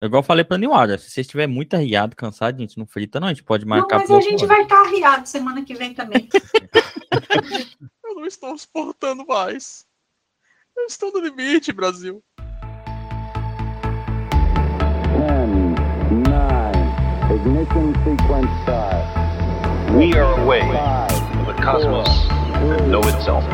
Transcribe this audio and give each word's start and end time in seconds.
Igual 0.00 0.20
eu 0.20 0.26
falei 0.26 0.44
pra 0.44 0.56
Niwara, 0.56 0.96
se 0.96 1.10
você 1.10 1.22
estiver 1.22 1.48
muito 1.48 1.74
arriado, 1.74 2.14
cansado, 2.14 2.54
a 2.56 2.60
gente 2.60 2.78
não 2.78 2.86
frita, 2.86 3.18
não. 3.18 3.26
A 3.26 3.32
gente 3.32 3.42
pode 3.42 3.66
marcar. 3.66 3.98
Não, 3.98 4.06
mas 4.08 4.26
a 4.26 4.30
gente 4.30 4.46
vai 4.46 4.62
estar 4.62 4.76
tá 4.76 4.88
arriado 4.88 5.28
semana 5.28 5.64
que 5.64 5.74
vem 5.74 5.92
também. 5.92 6.28
eu 8.04 8.14
não 8.14 8.24
estou 8.24 8.56
suportando 8.56 9.26
mais. 9.26 9.84
Eu 10.76 10.86
estou 10.86 11.12
no 11.12 11.18
limite, 11.18 11.72
Brasil. 11.72 12.22
10, 15.18 15.48
9, 16.28 17.34
ignition 17.34 17.92
sequence 18.04 18.48
start. 18.62 19.04
We 19.96 20.14
are 20.16 20.40
away 20.40 20.60
from 20.60 21.46
the 21.46 21.54
cosmos 21.60 22.08
that 22.68 22.86
know 22.86 23.00
itself. 23.00 23.44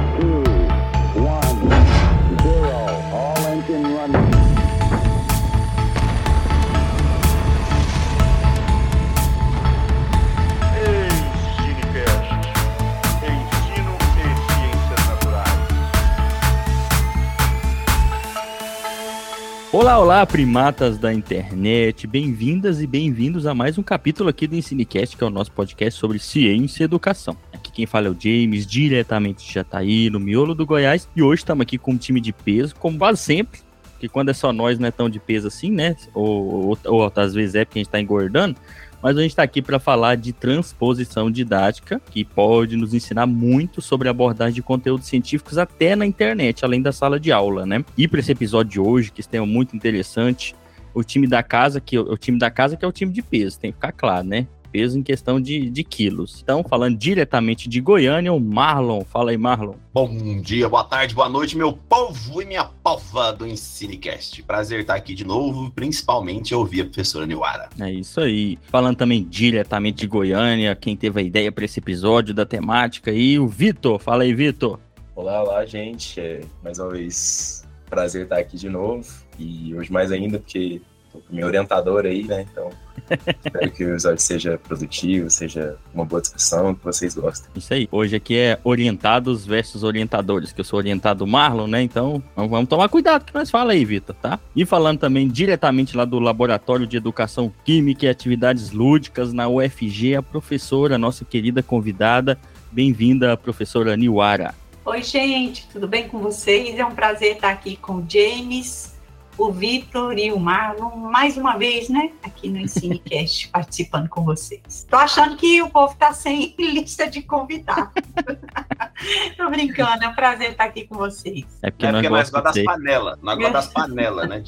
Olá, 19.74 19.98
olá, 19.98 20.24
primatas 20.24 20.98
da 20.98 21.12
internet, 21.12 22.06
bem-vindas 22.06 22.80
e 22.80 22.86
bem-vindos 22.86 23.44
a 23.44 23.52
mais 23.52 23.76
um 23.76 23.82
capítulo 23.82 24.28
aqui 24.28 24.46
do 24.46 24.54
Ensinecast, 24.54 25.16
que 25.16 25.24
é 25.24 25.26
o 25.26 25.30
nosso 25.30 25.50
podcast 25.50 25.98
sobre 25.98 26.20
ciência 26.20 26.84
e 26.84 26.86
educação. 26.86 27.36
Aqui 27.52 27.72
quem 27.72 27.84
fala 27.84 28.06
é 28.06 28.10
o 28.10 28.16
James, 28.16 28.68
diretamente 28.68 29.44
de 29.44 29.52
Jataí, 29.52 30.08
no 30.10 30.20
miolo 30.20 30.54
do 30.54 30.64
Goiás, 30.64 31.08
e 31.16 31.20
hoje 31.20 31.40
estamos 31.40 31.62
aqui 31.62 31.76
com 31.76 31.90
um 31.90 31.96
time 31.96 32.20
de 32.20 32.32
peso, 32.32 32.76
como 32.76 32.96
quase 32.96 33.20
sempre, 33.20 33.62
que 33.98 34.08
quando 34.08 34.28
é 34.28 34.32
só 34.32 34.52
nós 34.52 34.78
não 34.78 34.86
é 34.86 34.92
tão 34.92 35.10
de 35.10 35.18
peso 35.18 35.48
assim, 35.48 35.72
né? 35.72 35.96
Ou, 36.14 36.68
ou, 36.68 36.78
ou 36.84 37.12
às 37.16 37.34
vezes 37.34 37.56
é 37.56 37.64
porque 37.64 37.80
a 37.80 37.80
gente 37.80 37.88
está 37.88 38.00
engordando, 38.00 38.56
mas 39.04 39.18
a 39.18 39.20
gente 39.20 39.32
está 39.32 39.42
aqui 39.42 39.60
para 39.60 39.78
falar 39.78 40.16
de 40.16 40.32
transposição 40.32 41.30
didática, 41.30 42.00
que 42.10 42.24
pode 42.24 42.74
nos 42.74 42.94
ensinar 42.94 43.26
muito 43.26 43.82
sobre 43.82 44.08
a 44.08 44.10
abordagem 44.10 44.54
de 44.54 44.62
conteúdos 44.62 45.06
científicos 45.06 45.58
até 45.58 45.94
na 45.94 46.06
internet, 46.06 46.64
além 46.64 46.80
da 46.80 46.90
sala 46.90 47.20
de 47.20 47.30
aula, 47.30 47.66
né? 47.66 47.84
E 47.98 48.08
para 48.08 48.20
esse 48.20 48.32
episódio 48.32 48.72
de 48.72 48.80
hoje, 48.80 49.12
que 49.12 49.22
é 49.36 49.40
muito 49.40 49.76
interessante, 49.76 50.56
o 50.94 51.04
time 51.04 51.26
da 51.26 51.42
casa, 51.42 51.82
que 51.82 51.98
o 51.98 52.16
time 52.16 52.38
da 52.38 52.50
casa 52.50 52.78
que 52.78 52.84
é 52.86 52.88
o 52.88 52.92
time 52.92 53.12
de 53.12 53.20
peso, 53.20 53.60
tem 53.60 53.72
que 53.72 53.76
ficar 53.76 53.92
claro, 53.92 54.26
né? 54.26 54.46
Peso 54.74 54.98
em 54.98 55.04
questão 55.04 55.40
de, 55.40 55.70
de 55.70 55.84
quilos. 55.84 56.40
Então, 56.42 56.64
falando 56.64 56.98
diretamente 56.98 57.68
de 57.68 57.80
Goiânia, 57.80 58.32
o 58.32 58.40
Marlon. 58.40 59.04
Fala 59.04 59.30
aí, 59.30 59.38
Marlon. 59.38 59.76
Bom 59.92 60.40
dia, 60.40 60.68
boa 60.68 60.82
tarde, 60.82 61.14
boa 61.14 61.28
noite, 61.28 61.56
meu 61.56 61.74
povo 61.74 62.42
e 62.42 62.44
minha 62.44 62.64
pova 62.64 63.32
do 63.32 63.46
Ensinecast. 63.46 64.42
Prazer 64.42 64.80
estar 64.80 64.96
aqui 64.96 65.14
de 65.14 65.24
novo, 65.24 65.70
principalmente 65.70 66.52
ouvir 66.52 66.80
a 66.80 66.84
professora 66.86 67.24
Niwara. 67.24 67.68
É 67.78 67.88
isso 67.92 68.20
aí. 68.20 68.58
Falando 68.62 68.96
também 68.96 69.22
diretamente 69.22 69.98
de 69.98 70.08
Goiânia, 70.08 70.74
quem 70.74 70.96
teve 70.96 71.20
a 71.20 71.22
ideia 71.22 71.52
para 71.52 71.64
esse 71.64 71.78
episódio 71.78 72.34
da 72.34 72.44
temática 72.44 73.12
aí, 73.12 73.38
o 73.38 73.46
Vitor. 73.46 74.00
Fala 74.00 74.24
aí, 74.24 74.34
Vitor. 74.34 74.80
Olá, 75.14 75.40
olá, 75.40 75.64
gente. 75.64 76.18
É, 76.18 76.40
mais 76.64 76.80
uma 76.80 76.90
vez, 76.90 77.64
prazer 77.88 78.24
estar 78.24 78.38
aqui 78.38 78.56
de 78.56 78.68
novo. 78.68 79.06
E 79.38 79.72
hoje 79.72 79.92
mais 79.92 80.10
ainda, 80.10 80.40
porque 80.40 80.82
meu 81.30 81.46
orientador 81.46 82.04
aí, 82.04 82.24
né? 82.24 82.46
Então, 82.50 82.70
espero 83.44 83.70
que 83.70 83.84
o 83.84 83.90
episódio 83.90 84.20
seja 84.20 84.58
produtivo, 84.58 85.30
seja 85.30 85.76
uma 85.92 86.04
boa 86.04 86.20
discussão, 86.20 86.74
que 86.74 86.84
vocês 86.84 87.14
gostem. 87.14 87.50
Isso 87.54 87.72
aí. 87.72 87.88
Hoje 87.90 88.16
aqui 88.16 88.36
é 88.36 88.58
orientados 88.64 89.46
versus 89.46 89.82
orientadores, 89.82 90.52
que 90.52 90.60
eu 90.60 90.64
sou 90.64 90.78
orientado 90.78 91.26
Marlon, 91.26 91.66
né? 91.66 91.82
Então, 91.82 92.22
vamos 92.36 92.68
tomar 92.68 92.88
cuidado 92.88 93.24
que 93.24 93.34
nós 93.34 93.50
fala 93.50 93.72
aí, 93.72 93.84
Vitor, 93.84 94.14
tá? 94.14 94.38
E 94.54 94.64
falando 94.64 94.98
também 94.98 95.28
diretamente 95.28 95.96
lá 95.96 96.04
do 96.04 96.18
Laboratório 96.18 96.86
de 96.86 96.96
Educação 96.96 97.52
Química 97.64 98.06
e 98.06 98.08
Atividades 98.08 98.70
Lúdicas 98.70 99.32
na 99.32 99.48
UFG, 99.48 100.16
a 100.16 100.22
professora, 100.22 100.98
nossa 100.98 101.24
querida 101.24 101.62
convidada. 101.62 102.38
Bem-vinda, 102.70 103.36
professora 103.36 103.96
Niwara. 103.96 104.54
Oi, 104.86 105.02
gente, 105.02 105.66
tudo 105.72 105.88
bem 105.88 106.08
com 106.08 106.18
vocês? 106.18 106.78
É 106.78 106.84
um 106.84 106.94
prazer 106.94 107.36
estar 107.36 107.50
aqui 107.50 107.74
com 107.74 107.94
o 107.94 108.06
James, 108.06 108.93
o 109.36 109.52
Vitor 109.52 110.18
e 110.18 110.32
o 110.32 110.38
Marlon, 110.38 110.96
mais 110.96 111.36
uma 111.36 111.56
vez, 111.56 111.88
né, 111.88 112.12
aqui 112.22 112.48
no 112.48 112.58
Ensinecast, 112.58 113.48
participando 113.52 114.08
com 114.08 114.24
vocês. 114.24 114.86
Tô 114.88 114.96
achando 114.96 115.36
que 115.36 115.60
o 115.62 115.70
povo 115.70 115.94
tá 115.96 116.12
sem 116.12 116.54
lista 116.58 117.08
de 117.08 117.22
convidados. 117.22 117.92
Tô 119.36 119.50
brincando, 119.50 120.04
é 120.04 120.08
um 120.08 120.14
prazer 120.14 120.52
estar 120.52 120.64
aqui 120.64 120.86
com 120.86 120.96
vocês. 120.96 121.44
É 121.62 121.70
porque, 121.70 121.86
é 121.86 121.92
porque 121.92 122.08
nós 122.08 122.30
gostamos 122.30 122.54
das 122.54 122.64
panelas, 122.64 123.18
nós 123.22 123.36
gostamos 123.36 123.52
das 123.52 123.72
panelas, 123.72 124.28
né, 124.28 124.44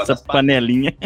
Essa 0.00 0.16
panelinha. 0.16 0.96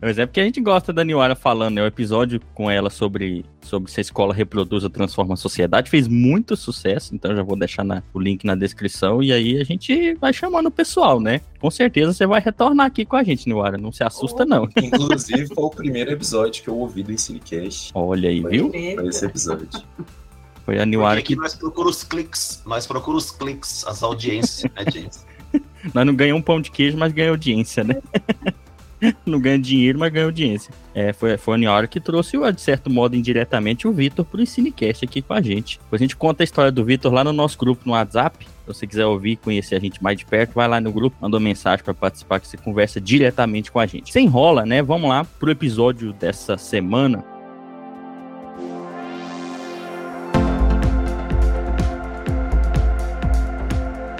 Mas 0.00 0.18
é 0.18 0.26
porque 0.26 0.40
a 0.40 0.44
gente 0.44 0.60
gosta 0.60 0.92
da 0.92 1.04
Niwara 1.04 1.34
falando, 1.34 1.76
né? 1.76 1.82
O 1.82 1.86
episódio 1.86 2.40
com 2.54 2.70
ela 2.70 2.90
sobre, 2.90 3.44
sobre 3.62 3.90
se 3.90 4.00
a 4.00 4.02
escola 4.02 4.34
reproduz 4.34 4.84
ou 4.84 4.90
transforma 4.90 5.34
a 5.34 5.36
sociedade 5.36 5.90
fez 5.90 6.08
muito 6.08 6.56
sucesso, 6.56 7.14
então 7.14 7.34
já 7.34 7.42
vou 7.42 7.56
deixar 7.56 7.84
na, 7.84 8.02
o 8.12 8.20
link 8.20 8.44
na 8.44 8.54
descrição 8.54 9.22
e 9.22 9.32
aí 9.32 9.60
a 9.60 9.64
gente 9.64 10.14
vai 10.14 10.32
chamando 10.32 10.66
o 10.66 10.70
pessoal, 10.70 11.20
né? 11.20 11.40
Com 11.60 11.70
certeza 11.70 12.12
você 12.12 12.26
vai 12.26 12.40
retornar 12.40 12.86
aqui 12.86 13.04
com 13.04 13.16
a 13.16 13.22
gente, 13.22 13.46
Niwara, 13.46 13.78
não 13.78 13.92
se 13.92 14.02
assusta 14.02 14.44
não. 14.44 14.68
Inclusive 14.76 15.46
foi 15.46 15.64
o 15.64 15.70
primeiro 15.70 16.10
episódio 16.10 16.62
que 16.62 16.68
eu 16.68 16.76
ouvi 16.76 17.02
do 17.02 17.12
Ensinecast. 17.12 17.90
Olha 17.94 18.28
aí, 18.28 18.40
foi, 18.42 18.50
viu? 18.50 18.70
Foi 18.70 19.08
esse 19.08 19.24
episódio. 19.24 19.68
Foi 20.64 20.78
a 20.78 20.84
Niwara 20.84 21.22
que... 21.22 21.34
nós 21.34 21.54
procuramos 21.54 21.96
os 21.96 22.04
cliques, 22.04 22.62
nós 22.66 22.86
procuramos 22.86 23.26
os 23.26 23.30
cliques, 23.30 23.86
as 23.86 24.02
audiências, 24.02 24.70
né, 24.74 24.84
gente? 24.90 25.18
nós 25.94 26.06
não 26.06 26.14
ganhamos 26.14 26.40
um 26.40 26.44
pão 26.44 26.60
de 26.60 26.70
queijo, 26.70 26.96
mas 26.98 27.12
ganhamos 27.12 27.36
audiência, 27.36 27.82
né? 27.82 27.96
não 29.24 29.40
ganha 29.40 29.58
dinheiro, 29.58 29.98
mas 29.98 30.12
ganha 30.12 30.26
audiência. 30.26 30.72
É, 30.94 31.12
foi, 31.12 31.36
foi 31.36 31.54
a 31.54 31.58
Niora 31.58 31.86
que 31.86 32.00
trouxe, 32.00 32.36
de 32.52 32.60
certo 32.60 32.90
modo, 32.90 33.16
indiretamente, 33.16 33.86
o 33.86 33.92
Vitor 33.92 34.24
pro 34.24 34.44
Cinecast 34.44 35.04
aqui 35.04 35.22
com 35.22 35.32
a 35.32 35.40
gente. 35.40 35.78
Depois 35.78 36.00
a 36.00 36.04
gente 36.04 36.16
conta 36.16 36.42
a 36.42 36.44
história 36.44 36.72
do 36.72 36.84
Vitor 36.84 37.12
lá 37.12 37.22
no 37.22 37.32
nosso 37.32 37.58
grupo 37.58 37.82
no 37.86 37.92
WhatsApp. 37.92 38.44
Se 38.44 38.66
você 38.66 38.86
quiser 38.86 39.06
ouvir 39.06 39.36
conhecer 39.36 39.76
a 39.76 39.80
gente 39.80 40.02
mais 40.02 40.18
de 40.18 40.26
perto, 40.26 40.54
vai 40.54 40.68
lá 40.68 40.80
no 40.80 40.92
grupo, 40.92 41.16
manda 41.20 41.36
uma 41.36 41.42
mensagem 41.42 41.84
para 41.84 41.94
participar, 41.94 42.40
que 42.40 42.46
você 42.46 42.56
conversa 42.56 43.00
diretamente 43.00 43.70
com 43.70 43.78
a 43.78 43.86
gente. 43.86 44.12
Sem 44.12 44.26
rola, 44.26 44.66
né? 44.66 44.82
Vamos 44.82 45.08
lá 45.08 45.24
pro 45.24 45.50
episódio 45.50 46.12
dessa 46.12 46.58
semana. 46.58 47.37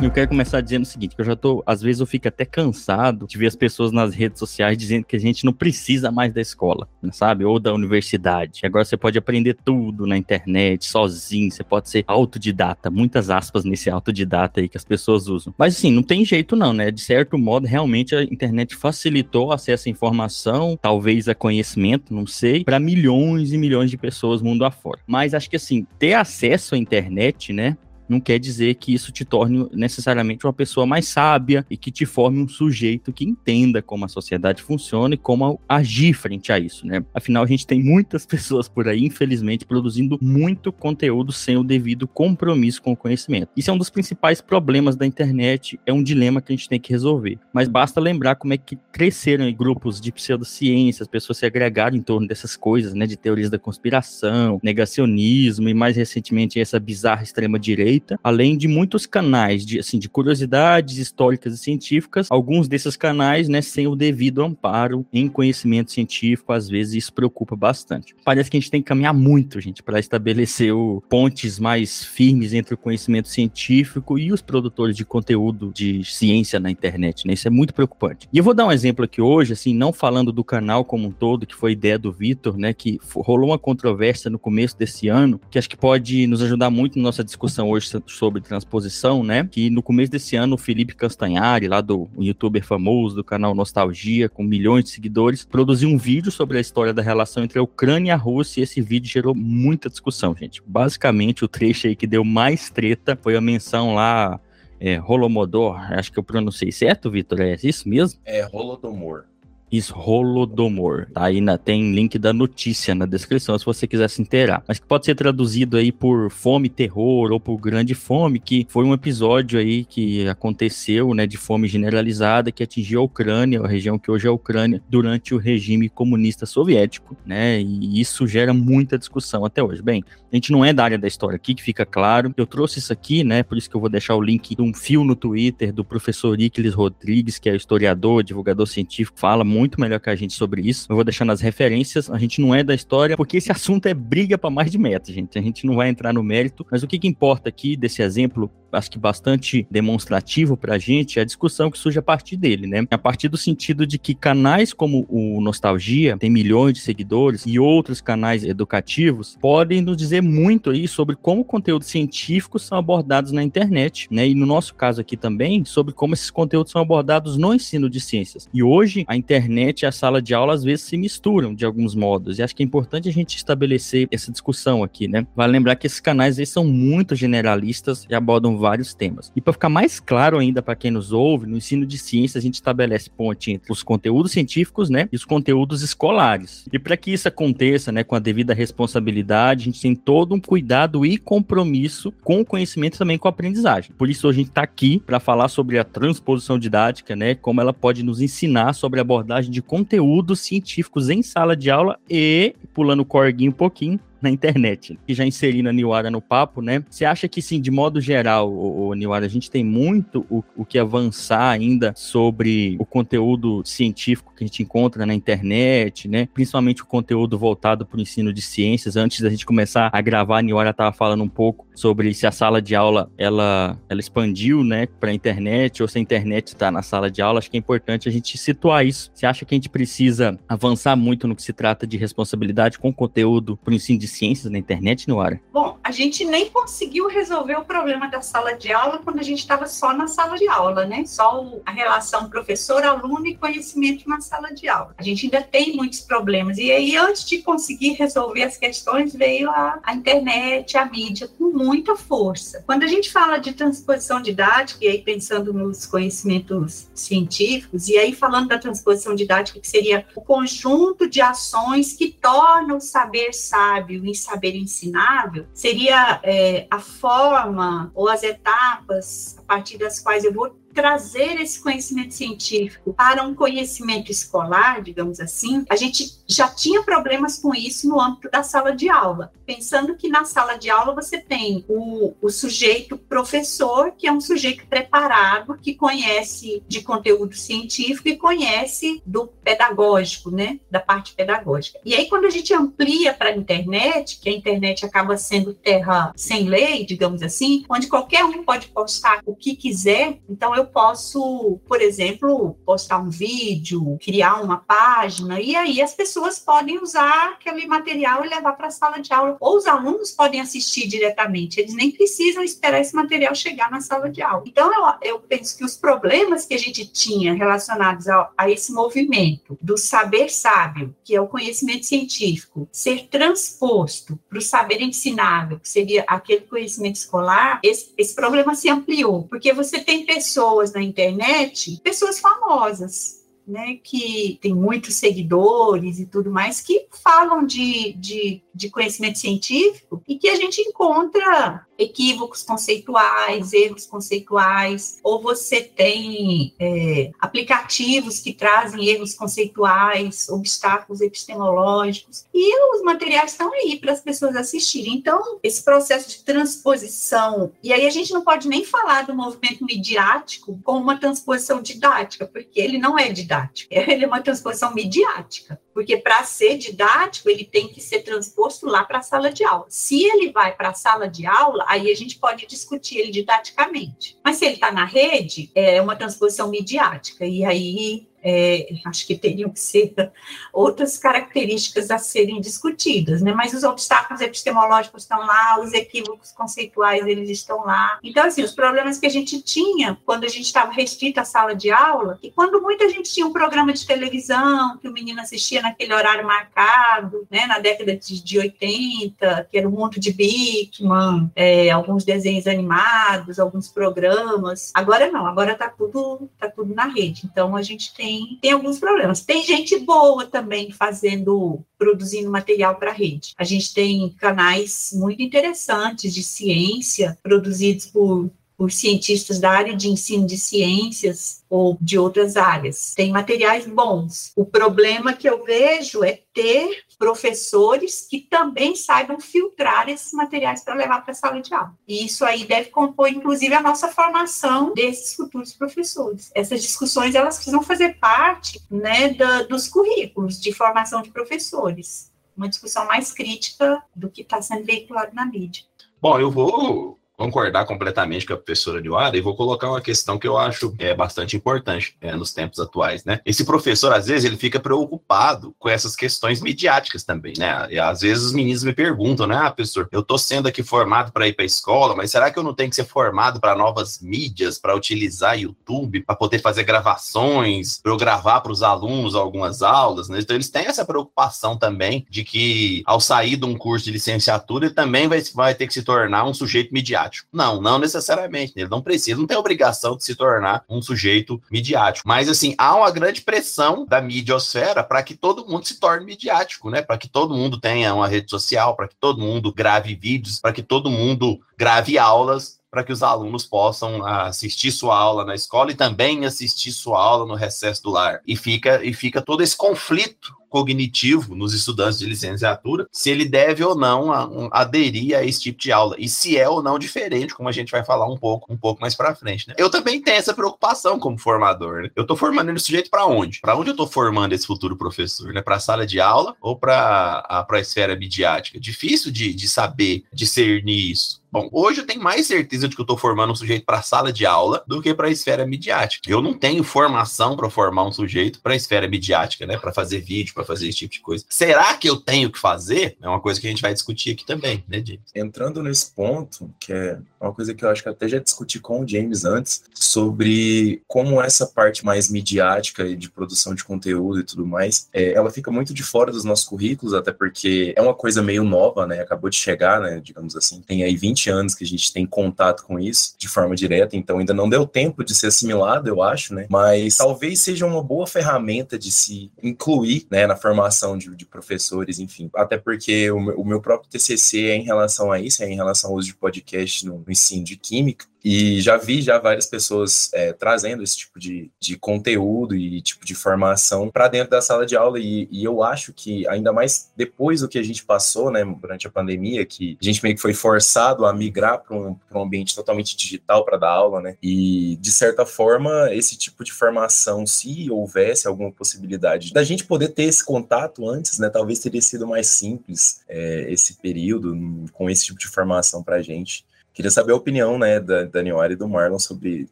Eu 0.00 0.12
quero 0.12 0.28
começar 0.28 0.60
dizendo 0.60 0.84
o 0.84 0.86
seguinte, 0.86 1.16
que 1.16 1.20
eu 1.20 1.26
já 1.26 1.34
tô, 1.34 1.60
às 1.66 1.82
vezes 1.82 1.98
eu 1.98 2.06
fico 2.06 2.28
até 2.28 2.44
cansado 2.44 3.26
de 3.26 3.36
ver 3.36 3.48
as 3.48 3.56
pessoas 3.56 3.90
nas 3.90 4.14
redes 4.14 4.38
sociais 4.38 4.78
dizendo 4.78 5.04
que 5.04 5.16
a 5.16 5.18
gente 5.18 5.44
não 5.44 5.52
precisa 5.52 6.12
mais 6.12 6.32
da 6.32 6.40
escola, 6.40 6.88
sabe? 7.10 7.44
Ou 7.44 7.58
da 7.58 7.74
universidade. 7.74 8.60
Agora 8.62 8.84
você 8.84 8.96
pode 8.96 9.18
aprender 9.18 9.54
tudo 9.54 10.06
na 10.06 10.16
internet, 10.16 10.86
sozinho, 10.86 11.50
você 11.50 11.64
pode 11.64 11.90
ser 11.90 12.04
autodidata, 12.06 12.88
muitas 12.88 13.28
aspas 13.28 13.64
nesse 13.64 13.90
autodidata 13.90 14.60
aí 14.60 14.68
que 14.68 14.76
as 14.76 14.84
pessoas 14.84 15.26
usam. 15.26 15.52
Mas 15.58 15.76
assim, 15.76 15.90
não 15.90 16.04
tem 16.04 16.24
jeito 16.24 16.54
não, 16.54 16.72
né? 16.72 16.92
De 16.92 17.00
certo 17.00 17.36
modo, 17.36 17.66
realmente 17.66 18.14
a 18.14 18.22
internet 18.22 18.76
facilitou 18.76 19.48
o 19.48 19.52
acesso 19.52 19.88
à 19.88 19.90
informação, 19.90 20.78
talvez 20.80 21.28
a 21.28 21.34
conhecimento, 21.34 22.14
não 22.14 22.24
sei, 22.26 22.62
para 22.62 22.78
milhões 22.78 23.52
e 23.52 23.58
milhões 23.58 23.90
de 23.90 23.98
pessoas 23.98 24.40
mundo 24.40 24.64
afora. 24.64 25.00
Mas 25.08 25.34
acho 25.34 25.50
que 25.50 25.56
assim, 25.56 25.84
ter 25.98 26.14
acesso 26.14 26.76
à 26.76 26.78
internet, 26.78 27.52
né, 27.52 27.76
não 28.08 28.20
quer 28.20 28.38
dizer 28.38 28.74
que 28.76 28.92
isso 28.94 29.12
te 29.12 29.24
torne 29.24 29.68
necessariamente 29.72 30.46
uma 30.46 30.52
pessoa 30.52 30.86
mais 30.86 31.06
sábia 31.06 31.64
e 31.70 31.76
que 31.76 31.90
te 31.90 32.06
forme 32.06 32.40
um 32.40 32.48
sujeito 32.48 33.12
que 33.12 33.24
entenda 33.24 33.82
como 33.82 34.04
a 34.04 34.08
sociedade 34.08 34.62
funciona 34.62 35.14
e 35.14 35.18
como 35.18 35.60
agir 35.68 36.14
frente 36.14 36.50
a 36.52 36.58
isso, 36.58 36.86
né? 36.86 37.04
Afinal, 37.12 37.44
a 37.44 37.46
gente 37.46 37.66
tem 37.66 37.82
muitas 37.82 38.24
pessoas 38.26 38.68
por 38.68 38.88
aí, 38.88 39.04
infelizmente, 39.04 39.66
produzindo 39.66 40.18
muito 40.20 40.72
conteúdo 40.72 41.32
sem 41.32 41.56
o 41.56 41.64
devido 41.64 42.06
compromisso 42.08 42.82
com 42.82 42.92
o 42.92 42.96
conhecimento. 42.96 43.50
Isso 43.56 43.70
é 43.70 43.74
um 43.74 43.78
dos 43.78 43.90
principais 43.90 44.40
problemas 44.40 44.96
da 44.96 45.06
internet, 45.06 45.78
é 45.84 45.92
um 45.92 46.02
dilema 46.02 46.40
que 46.40 46.52
a 46.52 46.56
gente 46.56 46.68
tem 46.68 46.80
que 46.80 46.92
resolver. 46.92 47.38
Mas 47.52 47.68
basta 47.68 48.00
lembrar 48.00 48.36
como 48.36 48.54
é 48.54 48.56
que 48.56 48.78
cresceram 48.92 49.52
grupos 49.52 50.00
de 50.00 50.12
pseudociência, 50.12 51.02
as 51.02 51.08
pessoas 51.08 51.38
se 51.38 51.46
agregaram 51.46 51.96
em 51.96 52.02
torno 52.02 52.26
dessas 52.26 52.56
coisas, 52.56 52.94
né, 52.94 53.06
de 53.06 53.16
teorias 53.16 53.50
da 53.50 53.58
conspiração, 53.58 54.60
negacionismo 54.62 55.68
e 55.68 55.74
mais 55.74 55.96
recentemente 55.96 56.60
essa 56.60 56.78
bizarra 56.78 57.22
extrema 57.22 57.58
direita 57.58 57.97
feita, 57.98 58.18
além 58.22 58.56
de 58.56 58.68
muitos 58.68 59.06
canais 59.06 59.66
de, 59.66 59.78
assim, 59.78 59.98
de 59.98 60.08
curiosidades 60.08 60.96
históricas 60.98 61.54
e 61.54 61.58
científicas, 61.58 62.28
alguns 62.30 62.68
desses 62.68 62.96
canais, 62.96 63.48
né, 63.48 63.60
sem 63.60 63.86
o 63.86 63.96
devido 63.96 64.42
amparo 64.42 65.04
em 65.12 65.28
conhecimento 65.28 65.90
científico, 65.90 66.52
às 66.52 66.68
vezes 66.68 66.94
isso 66.94 67.12
preocupa 67.12 67.56
bastante. 67.56 68.14
Parece 68.24 68.50
que 68.50 68.56
a 68.56 68.60
gente 68.60 68.70
tem 68.70 68.80
que 68.80 68.88
caminhar 68.88 69.12
muito, 69.12 69.60
gente, 69.60 69.82
para 69.82 69.98
estabelecer 69.98 70.72
o, 70.72 71.02
pontes 71.08 71.58
mais 71.58 72.04
firmes 72.04 72.52
entre 72.52 72.74
o 72.74 72.78
conhecimento 72.78 73.28
científico 73.28 74.18
e 74.18 74.32
os 74.32 74.40
produtores 74.40 74.96
de 74.96 75.04
conteúdo 75.04 75.72
de 75.74 76.04
ciência 76.04 76.60
na 76.60 76.70
internet, 76.70 77.26
né? 77.26 77.32
Isso 77.32 77.48
é 77.48 77.50
muito 77.50 77.74
preocupante. 77.74 78.28
E 78.32 78.38
eu 78.38 78.44
vou 78.44 78.54
dar 78.54 78.66
um 78.66 78.72
exemplo 78.72 79.04
aqui 79.04 79.20
hoje, 79.20 79.52
assim, 79.52 79.74
não 79.74 79.92
falando 79.92 80.32
do 80.32 80.44
canal 80.44 80.84
como 80.84 81.08
um 81.08 81.10
todo, 81.10 81.46
que 81.46 81.54
foi 81.54 81.72
ideia 81.72 81.98
do 81.98 82.12
Vitor, 82.12 82.56
né, 82.56 82.72
que 82.72 82.98
rolou 83.14 83.50
uma 83.50 83.58
controvérsia 83.58 84.30
no 84.30 84.38
começo 84.38 84.78
desse 84.78 85.08
ano, 85.08 85.40
que 85.50 85.58
acho 85.58 85.68
que 85.68 85.76
pode 85.76 86.26
nos 86.26 86.42
ajudar 86.42 86.70
muito 86.70 86.98
na 86.98 87.04
nossa 87.04 87.24
discussão 87.24 87.70
hoje 87.70 87.87
sobre 88.06 88.40
transposição, 88.40 89.22
né? 89.22 89.48
Que 89.50 89.70
no 89.70 89.82
começo 89.82 90.10
desse 90.10 90.36
ano 90.36 90.54
o 90.54 90.58
Felipe 90.58 90.94
Castanhari, 90.94 91.68
lá 91.68 91.80
do 91.80 92.08
um 92.16 92.22
youtuber 92.22 92.64
famoso 92.64 93.16
do 93.16 93.24
canal 93.24 93.54
Nostalgia, 93.54 94.28
com 94.28 94.42
milhões 94.42 94.84
de 94.84 94.90
seguidores, 94.90 95.44
produziu 95.44 95.88
um 95.88 95.98
vídeo 95.98 96.30
sobre 96.30 96.58
a 96.58 96.60
história 96.60 96.92
da 96.92 97.02
relação 97.02 97.44
entre 97.44 97.58
a 97.58 97.62
Ucrânia 97.62 98.10
e 98.10 98.12
a 98.12 98.16
Rússia 98.16 98.60
e 98.60 98.62
esse 98.64 98.80
vídeo 98.80 99.10
gerou 99.10 99.34
muita 99.34 99.88
discussão, 99.88 100.34
gente. 100.36 100.62
Basicamente, 100.66 101.44
o 101.44 101.48
trecho 101.48 101.86
aí 101.86 101.96
que 101.96 102.06
deu 102.06 102.24
mais 102.24 102.70
treta 102.70 103.18
foi 103.20 103.36
a 103.36 103.40
menção 103.40 103.94
lá 103.94 104.40
é, 104.80 105.00
Holomodor, 105.00 105.76
acho 105.92 106.12
que 106.12 106.18
eu 106.18 106.22
pronunciei 106.22 106.70
certo, 106.70 107.10
Vitor? 107.10 107.40
É 107.40 107.56
isso 107.62 107.88
mesmo? 107.88 108.20
É 108.24 108.48
Holodomor. 108.52 109.24
Isso, 109.70 109.94
Holodomor. 109.94 111.06
Tá 111.12 111.24
aí 111.24 111.40
na, 111.40 111.58
tem 111.58 111.92
link 111.94 112.18
da 112.18 112.32
notícia 112.32 112.94
na 112.94 113.04
descrição 113.04 113.58
se 113.58 113.64
você 113.64 113.86
quiser 113.86 114.08
se 114.08 114.22
inteirar. 114.22 114.62
Mas 114.66 114.78
que 114.78 114.86
pode 114.86 115.04
ser 115.04 115.14
traduzido 115.14 115.76
aí 115.76 115.92
por 115.92 116.30
fome, 116.30 116.68
terror 116.68 117.30
ou 117.30 117.38
por 117.38 117.58
grande 117.58 117.94
fome, 117.94 118.38
que 118.38 118.66
foi 118.68 118.84
um 118.84 118.94
episódio 118.94 119.58
aí 119.58 119.84
que 119.84 120.26
aconteceu, 120.26 121.12
né, 121.12 121.26
de 121.26 121.36
fome 121.36 121.68
generalizada 121.68 122.50
que 122.50 122.62
atingiu 122.62 123.00
a 123.00 123.04
Ucrânia, 123.04 123.60
a 123.60 123.68
região 123.68 123.98
que 123.98 124.10
hoje 124.10 124.26
é 124.26 124.30
a 124.30 124.32
Ucrânia, 124.32 124.82
durante 124.88 125.34
o 125.34 125.38
regime 125.38 125.88
comunista 125.88 126.46
soviético, 126.46 127.16
né? 127.26 127.60
E 127.60 128.00
isso 128.00 128.26
gera 128.26 128.54
muita 128.54 128.98
discussão 128.98 129.44
até 129.44 129.62
hoje. 129.62 129.82
Bem, 129.82 130.02
a 130.32 130.36
gente 130.36 130.52
não 130.52 130.64
é 130.64 130.72
da 130.72 130.84
área 130.84 130.98
da 130.98 131.08
história 131.08 131.36
aqui, 131.36 131.54
que 131.54 131.62
fica 131.62 131.84
claro. 131.84 132.32
Eu 132.36 132.46
trouxe 132.46 132.78
isso 132.78 132.92
aqui, 132.92 133.22
né? 133.22 133.42
Por 133.42 133.58
isso 133.58 133.68
que 133.68 133.76
eu 133.76 133.80
vou 133.80 133.90
deixar 133.90 134.14
o 134.14 134.20
link 134.20 134.54
de 134.54 134.62
um 134.62 134.72
fio 134.72 135.04
no 135.04 135.14
Twitter 135.14 135.72
do 135.72 135.84
professor 135.84 136.40
Iclis 136.40 136.74
Rodrigues, 136.74 137.38
que 137.38 137.48
é 137.50 137.56
historiador, 137.56 138.22
divulgador 138.22 138.66
científico, 138.66 139.18
fala 139.18 139.44
muito 139.44 139.57
muito 139.58 139.80
melhor 139.80 140.00
que 140.00 140.10
a 140.10 140.14
gente 140.14 140.32
sobre 140.32 140.62
isso. 140.62 140.86
Eu 140.88 140.94
vou 140.94 141.04
deixar 141.04 141.24
nas 141.24 141.40
referências. 141.40 142.10
A 142.10 142.18
gente 142.18 142.40
não 142.40 142.54
é 142.54 142.62
da 142.62 142.74
história, 142.74 143.16
porque 143.16 143.36
esse 143.36 143.50
assunto 143.52 143.86
é 143.86 143.94
briga 143.94 144.38
para 144.38 144.50
mais 144.50 144.70
de 144.70 144.78
meta, 144.78 145.12
gente. 145.12 145.38
A 145.38 145.42
gente 145.42 145.66
não 145.66 145.76
vai 145.76 145.88
entrar 145.88 146.12
no 146.12 146.22
mérito, 146.22 146.66
mas 146.70 146.82
o 146.82 146.86
que, 146.86 146.98
que 146.98 147.08
importa 147.08 147.48
aqui 147.48 147.76
desse 147.76 148.02
exemplo 148.02 148.50
acho 148.72 148.90
que 148.90 148.98
bastante 148.98 149.66
demonstrativo 149.70 150.56
para 150.56 150.74
a 150.74 150.78
gente 150.78 151.18
é 151.18 151.22
a 151.22 151.24
discussão 151.24 151.70
que 151.70 151.78
surge 151.78 151.98
a 151.98 152.02
partir 152.02 152.36
dele, 152.36 152.66
né? 152.66 152.86
A 152.90 152.98
partir 152.98 153.28
do 153.28 153.36
sentido 153.36 153.86
de 153.86 153.98
que 153.98 154.14
canais 154.14 154.72
como 154.72 155.06
o 155.08 155.40
Nostalgia 155.40 156.16
tem 156.18 156.30
milhões 156.30 156.74
de 156.74 156.80
seguidores 156.80 157.44
e 157.46 157.58
outros 157.58 158.00
canais 158.00 158.44
educativos 158.44 159.38
podem 159.40 159.80
nos 159.80 159.96
dizer 159.96 160.22
muito 160.22 160.70
aí 160.70 160.86
sobre 160.86 161.16
como 161.16 161.44
conteúdos 161.44 161.88
científicos 161.88 162.62
são 162.62 162.78
abordados 162.78 163.32
na 163.32 163.42
internet, 163.42 164.08
né? 164.10 164.28
E 164.28 164.34
no 164.34 164.46
nosso 164.46 164.74
caso 164.74 165.00
aqui 165.00 165.16
também 165.16 165.64
sobre 165.64 165.94
como 165.94 166.14
esses 166.14 166.30
conteúdos 166.30 166.72
são 166.72 166.82
abordados 166.82 167.36
no 167.36 167.54
ensino 167.54 167.88
de 167.88 168.00
ciências. 168.00 168.48
E 168.52 168.62
hoje 168.62 169.04
a 169.06 169.16
internet 169.16 169.47
e 169.82 169.86
a 169.86 169.92
sala 169.92 170.20
de 170.20 170.34
aula 170.34 170.54
às 170.54 170.62
vezes 170.62 170.84
se 170.84 170.96
misturam 170.96 171.54
de 171.54 171.64
alguns 171.64 171.94
modos. 171.94 172.38
E 172.38 172.42
acho 172.42 172.54
que 172.54 172.62
é 172.62 172.66
importante 172.66 173.08
a 173.08 173.12
gente 173.12 173.36
estabelecer 173.36 174.08
essa 174.10 174.30
discussão 174.30 174.82
aqui, 174.82 175.08
né? 175.08 175.26
Vale 175.34 175.52
lembrar 175.52 175.76
que 175.76 175.86
esses 175.86 176.00
canais 176.00 176.38
eles 176.38 176.50
são 176.50 176.64
muito 176.64 177.14
generalistas 177.14 178.06
e 178.08 178.14
abordam 178.14 178.58
vários 178.58 178.94
temas. 178.94 179.32
E 179.34 179.40
para 179.40 179.52
ficar 179.52 179.68
mais 179.68 180.00
claro 180.00 180.38
ainda 180.38 180.62
para 180.62 180.76
quem 180.76 180.90
nos 180.90 181.12
ouve, 181.12 181.46
no 181.46 181.56
ensino 181.56 181.86
de 181.86 181.98
ciência 181.98 182.38
a 182.38 182.42
gente 182.42 182.54
estabelece 182.54 183.10
ponte 183.10 183.50
entre 183.50 183.72
os 183.72 183.82
conteúdos 183.82 184.32
científicos, 184.32 184.90
né, 184.90 185.08
e 185.12 185.16
os 185.16 185.24
conteúdos 185.24 185.82
escolares. 185.82 186.64
E 186.72 186.78
para 186.78 186.96
que 186.96 187.12
isso 187.12 187.28
aconteça, 187.28 187.90
né, 187.90 188.04
com 188.04 188.14
a 188.14 188.18
devida 188.18 188.54
responsabilidade, 188.54 189.62
a 189.62 189.64
gente 189.64 189.80
tem 189.80 189.94
todo 189.94 190.34
um 190.34 190.40
cuidado 190.40 191.04
e 191.04 191.18
compromisso 191.18 192.12
com 192.22 192.40
o 192.40 192.44
conhecimento 192.44 192.96
e 192.96 192.98
também 192.98 193.18
com 193.18 193.28
a 193.28 193.30
aprendizagem. 193.30 193.92
Por 193.96 194.08
isso 194.08 194.26
hoje 194.28 194.38
a 194.38 194.42
gente 194.42 194.50
está 194.50 194.62
aqui 194.62 195.02
para 195.04 195.20
falar 195.20 195.48
sobre 195.48 195.78
a 195.78 195.84
transposição 195.84 196.58
didática, 196.58 197.16
né, 197.16 197.34
como 197.34 197.60
ela 197.60 197.72
pode 197.72 198.02
nos 198.02 198.20
ensinar 198.20 198.72
sobre 198.72 199.00
a 199.00 199.04
de 199.46 199.62
conteúdos 199.62 200.40
científicos 200.40 201.08
em 201.08 201.22
sala 201.22 201.54
de 201.54 201.70
aula 201.70 201.98
e 202.08 202.54
pulando 202.72 203.00
o 203.00 203.04
corguinho 203.04 203.50
um 203.50 203.54
pouquinho 203.54 204.00
na 204.20 204.30
internet. 204.30 204.98
E 205.06 205.14
já 205.14 205.24
inserindo 205.24 205.68
a 205.68 205.72
Niwara 205.72 206.10
no 206.10 206.20
papo, 206.20 206.60
né? 206.60 206.84
Você 206.88 207.04
acha 207.04 207.28
que, 207.28 207.40
sim, 207.40 207.60
de 207.60 207.70
modo 207.70 208.00
geral, 208.00 208.52
o, 208.52 208.94
Niwara, 208.94 209.26
a 209.26 209.28
gente 209.28 209.50
tem 209.50 209.64
muito 209.64 210.26
o, 210.30 210.42
o 210.56 210.64
que 210.64 210.78
avançar 210.78 211.50
ainda 211.50 211.92
sobre 211.96 212.76
o 212.78 212.84
conteúdo 212.84 213.62
científico 213.64 214.34
que 214.36 214.44
a 214.44 214.46
gente 214.46 214.62
encontra 214.62 215.04
na 215.04 215.14
internet, 215.14 216.08
né? 216.08 216.28
Principalmente 216.32 216.82
o 216.82 216.86
conteúdo 216.86 217.38
voltado 217.38 217.86
para 217.86 217.98
o 217.98 218.00
ensino 218.00 218.32
de 218.32 218.42
ciências. 218.42 218.96
Antes 218.96 219.20
da 219.20 219.30
gente 219.30 219.46
começar 219.46 219.90
a 219.92 220.00
gravar, 220.00 220.38
a 220.38 220.42
Niwara 220.42 220.70
estava 220.70 220.92
falando 220.92 221.22
um 221.22 221.28
pouco 221.28 221.66
sobre 221.74 222.12
se 222.14 222.26
a 222.26 222.32
sala 222.32 222.60
de 222.60 222.74
aula 222.74 223.10
ela, 223.16 223.78
ela 223.88 224.00
expandiu, 224.00 224.64
né, 224.64 224.86
para 224.86 225.10
a 225.10 225.14
internet 225.14 225.82
ou 225.82 225.88
se 225.88 225.98
a 225.98 226.00
internet 226.00 226.48
está 226.48 226.70
na 226.70 226.82
sala 226.82 227.10
de 227.10 227.22
aula. 227.22 227.38
Acho 227.38 227.50
que 227.50 227.56
é 227.56 227.60
importante 227.60 228.08
a 228.08 228.12
gente 228.12 228.36
situar 228.36 228.84
isso. 228.84 229.10
Você 229.14 229.26
acha 229.26 229.44
que 229.44 229.54
a 229.54 229.56
gente 229.56 229.68
precisa 229.68 230.38
avançar 230.48 230.96
muito 230.96 231.28
no 231.28 231.36
que 231.36 231.42
se 231.42 231.52
trata 231.52 231.86
de 231.86 231.96
responsabilidade 231.96 232.78
com 232.78 232.92
conteúdo 232.92 233.56
para 233.56 233.72
o 233.72 233.74
ensino 233.74 233.98
de 233.98 234.07
ciências 234.10 234.50
na 234.50 234.58
internet, 234.58 235.08
Noara? 235.08 235.40
Bom, 235.52 235.78
a 235.82 235.90
gente 235.90 236.24
nem 236.24 236.50
conseguiu 236.50 237.08
resolver 237.08 237.56
o 237.56 237.64
problema 237.64 238.08
da 238.08 238.20
sala 238.20 238.52
de 238.52 238.72
aula 238.72 238.98
quando 238.98 239.20
a 239.20 239.22
gente 239.22 239.38
estava 239.38 239.66
só 239.66 239.92
na 239.92 240.06
sala 240.06 240.36
de 240.36 240.48
aula, 240.48 240.84
né? 240.84 241.04
Só 241.06 241.44
a 241.64 241.70
relação 241.70 242.28
professor-aluno 242.28 243.26
e 243.26 243.36
conhecimento 243.36 244.08
na 244.08 244.20
sala 244.20 244.52
de 244.52 244.68
aula. 244.68 244.94
A 244.98 245.02
gente 245.02 245.26
ainda 245.26 245.42
tem 245.42 245.74
muitos 245.74 246.00
problemas. 246.00 246.58
E 246.58 246.70
aí, 246.70 246.96
antes 246.96 247.24
de 247.24 247.38
conseguir 247.38 247.92
resolver 247.92 248.42
as 248.42 248.56
questões, 248.56 249.14
veio 249.14 249.50
a, 249.50 249.78
a 249.82 249.94
internet, 249.94 250.76
a 250.76 250.84
mídia, 250.84 251.28
com 251.28 251.50
muita 251.50 251.96
força. 251.96 252.62
Quando 252.66 252.82
a 252.82 252.86
gente 252.86 253.10
fala 253.10 253.38
de 253.38 253.52
transposição 253.52 254.20
didática, 254.20 254.84
e 254.84 254.88
aí 254.88 255.02
pensando 255.02 255.52
nos 255.52 255.86
conhecimentos 255.86 256.88
científicos, 256.94 257.88
e 257.88 257.96
aí 257.96 258.12
falando 258.12 258.48
da 258.48 258.58
transposição 258.58 259.14
didática, 259.14 259.60
que 259.60 259.68
seria 259.68 260.06
o 260.14 260.20
conjunto 260.20 261.08
de 261.08 261.20
ações 261.20 261.92
que 261.92 262.10
tornam 262.10 262.76
o 262.76 262.80
saber 262.80 263.32
sábio 263.32 263.97
e 264.04 264.14
saber 264.14 264.56
ensinável 264.56 265.46
seria 265.52 266.20
é, 266.22 266.66
a 266.70 266.78
forma 266.78 267.90
ou 267.94 268.08
as 268.08 268.22
etapas 268.22 269.36
a 269.38 269.42
partir 269.42 269.78
das 269.78 270.00
quais 270.00 270.24
eu 270.24 270.32
vou 270.32 270.56
trazer 270.78 271.40
esse 271.40 271.60
conhecimento 271.60 272.14
científico 272.14 272.94
para 272.94 273.24
um 273.24 273.34
conhecimento 273.34 274.12
escolar, 274.12 274.80
digamos 274.80 275.18
assim, 275.18 275.64
a 275.68 275.74
gente 275.74 276.20
já 276.24 276.46
tinha 276.46 276.84
problemas 276.84 277.36
com 277.40 277.52
isso 277.52 277.88
no 277.88 278.00
âmbito 278.00 278.30
da 278.30 278.44
sala 278.44 278.70
de 278.70 278.88
aula. 278.88 279.32
Pensando 279.44 279.96
que 279.96 280.08
na 280.08 280.24
sala 280.24 280.56
de 280.56 280.70
aula 280.70 280.94
você 280.94 281.18
tem 281.18 281.64
o, 281.68 282.14
o 282.22 282.28
sujeito 282.28 282.96
professor, 282.96 283.90
que 283.90 284.06
é 284.06 284.12
um 284.12 284.20
sujeito 284.20 284.64
preparado, 284.68 285.58
que 285.58 285.74
conhece 285.74 286.62
de 286.68 286.80
conteúdo 286.82 287.34
científico 287.34 288.08
e 288.08 288.16
conhece 288.16 289.02
do 289.04 289.26
pedagógico, 289.26 290.30
né? 290.30 290.60
Da 290.70 290.78
parte 290.78 291.12
pedagógica. 291.14 291.80
E 291.84 291.92
aí, 291.92 292.08
quando 292.08 292.26
a 292.26 292.30
gente 292.30 292.54
amplia 292.54 293.12
para 293.12 293.30
a 293.30 293.36
internet, 293.36 294.20
que 294.20 294.28
a 294.28 294.32
internet 294.32 294.86
acaba 294.86 295.16
sendo 295.16 295.54
terra 295.54 296.12
sem 296.14 296.44
lei, 296.44 296.86
digamos 296.86 297.20
assim, 297.20 297.64
onde 297.68 297.88
qualquer 297.88 298.24
um 298.24 298.44
pode 298.44 298.68
postar 298.68 299.22
o 299.26 299.34
que 299.34 299.56
quiser, 299.56 300.20
então 300.28 300.54
eu 300.54 300.67
posso, 300.68 301.60
por 301.66 301.80
exemplo, 301.80 302.56
postar 302.64 302.98
um 302.98 303.10
vídeo, 303.10 303.98
criar 304.02 304.42
uma 304.42 304.58
página, 304.58 305.40
e 305.40 305.56
aí 305.56 305.80
as 305.80 305.94
pessoas 305.94 306.38
podem 306.38 306.80
usar 306.82 307.32
aquele 307.32 307.66
material 307.66 308.24
e 308.24 308.28
levar 308.28 308.52
para 308.52 308.68
a 308.68 308.70
sala 308.70 308.98
de 308.98 309.12
aula. 309.12 309.36
Ou 309.40 309.56
os 309.56 309.66
alunos 309.66 310.10
podem 310.10 310.40
assistir 310.40 310.86
diretamente, 310.86 311.60
eles 311.60 311.74
nem 311.74 311.90
precisam 311.90 312.42
esperar 312.42 312.80
esse 312.80 312.94
material 312.94 313.34
chegar 313.34 313.70
na 313.70 313.80
sala 313.80 314.08
de 314.08 314.22
aula. 314.22 314.44
Então, 314.46 314.70
eu, 314.72 315.12
eu 315.14 315.20
penso 315.20 315.56
que 315.56 315.64
os 315.64 315.76
problemas 315.76 316.44
que 316.44 316.54
a 316.54 316.58
gente 316.58 316.86
tinha 316.86 317.34
relacionados 317.34 318.08
a, 318.08 318.30
a 318.36 318.50
esse 318.50 318.72
movimento 318.72 319.58
do 319.60 319.76
saber 319.76 320.30
sábio, 320.30 320.94
que 321.04 321.14
é 321.14 321.20
o 321.20 321.28
conhecimento 321.28 321.86
científico, 321.86 322.68
ser 322.72 323.08
transposto 323.08 324.18
para 324.28 324.38
o 324.38 324.42
saber 324.42 324.80
ensinável, 324.80 325.58
que 325.58 325.68
seria 325.68 326.04
aquele 326.06 326.42
conhecimento 326.42 326.96
escolar, 326.96 327.60
esse, 327.62 327.92
esse 327.96 328.14
problema 328.14 328.54
se 328.54 328.68
ampliou, 328.68 329.24
porque 329.24 329.52
você 329.52 329.80
tem 329.80 330.04
pessoas 330.04 330.57
pessoas 330.58 330.72
na 330.72 330.82
internet, 330.82 331.80
pessoas 331.82 332.18
famosas, 332.18 333.24
né, 333.46 333.78
que 333.82 334.38
tem 334.42 334.54
muitos 334.54 334.96
seguidores 334.96 335.98
e 335.98 336.06
tudo 336.06 336.30
mais, 336.30 336.60
que 336.60 336.86
falam 337.02 337.46
de, 337.46 337.92
de, 337.94 338.42
de 338.58 338.70
conhecimento 338.70 339.18
científico 339.18 340.02
e 340.06 340.16
que 340.16 340.28
a 340.28 340.34
gente 340.34 340.60
encontra 340.60 341.64
equívocos 341.78 342.42
conceituais, 342.42 343.52
erros 343.52 343.86
conceituais, 343.86 344.98
ou 345.02 345.22
você 345.22 345.60
tem 345.60 346.52
é, 346.58 347.12
aplicativos 347.20 348.18
que 348.18 348.32
trazem 348.32 348.84
erros 348.88 349.14
conceituais, 349.14 350.28
obstáculos 350.28 351.00
epistemológicos, 351.00 352.26
e 352.34 352.74
os 352.74 352.82
materiais 352.82 353.30
estão 353.30 353.52
aí 353.52 353.78
para 353.78 353.92
as 353.92 354.00
pessoas 354.00 354.34
assistirem. 354.34 354.94
Então, 354.94 355.38
esse 355.42 355.62
processo 355.62 356.10
de 356.10 356.24
transposição, 356.24 357.52
e 357.62 357.72
aí 357.72 357.86
a 357.86 357.90
gente 357.90 358.12
não 358.12 358.24
pode 358.24 358.48
nem 358.48 358.64
falar 358.64 359.02
do 359.02 359.14
movimento 359.14 359.64
midiático 359.64 360.58
como 360.64 360.80
uma 360.80 360.98
transposição 360.98 361.62
didática, 361.62 362.26
porque 362.26 362.60
ele 362.60 362.78
não 362.78 362.98
é 362.98 363.12
didático, 363.12 363.68
ele 363.72 364.04
é 364.04 364.08
uma 364.08 364.20
transposição 364.20 364.74
midiática 364.74 365.60
porque 365.78 365.96
para 365.96 366.24
ser 366.24 366.58
didático 366.58 367.30
ele 367.30 367.44
tem 367.44 367.68
que 367.68 367.80
ser 367.80 368.00
transposto 368.00 368.66
lá 368.66 368.82
para 368.82 368.98
a 368.98 369.02
sala 369.02 369.30
de 369.30 369.44
aula. 369.44 369.64
Se 369.68 370.02
ele 370.02 370.32
vai 370.32 370.52
para 370.52 370.70
a 370.70 370.74
sala 370.74 371.08
de 371.08 371.24
aula, 371.24 371.64
aí 371.68 371.88
a 371.88 371.94
gente 371.94 372.18
pode 372.18 372.48
discutir 372.48 372.98
ele 372.98 373.12
didaticamente. 373.12 374.18
Mas 374.24 374.38
se 374.38 374.44
ele 374.44 374.54
está 374.54 374.72
na 374.72 374.84
rede, 374.84 375.52
é 375.54 375.80
uma 375.80 375.94
transposição 375.94 376.50
midiática, 376.50 377.24
e 377.24 377.44
aí 377.44 378.07
é, 378.22 378.68
acho 378.84 379.06
que 379.06 379.16
teriam 379.16 379.50
que 379.50 379.60
ser 379.60 379.94
outras 380.52 380.98
características 380.98 381.90
a 381.90 381.98
serem 381.98 382.40
discutidas, 382.40 383.22
né? 383.22 383.32
Mas 383.32 383.54
os 383.54 383.64
obstáculos 383.64 384.20
epistemológicos 384.20 385.02
estão 385.02 385.18
lá, 385.18 385.60
os 385.60 385.72
equívocos 385.72 386.32
conceituais 386.32 387.06
eles 387.06 387.30
estão 387.30 387.64
lá. 387.64 387.98
Então, 388.02 388.24
assim, 388.24 388.42
os 388.42 388.52
problemas 388.52 388.98
que 388.98 389.06
a 389.06 389.10
gente 389.10 389.40
tinha 389.42 389.98
quando 390.04 390.24
a 390.24 390.28
gente 390.28 390.44
estava 390.44 390.72
restrito 390.72 391.20
à 391.20 391.24
sala 391.24 391.54
de 391.54 391.70
aula, 391.70 392.18
e 392.22 392.30
quando 392.30 392.60
muita 392.60 392.88
gente 392.88 393.12
tinha 393.12 393.26
um 393.26 393.32
programa 393.32 393.72
de 393.72 393.86
televisão 393.86 394.78
que 394.78 394.88
o 394.88 394.92
menino 394.92 395.20
assistia 395.20 395.62
naquele 395.62 395.94
horário 395.94 396.26
marcado, 396.26 397.26
né? 397.30 397.46
Na 397.46 397.58
década 397.58 397.96
de, 397.96 398.22
de 398.22 398.38
80, 398.38 399.48
que 399.50 399.58
era 399.58 399.68
o 399.68 399.72
mundo 399.72 399.98
de 399.98 400.12
Bickman, 400.12 401.30
é, 401.34 401.70
alguns 401.70 402.04
desenhos 402.04 402.46
animados, 402.46 403.38
alguns 403.38 403.68
programas. 403.68 404.72
Agora 404.74 405.10
não, 405.10 405.26
agora 405.26 405.52
está 405.52 405.68
tudo, 405.68 406.28
tá 406.38 406.48
tudo 406.50 406.74
na 406.74 406.86
rede. 406.86 407.22
Então, 407.24 407.56
a 407.56 407.62
gente 407.62 407.94
tem 407.94 408.17
tem, 408.40 408.52
alguns 408.52 408.78
problemas. 408.78 409.20
Tem 409.20 409.44
gente 409.44 409.78
boa 409.78 410.26
também 410.26 410.70
fazendo, 410.70 411.60
produzindo 411.78 412.30
material 412.30 412.76
para 412.76 412.92
rede. 412.92 413.34
A 413.36 413.44
gente 413.44 413.72
tem 413.72 414.08
canais 414.18 414.90
muito 414.92 415.22
interessantes 415.22 416.14
de 416.14 416.22
ciência, 416.22 417.18
produzidos 417.22 417.86
por 417.86 418.30
por 418.58 418.72
cientistas 418.72 419.38
da 419.38 419.52
área 419.52 419.76
de 419.76 419.88
ensino 419.88 420.26
de 420.26 420.36
ciências 420.36 421.44
ou 421.48 421.78
de 421.80 421.96
outras 421.96 422.36
áreas. 422.36 422.92
Tem 422.92 423.12
materiais 423.12 423.64
bons. 423.68 424.32
O 424.34 424.44
problema 424.44 425.12
que 425.12 425.30
eu 425.30 425.44
vejo 425.44 426.02
é 426.02 426.24
ter 426.34 426.82
professores 426.98 428.04
que 428.10 428.18
também 428.18 428.74
saibam 428.74 429.20
filtrar 429.20 429.88
esses 429.88 430.12
materiais 430.12 430.64
para 430.64 430.74
levar 430.74 431.02
para 431.02 431.12
a 431.12 431.14
sala 431.14 431.40
de 431.40 431.54
aula. 431.54 431.72
E 431.86 432.04
isso 432.04 432.24
aí 432.24 432.44
deve 432.44 432.70
compor, 432.70 433.08
inclusive, 433.08 433.54
a 433.54 433.62
nossa 433.62 433.86
formação 433.86 434.74
desses 434.74 435.14
futuros 435.14 435.52
professores. 435.52 436.32
Essas 436.34 436.60
discussões, 436.60 437.14
elas 437.14 437.36
precisam 437.36 437.62
fazer 437.62 437.96
parte 438.00 438.60
né, 438.68 439.10
da, 439.10 439.42
dos 439.42 439.68
currículos 439.68 440.40
de 440.40 440.52
formação 440.52 441.00
de 441.00 441.10
professores. 441.10 442.12
Uma 442.36 442.48
discussão 442.48 442.84
mais 442.86 443.12
crítica 443.12 443.80
do 443.94 444.10
que 444.10 444.22
está 444.22 444.42
sendo 444.42 444.64
veiculado 444.64 445.14
na 445.14 445.24
mídia. 445.24 445.62
Bom, 446.00 446.18
eu 446.18 446.30
vou 446.30 446.97
concordar 447.18 447.66
completamente 447.66 448.24
com 448.24 448.32
a 448.32 448.36
professora 448.36 448.80
Dioara 448.80 449.16
e 449.16 449.20
vou 449.20 449.34
colocar 449.34 449.68
uma 449.68 449.80
questão 449.80 450.16
que 450.16 450.28
eu 450.28 450.38
acho 450.38 450.72
é 450.78 450.94
bastante 450.94 451.36
importante 451.36 451.96
é, 452.00 452.14
nos 452.14 452.32
tempos 452.32 452.60
atuais, 452.60 453.04
né? 453.04 453.20
Esse 453.26 453.44
professor, 453.44 453.92
às 453.92 454.06
vezes, 454.06 454.24
ele 454.24 454.36
fica 454.36 454.60
preocupado 454.60 455.52
com 455.58 455.68
essas 455.68 455.96
questões 455.96 456.40
midiáticas 456.40 457.02
também, 457.02 457.32
né? 457.36 457.66
E 457.70 457.78
às 457.78 458.02
vezes 458.02 458.26
os 458.26 458.32
meninos 458.32 458.62
me 458.62 458.72
perguntam, 458.72 459.26
né? 459.26 459.36
Ah, 459.36 459.50
professor, 459.50 459.88
eu 459.90 460.00
tô 460.00 460.16
sendo 460.16 460.46
aqui 460.46 460.62
formado 460.62 461.10
para 461.10 461.26
ir 461.26 461.32
para 461.32 461.44
a 461.44 461.46
escola, 461.46 461.96
mas 461.96 462.12
será 462.12 462.30
que 462.30 462.38
eu 462.38 462.44
não 462.44 462.54
tenho 462.54 462.70
que 462.70 462.76
ser 462.76 462.84
formado 462.84 463.40
para 463.40 463.56
novas 463.56 464.00
mídias, 464.00 464.56
para 464.56 464.76
utilizar 464.76 465.36
YouTube, 465.36 466.02
para 466.02 466.14
poder 466.14 466.38
fazer 466.38 466.62
gravações, 466.62 467.80
para 467.82 467.90
eu 467.90 467.96
gravar 467.96 468.40
para 468.42 468.52
os 468.52 468.62
alunos 468.62 469.16
algumas 469.16 469.60
aulas, 469.60 470.08
né? 470.08 470.20
Então 470.20 470.36
eles 470.36 470.50
têm 470.50 470.66
essa 470.66 470.84
preocupação 470.84 471.58
também 471.58 472.06
de 472.08 472.22
que 472.22 472.84
ao 472.86 473.00
sair 473.00 473.36
de 473.36 473.44
um 473.44 473.56
curso 473.56 473.86
de 473.86 473.90
licenciatura, 473.90 474.66
ele 474.66 474.74
também 474.74 475.08
vai, 475.08 475.20
vai 475.34 475.52
ter 475.52 475.66
que 475.66 475.74
se 475.74 475.82
tornar 475.82 476.24
um 476.24 476.32
sujeito 476.32 476.72
midiático 476.72 477.07
midiático. 477.08 477.28
Não, 477.32 477.60
não 477.60 477.78
necessariamente. 477.78 478.52
Ele 478.56 478.68
não 478.68 478.82
precisa, 478.82 479.18
não 479.18 479.26
tem 479.26 479.36
obrigação 479.36 479.96
de 479.96 480.04
se 480.04 480.14
tornar 480.14 480.64
um 480.68 480.80
sujeito 480.82 481.40
midiático. 481.50 482.06
Mas, 482.06 482.28
assim, 482.28 482.54
há 482.58 482.76
uma 482.76 482.90
grande 482.90 483.22
pressão 483.22 483.86
da 483.86 484.00
midiosfera 484.00 484.84
para 484.84 485.02
que 485.02 485.16
todo 485.16 485.46
mundo 485.46 485.66
se 485.66 485.80
torne 485.80 486.04
midiático, 486.04 486.70
né? 486.70 486.82
Para 486.82 486.98
que 486.98 487.08
todo 487.08 487.34
mundo 487.34 487.58
tenha 487.58 487.94
uma 487.94 488.06
rede 488.06 488.30
social, 488.30 488.76
para 488.76 488.88
que 488.88 488.96
todo 489.00 489.20
mundo 489.20 489.52
grave 489.52 489.94
vídeos, 489.94 490.40
para 490.40 490.52
que 490.52 490.62
todo 490.62 490.90
mundo 490.90 491.40
grave 491.56 491.98
aulas 491.98 492.58
para 492.70 492.84
que 492.84 492.92
os 492.92 493.02
alunos 493.02 493.46
possam 493.46 494.04
assistir 494.04 494.70
sua 494.70 494.94
aula 494.94 495.24
na 495.24 495.34
escola 495.34 495.70
e 495.70 495.74
também 495.74 496.26
assistir 496.26 496.70
sua 496.70 497.02
aula 497.02 497.24
no 497.24 497.34
recesso 497.34 497.82
do 497.82 497.90
lar. 497.90 498.20
E 498.26 498.36
fica, 498.36 498.84
e 498.84 498.92
fica 498.92 499.22
todo 499.22 499.42
esse 499.42 499.56
conflito 499.56 500.34
cognitivo 500.48 501.34
nos 501.34 501.54
estudantes 501.54 501.98
de 501.98 502.06
licenciatura, 502.06 502.86
se 502.92 503.10
ele 503.10 503.24
deve 503.24 503.62
ou 503.64 503.74
não 503.74 504.12
a, 504.12 504.26
um, 504.26 504.48
aderir 504.52 505.16
a 505.16 505.24
esse 505.24 505.40
tipo 505.40 505.58
de 505.58 505.72
aula 505.72 505.96
e 505.98 506.08
se 506.08 506.36
é 506.36 506.48
ou 506.48 506.62
não 506.62 506.78
diferente, 506.78 507.34
como 507.34 507.48
a 507.48 507.52
gente 507.52 507.70
vai 507.70 507.84
falar 507.84 508.06
um 508.06 508.16
pouco, 508.16 508.52
um 508.52 508.56
pouco 508.56 508.80
mais 508.80 508.94
para 508.94 509.14
frente. 509.14 509.48
Né? 509.48 509.54
Eu 509.58 509.70
também 509.70 510.00
tenho 510.00 510.16
essa 510.16 510.34
preocupação 510.34 510.98
como 510.98 511.18
formador. 511.18 511.82
Né? 511.82 511.90
Eu 511.94 512.02
estou 512.02 512.16
formando 512.16 512.50
esse 512.52 512.66
sujeito 512.66 512.90
para 512.90 513.06
onde? 513.06 513.40
Para 513.40 513.56
onde 513.56 513.70
eu 513.70 513.72
estou 513.72 513.86
formando 513.86 514.32
esse 514.32 514.46
futuro 514.46 514.76
professor? 514.76 515.32
Né? 515.32 515.42
Para 515.42 515.56
a 515.56 515.60
sala 515.60 515.86
de 515.86 516.00
aula 516.00 516.34
ou 516.40 516.56
para 516.56 517.46
a 517.48 517.60
esfera 517.60 517.96
midiática? 517.96 518.58
Difícil 518.58 519.10
de, 519.10 519.32
de 519.32 519.48
saber 519.48 520.04
discernir 520.12 520.90
isso. 520.90 521.20
Bom, 521.30 521.46
hoje 521.52 521.82
eu 521.82 521.86
tenho 521.86 522.02
mais 522.02 522.26
certeza 522.26 522.66
de 522.66 522.74
que 522.74 522.80
eu 522.80 522.84
estou 522.84 522.96
formando 522.96 523.32
um 523.32 523.36
sujeito 523.36 523.66
para 523.66 523.78
a 523.78 523.82
sala 523.82 524.10
de 524.10 524.24
aula 524.24 524.64
do 524.66 524.80
que 524.80 524.94
para 524.94 525.08
a 525.08 525.10
esfera 525.10 525.46
midiática. 525.46 526.10
Eu 526.10 526.22
não 526.22 526.32
tenho 526.32 526.64
formação 526.64 527.36
para 527.36 527.50
formar 527.50 527.84
um 527.84 527.92
sujeito 527.92 528.40
para 528.40 528.54
a 528.54 528.56
esfera 528.56 528.88
midiática, 528.88 529.44
né? 529.44 529.58
Para 529.58 529.72
fazer 529.72 530.00
vídeo, 530.00 530.32
para 530.38 530.44
fazer 530.44 530.68
esse 530.68 530.78
tipo 530.78 530.92
de 530.92 531.00
coisa. 531.00 531.24
Será 531.28 531.74
que 531.74 531.88
eu 531.88 531.96
tenho 531.96 532.30
que 532.30 532.38
fazer? 532.38 532.96
É 533.02 533.08
uma 533.08 533.20
coisa 533.20 533.40
que 533.40 533.46
a 533.46 533.50
gente 533.50 533.62
vai 533.62 533.74
discutir 533.74 534.12
aqui 534.12 534.24
também, 534.24 534.64
né, 534.68 534.78
James? 534.78 535.00
Entrando 535.14 535.62
nesse 535.62 535.90
ponto, 535.90 536.48
que 536.60 536.72
é 536.72 536.98
uma 537.20 537.32
coisa 537.32 537.52
que 537.52 537.64
eu 537.64 537.68
acho 537.68 537.82
que 537.82 537.88
até 537.88 538.06
já 538.06 538.18
discuti 538.18 538.60
com 538.60 538.80
o 538.80 538.86
James 538.86 539.24
antes, 539.24 539.64
sobre 539.74 540.80
como 540.86 541.20
essa 541.20 541.46
parte 541.46 541.84
mais 541.84 542.08
midiática 542.08 542.86
e 542.86 542.94
de 542.94 543.10
produção 543.10 543.54
de 543.54 543.64
conteúdo 543.64 544.20
e 544.20 544.24
tudo 544.24 544.46
mais, 544.46 544.88
é, 544.92 545.12
ela 545.12 545.30
fica 545.30 545.50
muito 545.50 545.74
de 545.74 545.82
fora 545.82 546.12
dos 546.12 546.24
nossos 546.24 546.44
currículos, 546.44 546.94
até 546.94 547.10
porque 547.10 547.74
é 547.76 547.82
uma 547.82 547.94
coisa 547.94 548.22
meio 548.22 548.44
nova, 548.44 548.86
né? 548.86 549.00
Acabou 549.00 549.28
de 549.28 549.36
chegar, 549.36 549.80
né? 549.80 550.00
Digamos 550.00 550.36
assim. 550.36 550.60
Tem 550.60 550.84
aí 550.84 550.94
20 550.94 551.30
anos 551.30 551.54
que 551.54 551.64
a 551.64 551.66
gente 551.66 551.92
tem 551.92 552.06
contato 552.06 552.62
com 552.64 552.78
isso 552.78 553.14
de 553.18 553.28
forma 553.28 553.56
direta, 553.56 553.96
então 553.96 554.18
ainda 554.18 554.32
não 554.32 554.48
deu 554.48 554.66
tempo 554.66 555.02
de 555.02 555.14
ser 555.14 555.26
assimilado, 555.26 555.88
eu 555.88 556.00
acho, 556.00 556.32
né? 556.32 556.46
Mas 556.48 556.96
talvez 556.96 557.40
seja 557.40 557.66
uma 557.66 557.82
boa 557.82 558.06
ferramenta 558.06 558.78
de 558.78 558.92
se 558.92 559.32
incluir, 559.42 560.06
né? 560.08 560.27
Na 560.28 560.36
formação 560.36 560.98
de, 560.98 561.14
de 561.16 561.24
professores, 561.24 561.98
enfim. 561.98 562.30
Até 562.34 562.58
porque 562.58 563.10
o, 563.10 563.16
o, 563.40 563.44
meu 563.44 563.60
próprio 563.60 563.90
TCC 563.90 564.46
é 564.48 564.56
em 564.56 564.62
relação 564.62 565.10
a 565.10 565.18
isso, 565.18 565.42
é 565.42 565.50
em 565.50 565.56
relação 565.56 565.90
ao 565.90 565.96
uso 565.96 566.08
de 566.08 566.14
podcast 566.14 566.84
no, 566.86 566.98
no 566.98 567.10
ensino 567.10 567.42
de 567.42 567.56
química. 567.56 568.04
E 568.24 568.60
já 568.60 568.76
vi 568.76 569.00
já 569.00 569.18
várias 569.18 569.46
pessoas 569.46 570.10
é, 570.12 570.32
trazendo 570.32 570.82
esse 570.82 570.96
tipo 570.98 571.18
de, 571.18 571.50
de 571.60 571.76
conteúdo 571.76 572.54
e 572.54 572.80
tipo 572.82 573.04
de 573.04 573.14
formação 573.14 573.90
para 573.90 574.08
dentro 574.08 574.30
da 574.30 574.40
sala 574.40 574.66
de 574.66 574.76
aula. 574.76 574.98
E, 574.98 575.28
e, 575.30 575.44
eu 575.44 575.62
acho 575.62 575.92
que, 575.92 576.26
ainda 576.28 576.52
mais 576.52 576.90
depois 576.96 577.40
do 577.40 577.48
que 577.48 577.58
a 577.58 577.62
gente 577.62 577.84
passou, 577.84 578.30
né, 578.30 578.44
durante 578.44 578.86
a 578.86 578.90
pandemia, 578.90 579.46
que 579.46 579.78
a 579.80 579.84
gente 579.84 580.02
meio 580.02 580.14
que 580.16 580.20
foi 580.20 580.34
forçado 580.34 581.06
a 581.06 581.12
migrar 581.12 581.60
para 581.60 581.76
um, 581.76 581.96
um 582.12 582.22
ambiente 582.22 582.54
totalmente 582.54 582.96
digital 582.96 583.44
para 583.44 583.56
dar 583.56 583.70
aula, 583.70 584.00
né? 584.00 584.16
E, 584.22 584.76
de 584.80 584.90
certa 584.90 585.24
forma, 585.24 585.88
esse 585.92 586.16
tipo 586.16 586.42
de 586.42 586.52
formação, 586.52 587.26
se 587.26 587.70
houvesse 587.70 588.26
alguma 588.26 588.50
possibilidade 588.50 589.32
da 589.32 589.44
gente 589.44 589.64
poder 589.64 589.88
ter 589.88 590.04
esse 590.04 590.24
contato 590.24 590.88
antes, 590.88 591.18
né, 591.18 591.28
talvez 591.30 591.58
teria 591.60 591.80
sido 591.80 592.06
mais 592.06 592.26
simples 592.28 593.00
é, 593.08 593.46
esse 593.50 593.74
período 593.74 594.36
com 594.72 594.90
esse 594.90 595.06
tipo 595.06 595.18
de 595.18 595.28
formação 595.28 595.82
para 595.82 595.96
a 595.96 596.02
gente. 596.02 596.44
Queria 596.78 596.92
saber 596.92 597.10
a 597.10 597.16
opinião, 597.16 597.58
né, 597.58 597.80
da 597.80 598.04
Daniela 598.04 598.46
e 598.52 598.54
do 598.54 598.68
Marlon 598.68 599.00
sobre, 599.00 599.48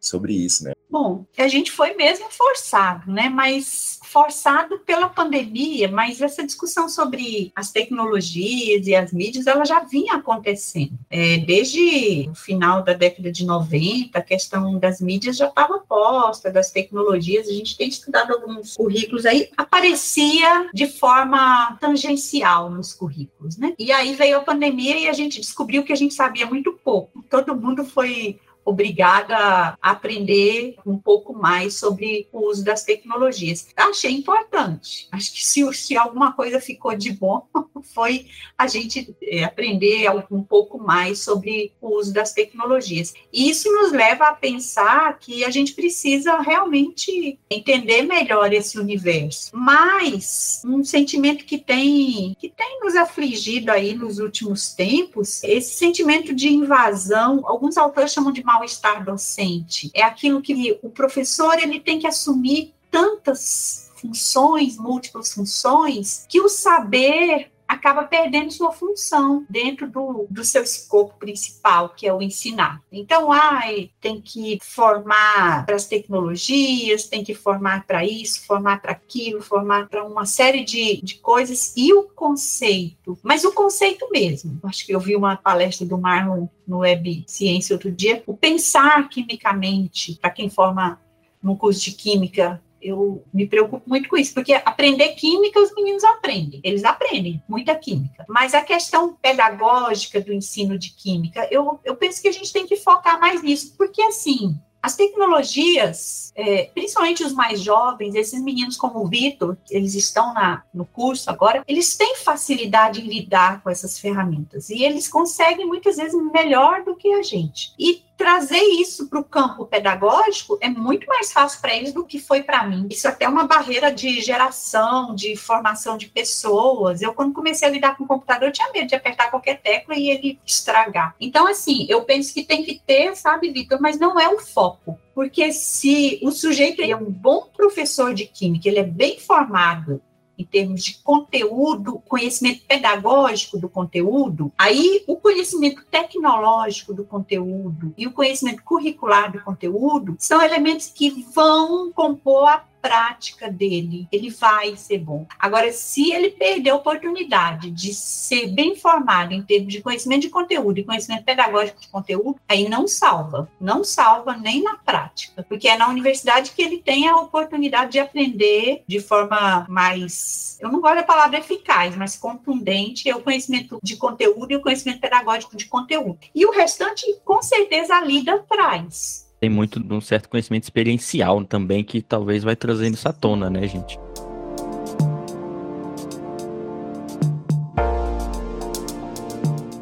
sobre 0.00 0.32
isso, 0.32 0.64
né? 0.64 0.72
Bom, 0.90 1.26
a 1.36 1.48
gente 1.48 1.70
foi 1.70 1.94
mesmo 1.94 2.30
forçado, 2.30 3.12
né? 3.12 3.28
Mas 3.28 4.00
forçado 4.04 4.78
pela 4.80 5.08
pandemia, 5.08 5.86
mas 5.86 6.22
essa 6.22 6.44
discussão 6.44 6.88
sobre 6.88 7.52
as 7.54 7.70
tecnologias 7.70 8.86
e 8.86 8.94
as 8.94 9.12
mídias, 9.12 9.46
ela 9.46 9.66
já 9.66 9.80
vinha 9.80 10.14
acontecendo. 10.14 10.98
É, 11.10 11.36
desde 11.38 12.26
o 12.30 12.34
final 12.34 12.82
da 12.82 12.94
década 12.94 13.30
de 13.30 13.44
90, 13.44 14.18
a 14.18 14.22
questão 14.22 14.78
das 14.78 14.98
mídias 14.98 15.36
já 15.36 15.46
estava 15.46 15.78
posta, 15.80 16.50
das 16.50 16.70
tecnologias, 16.70 17.48
a 17.48 17.52
gente 17.52 17.76
tem 17.76 17.88
estudado 17.88 18.32
alguns 18.32 18.74
currículos 18.74 19.26
aí, 19.26 19.50
aparecia 19.56 20.70
de 20.72 20.86
forma 20.86 21.76
tangencial 21.78 22.70
nos 22.70 22.94
currículos, 22.94 23.58
né? 23.58 23.74
E 23.78 23.92
aí 23.92 24.14
veio 24.14 24.38
a 24.38 24.42
pandemia 24.42 24.98
e 24.98 25.08
a 25.08 25.12
gente 25.12 25.38
descobriu 25.38 25.84
que 25.84 25.92
a 25.92 25.96
gente 25.96 26.14
sabia 26.14 26.46
muito 26.46 26.72
pouco. 26.72 27.22
Todo 27.28 27.54
mundo 27.54 27.84
foi 27.84 28.40
obrigada 28.68 29.36
a 29.36 29.76
aprender 29.82 30.76
um 30.84 30.98
pouco 30.98 31.32
mais 31.32 31.74
sobre 31.74 32.28
o 32.32 32.48
uso 32.48 32.64
das 32.64 32.84
tecnologias. 32.84 33.68
Achei 33.76 34.12
importante. 34.12 35.08
Acho 35.10 35.32
que 35.32 35.44
se, 35.44 35.72
se 35.74 35.96
alguma 35.96 36.32
coisa 36.32 36.60
ficou 36.60 36.94
de 36.94 37.12
bom, 37.12 37.46
foi 37.94 38.26
a 38.56 38.66
gente 38.66 39.14
é, 39.22 39.44
aprender 39.44 40.06
um 40.30 40.42
pouco 40.42 40.78
mais 40.78 41.20
sobre 41.20 41.72
o 41.80 41.96
uso 41.98 42.12
das 42.12 42.32
tecnologias. 42.32 43.14
E 43.32 43.48
isso 43.48 43.70
nos 43.72 43.92
leva 43.92 44.24
a 44.24 44.34
pensar 44.34 45.18
que 45.18 45.44
a 45.44 45.50
gente 45.50 45.72
precisa 45.72 46.40
realmente 46.40 47.38
entender 47.50 48.02
melhor 48.02 48.52
esse 48.52 48.78
universo. 48.78 49.50
Mas 49.54 50.62
um 50.64 50.84
sentimento 50.84 51.44
que 51.44 51.58
tem 51.58 52.36
que 52.38 52.48
tem 52.48 52.80
nos 52.80 52.94
afligido 52.96 53.70
aí 53.70 53.94
nos 53.94 54.18
últimos 54.18 54.72
tempos, 54.74 55.42
esse 55.42 55.74
sentimento 55.74 56.34
de 56.34 56.48
invasão, 56.48 57.42
alguns 57.44 57.76
autores 57.76 58.12
chamam 58.12 58.32
de 58.32 58.42
mal 58.42 58.57
mal-estar 58.58 59.04
docente. 59.04 59.90
É 59.94 60.02
aquilo 60.02 60.42
que 60.42 60.78
o 60.82 60.90
professor 60.90 61.58
ele 61.58 61.80
tem 61.80 61.98
que 61.98 62.06
assumir 62.06 62.74
tantas 62.90 63.90
funções, 63.96 64.76
múltiplas 64.76 65.32
funções, 65.32 66.24
que 66.28 66.40
o 66.40 66.48
saber 66.48 67.50
acaba 67.68 68.04
perdendo 68.04 68.50
sua 68.50 68.72
função 68.72 69.44
dentro 69.48 69.88
do, 69.88 70.26
do 70.30 70.42
seu 70.42 70.62
escopo 70.62 71.18
principal, 71.18 71.90
que 71.90 72.06
é 72.06 72.12
o 72.12 72.22
ensinar. 72.22 72.82
Então, 72.90 73.30
ai, 73.30 73.90
tem 74.00 74.20
que 74.22 74.58
formar 74.62 75.66
para 75.66 75.76
as 75.76 75.86
tecnologias, 75.86 77.06
tem 77.06 77.22
que 77.22 77.34
formar 77.34 77.86
para 77.86 78.04
isso, 78.04 78.46
formar 78.46 78.80
para 78.80 78.92
aquilo, 78.92 79.42
formar 79.42 79.86
para 79.88 80.02
uma 80.02 80.24
série 80.24 80.64
de, 80.64 81.02
de 81.02 81.16
coisas, 81.16 81.74
e 81.76 81.92
o 81.92 82.04
conceito, 82.04 83.18
mas 83.22 83.44
o 83.44 83.52
conceito 83.52 84.08
mesmo. 84.10 84.58
Acho 84.64 84.86
que 84.86 84.94
eu 84.94 85.00
vi 85.00 85.14
uma 85.14 85.36
palestra 85.36 85.86
do 85.86 85.98
Marlon 85.98 86.48
no 86.66 86.78
Web 86.78 87.24
Ciência 87.26 87.74
outro 87.74 87.92
dia, 87.92 88.22
o 88.26 88.34
pensar 88.34 89.08
quimicamente, 89.08 90.18
para 90.20 90.30
quem 90.30 90.48
forma 90.48 90.98
no 91.42 91.56
curso 91.56 91.80
de 91.80 91.92
química, 91.92 92.62
eu 92.80 93.24
me 93.32 93.46
preocupo 93.46 93.88
muito 93.88 94.08
com 94.08 94.16
isso, 94.16 94.34
porque 94.34 94.52
aprender 94.52 95.08
química 95.14 95.60
os 95.60 95.74
meninos 95.74 96.04
aprendem, 96.04 96.60
eles 96.62 96.84
aprendem 96.84 97.42
muita 97.48 97.74
química. 97.74 98.24
Mas 98.28 98.54
a 98.54 98.62
questão 98.62 99.16
pedagógica 99.20 100.20
do 100.20 100.32
ensino 100.32 100.78
de 100.78 100.90
química, 100.90 101.46
eu, 101.50 101.80
eu 101.84 101.96
penso 101.96 102.22
que 102.22 102.28
a 102.28 102.32
gente 102.32 102.52
tem 102.52 102.66
que 102.66 102.76
focar 102.76 103.18
mais 103.20 103.42
nisso, 103.42 103.74
porque 103.76 104.02
assim, 104.02 104.58
as 104.80 104.94
tecnologias, 104.94 106.32
é, 106.36 106.70
principalmente 106.72 107.24
os 107.24 107.32
mais 107.32 107.60
jovens, 107.60 108.14
esses 108.14 108.40
meninos 108.40 108.76
como 108.76 109.00
o 109.00 109.08
Vitor, 109.08 109.56
eles 109.70 109.94
estão 109.94 110.32
na, 110.32 110.62
no 110.72 110.86
curso 110.86 111.28
agora, 111.30 111.64
eles 111.66 111.96
têm 111.96 112.16
facilidade 112.16 113.00
em 113.00 113.08
lidar 113.08 113.60
com 113.62 113.70
essas 113.70 113.98
ferramentas 113.98 114.70
e 114.70 114.84
eles 114.84 115.08
conseguem 115.08 115.66
muitas 115.66 115.96
vezes 115.96 116.14
melhor 116.32 116.84
do 116.84 116.94
que 116.94 117.12
a 117.12 117.22
gente. 117.22 117.72
E 117.78 118.02
trazer 118.18 118.58
isso 118.58 119.08
para 119.08 119.20
o 119.20 119.24
campo 119.24 119.64
pedagógico 119.64 120.58
é 120.60 120.68
muito 120.68 121.06
mais 121.06 121.32
fácil 121.32 121.60
para 121.60 121.74
eles 121.74 121.92
do 121.92 122.04
que 122.04 122.18
foi 122.18 122.42
para 122.42 122.66
mim. 122.66 122.88
Isso 122.90 123.06
até 123.06 123.26
é 123.26 123.28
uma 123.28 123.46
barreira 123.46 123.92
de 123.92 124.20
geração, 124.20 125.14
de 125.14 125.36
formação 125.36 125.96
de 125.96 126.08
pessoas. 126.08 127.00
Eu, 127.00 127.14
quando 127.14 127.32
comecei 127.32 127.68
a 127.68 127.70
lidar 127.70 127.96
com 127.96 128.02
o 128.02 128.08
computador, 128.08 128.48
eu 128.48 128.52
tinha 128.52 128.72
medo 128.72 128.88
de 128.88 128.96
apertar 128.96 129.30
qualquer 129.30 129.60
tecla 129.60 129.94
e 129.94 130.10
ele 130.10 130.40
estragar. 130.44 131.14
Então, 131.20 131.46
assim, 131.46 131.86
eu 131.88 132.02
penso 132.02 132.34
que 132.34 132.42
tem 132.42 132.64
que 132.64 132.82
ter, 132.84 133.14
sabe, 133.14 133.52
Vitor, 133.52 133.80
mas 133.80 134.00
não 134.00 134.18
é 134.18 134.28
o 134.28 134.40
foco. 134.40 134.98
Porque 135.14 135.52
se 135.52 136.18
o 136.22 136.32
sujeito 136.32 136.82
é 136.82 136.96
um 136.96 137.10
bom 137.10 137.48
professor 137.56 138.12
de 138.12 138.26
química, 138.26 138.68
ele 138.68 138.80
é 138.80 138.84
bem 138.84 139.18
formado, 139.20 140.02
em 140.38 140.44
termos 140.44 140.84
de 140.84 140.94
conteúdo, 140.98 142.00
conhecimento 142.06 142.62
pedagógico 142.66 143.58
do 143.58 143.68
conteúdo, 143.68 144.52
aí 144.56 145.02
o 145.06 145.16
conhecimento 145.16 145.84
tecnológico 145.90 146.94
do 146.94 147.04
conteúdo 147.04 147.92
e 147.98 148.06
o 148.06 148.12
conhecimento 148.12 148.62
curricular 148.62 149.32
do 149.32 149.40
conteúdo 149.40 150.14
são 150.18 150.40
elementos 150.40 150.86
que 150.88 151.26
vão 151.34 151.92
compor 151.92 152.48
a 152.48 152.64
prática 152.88 153.50
dele, 153.50 154.08
ele 154.10 154.30
vai 154.30 154.74
ser 154.74 154.98
bom. 154.98 155.26
Agora, 155.38 155.70
se 155.72 156.10
ele 156.10 156.30
perder 156.30 156.70
a 156.70 156.76
oportunidade 156.76 157.70
de 157.70 157.92
ser 157.92 158.48
bem 158.48 158.74
formado 158.74 159.34
em 159.34 159.42
termos 159.42 159.72
de 159.72 159.82
conhecimento 159.82 160.22
de 160.22 160.30
conteúdo 160.30 160.78
e 160.78 160.84
conhecimento 160.84 161.24
pedagógico 161.24 161.80
de 161.80 161.88
conteúdo, 161.88 162.40
aí 162.48 162.66
não 162.66 162.88
salva, 162.88 163.50
não 163.60 163.84
salva 163.84 164.36
nem 164.36 164.62
na 164.62 164.76
prática, 164.76 165.44
porque 165.46 165.68
é 165.68 165.76
na 165.76 165.88
universidade 165.88 166.52
que 166.52 166.62
ele 166.62 166.78
tem 166.78 167.06
a 167.06 167.16
oportunidade 167.16 167.92
de 167.92 167.98
aprender 167.98 168.82
de 168.86 169.00
forma 169.00 169.66
mais, 169.68 170.58
eu 170.60 170.72
não 170.72 170.80
gosto 170.80 170.96
da 170.96 171.02
palavra 171.02 171.38
eficaz, 171.38 171.94
mas 171.94 172.16
contundente, 172.16 173.08
é 173.08 173.14
o 173.14 173.22
conhecimento 173.22 173.78
de 173.82 173.96
conteúdo 173.96 174.50
e 174.52 174.56
o 174.56 174.62
conhecimento 174.62 175.00
pedagógico 175.00 175.56
de 175.56 175.66
conteúdo. 175.66 176.18
E 176.34 176.46
o 176.46 176.52
restante, 176.52 177.04
com 177.22 177.42
certeza, 177.42 177.94
a 177.94 178.00
lida 178.00 178.38
traz 178.48 179.27
tem 179.40 179.48
muito 179.48 179.80
de 179.80 179.92
um 179.92 180.00
certo 180.00 180.28
conhecimento 180.28 180.64
experiencial 180.64 181.44
também 181.44 181.84
que 181.84 182.02
talvez 182.02 182.42
vai 182.42 182.56
trazendo 182.56 182.98
à 183.04 183.12
tona, 183.12 183.48
né, 183.48 183.66
gente? 183.66 183.98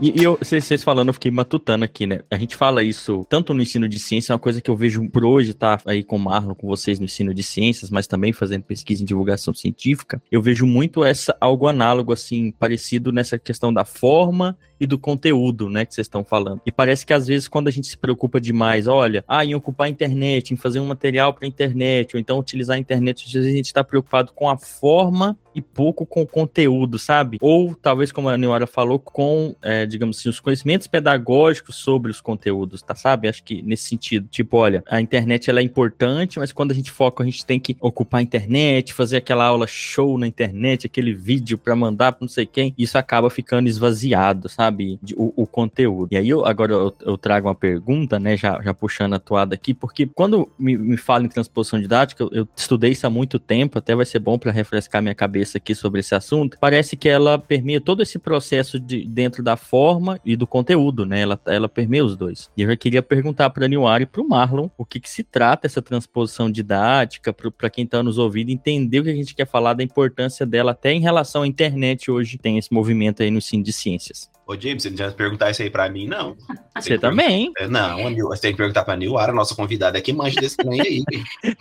E, 0.00 0.20
e 0.20 0.22
eu, 0.22 0.38
vocês 0.38 0.84
falando, 0.84 1.08
eu 1.08 1.14
fiquei 1.14 1.30
matutando 1.30 1.82
aqui, 1.82 2.06
né? 2.06 2.20
A 2.30 2.36
gente 2.36 2.54
fala 2.54 2.82
isso 2.82 3.26
tanto 3.30 3.54
no 3.54 3.62
ensino 3.62 3.88
de 3.88 3.98
ciência, 3.98 4.32
é 4.32 4.34
uma 4.34 4.38
coisa 4.38 4.60
que 4.60 4.70
eu 4.70 4.76
vejo 4.76 5.08
por 5.08 5.24
hoje, 5.24 5.54
tá 5.54 5.80
aí 5.86 6.02
com 6.02 6.16
o 6.16 6.20
Marlon, 6.20 6.54
com 6.54 6.66
vocês 6.66 6.98
no 6.98 7.06
ensino 7.06 7.32
de 7.32 7.42
ciências, 7.42 7.88
mas 7.88 8.06
também 8.06 8.30
fazendo 8.30 8.62
pesquisa 8.62 9.02
em 9.02 9.06
divulgação 9.06 9.54
científica. 9.54 10.20
Eu 10.30 10.42
vejo 10.42 10.66
muito 10.66 11.02
essa 11.02 11.34
algo 11.40 11.66
análogo, 11.66 12.12
assim, 12.12 12.50
parecido 12.50 13.10
nessa 13.10 13.38
questão 13.38 13.72
da 13.72 13.86
forma 13.86 14.56
e 14.78 14.86
do 14.86 14.98
conteúdo, 14.98 15.68
né, 15.68 15.84
que 15.84 15.94
vocês 15.94 16.06
estão 16.06 16.24
falando. 16.24 16.60
E 16.66 16.72
parece 16.72 17.04
que 17.04 17.12
às 17.12 17.26
vezes 17.26 17.48
quando 17.48 17.68
a 17.68 17.70
gente 17.70 17.86
se 17.86 17.96
preocupa 17.96 18.40
demais, 18.40 18.86
olha, 18.86 19.24
ah, 19.26 19.44
em 19.44 19.54
ocupar 19.54 19.86
a 19.86 19.90
internet, 19.90 20.52
em 20.52 20.56
fazer 20.56 20.80
um 20.80 20.86
material 20.86 21.32
para 21.32 21.46
a 21.46 21.48
internet, 21.48 22.14
ou 22.14 22.20
então 22.20 22.38
utilizar 22.38 22.76
a 22.76 22.80
internet, 22.80 23.24
às 23.26 23.32
vezes 23.32 23.52
a 23.52 23.56
gente 23.56 23.66
está 23.66 23.82
preocupado 23.82 24.32
com 24.34 24.48
a 24.48 24.56
forma 24.56 25.36
e 25.56 25.62
pouco 25.62 26.04
com 26.04 26.20
o 26.20 26.26
conteúdo, 26.26 26.98
sabe? 26.98 27.38
Ou 27.40 27.74
talvez, 27.74 28.12
como 28.12 28.28
a 28.28 28.36
Neora 28.36 28.66
falou, 28.66 28.98
com, 28.98 29.56
é, 29.62 29.86
digamos 29.86 30.18
assim, 30.18 30.28
os 30.28 30.38
conhecimentos 30.38 30.86
pedagógicos 30.86 31.76
sobre 31.76 32.10
os 32.10 32.20
conteúdos, 32.20 32.82
tá? 32.82 32.94
Sabe? 32.94 33.26
Acho 33.26 33.42
que 33.42 33.62
nesse 33.62 33.88
sentido, 33.88 34.28
tipo, 34.30 34.58
olha, 34.58 34.84
a 34.86 35.00
internet 35.00 35.48
ela 35.48 35.60
é 35.60 35.62
importante, 35.62 36.38
mas 36.38 36.52
quando 36.52 36.72
a 36.72 36.74
gente 36.74 36.90
foca, 36.90 37.22
a 37.22 37.26
gente 37.26 37.46
tem 37.46 37.58
que 37.58 37.74
ocupar 37.80 38.20
a 38.20 38.22
internet, 38.22 38.92
fazer 38.92 39.16
aquela 39.16 39.46
aula 39.46 39.66
show 39.66 40.18
na 40.18 40.26
internet, 40.26 40.86
aquele 40.86 41.14
vídeo 41.14 41.56
para 41.56 41.74
mandar 41.74 42.12
para 42.12 42.26
não 42.26 42.28
sei 42.28 42.44
quem, 42.44 42.74
isso 42.76 42.98
acaba 42.98 43.30
ficando 43.30 43.66
esvaziado, 43.66 44.50
sabe? 44.50 44.65
Sabe, 44.66 44.98
o, 45.16 45.42
o, 45.42 45.46
conteúdo. 45.46 46.08
E 46.12 46.16
aí 46.16 46.28
eu, 46.28 46.44
agora 46.44 46.72
eu, 46.72 46.94
eu, 47.02 47.18
trago 47.18 47.48
uma 47.48 47.54
pergunta, 47.54 48.18
né, 48.18 48.36
já, 48.36 48.60
já 48.62 48.74
puxando 48.74 49.14
a 49.14 49.18
toada 49.18 49.54
aqui, 49.54 49.72
porque 49.72 50.06
quando 50.06 50.48
me, 50.58 50.76
me 50.76 50.96
fala 50.96 51.24
em 51.24 51.28
transposição 51.28 51.80
didática, 51.80 52.24
eu, 52.24 52.30
eu, 52.32 52.48
estudei 52.56 52.90
isso 52.90 53.06
há 53.06 53.10
muito 53.10 53.38
tempo, 53.38 53.78
até 53.78 53.94
vai 53.94 54.04
ser 54.04 54.18
bom 54.18 54.38
para 54.38 54.50
refrescar 54.50 55.00
minha 55.00 55.14
cabeça 55.14 55.58
aqui 55.58 55.74
sobre 55.74 56.00
esse 56.00 56.14
assunto. 56.14 56.58
Parece 56.60 56.96
que 56.96 57.08
ela 57.08 57.38
permeia 57.38 57.80
todo 57.80 58.02
esse 58.02 58.18
processo 58.18 58.80
de 58.80 59.06
dentro 59.06 59.42
da 59.42 59.56
forma 59.56 60.20
e 60.24 60.36
do 60.36 60.46
conteúdo, 60.46 61.06
né? 61.06 61.20
Ela, 61.20 61.40
ela 61.46 61.68
permeia 61.68 62.04
os 62.04 62.16
dois. 62.16 62.50
E 62.56 62.62
eu 62.62 62.68
já 62.68 62.76
queria 62.76 63.02
perguntar 63.02 63.50
para 63.50 63.66
a 63.66 63.68
Niwari 63.68 64.04
e 64.04 64.06
para 64.06 64.22
o 64.22 64.28
Marlon 64.28 64.68
o 64.76 64.84
que, 64.84 65.00
que 65.00 65.08
se 65.08 65.22
trata 65.22 65.66
essa 65.66 65.80
transposição 65.80 66.50
didática, 66.50 67.32
para 67.32 67.70
quem 67.70 67.84
está 67.84 68.02
nos 68.02 68.18
ouvindo 68.18 68.50
entender 68.50 69.00
o 69.00 69.04
que 69.04 69.10
a 69.10 69.14
gente 69.14 69.34
quer 69.34 69.46
falar 69.46 69.74
da 69.74 69.82
importância 69.82 70.44
dela, 70.44 70.72
até 70.72 70.92
em 70.92 71.00
relação 71.00 71.42
à 71.42 71.46
internet 71.46 72.10
hoje, 72.10 72.38
tem 72.38 72.58
esse 72.58 72.72
movimento 72.72 73.22
aí 73.22 73.30
no 73.30 73.38
ensino 73.38 73.62
de 73.62 73.72
ciências. 73.72 74.30
Ô, 74.46 74.54
James, 74.54 74.84
você 74.84 74.90
não 74.90 74.96
já 74.96 75.10
perguntar 75.10 75.50
isso 75.50 75.60
aí 75.60 75.68
pra 75.68 75.88
mim, 75.88 76.06
não. 76.06 76.36
Você, 76.76 76.90
você 76.90 76.98
também. 76.98 77.50
É, 77.58 77.66
não, 77.66 78.14
você 78.14 78.42
tem 78.42 78.52
que 78.52 78.56
perguntar 78.56 78.84
pra 78.84 78.94
Nilara, 78.94 79.32
nossa 79.32 79.56
convidada, 79.56 80.00
que 80.00 80.12
manja 80.12 80.40
desse 80.40 80.56
trem 80.56 80.80
aí. 80.80 81.04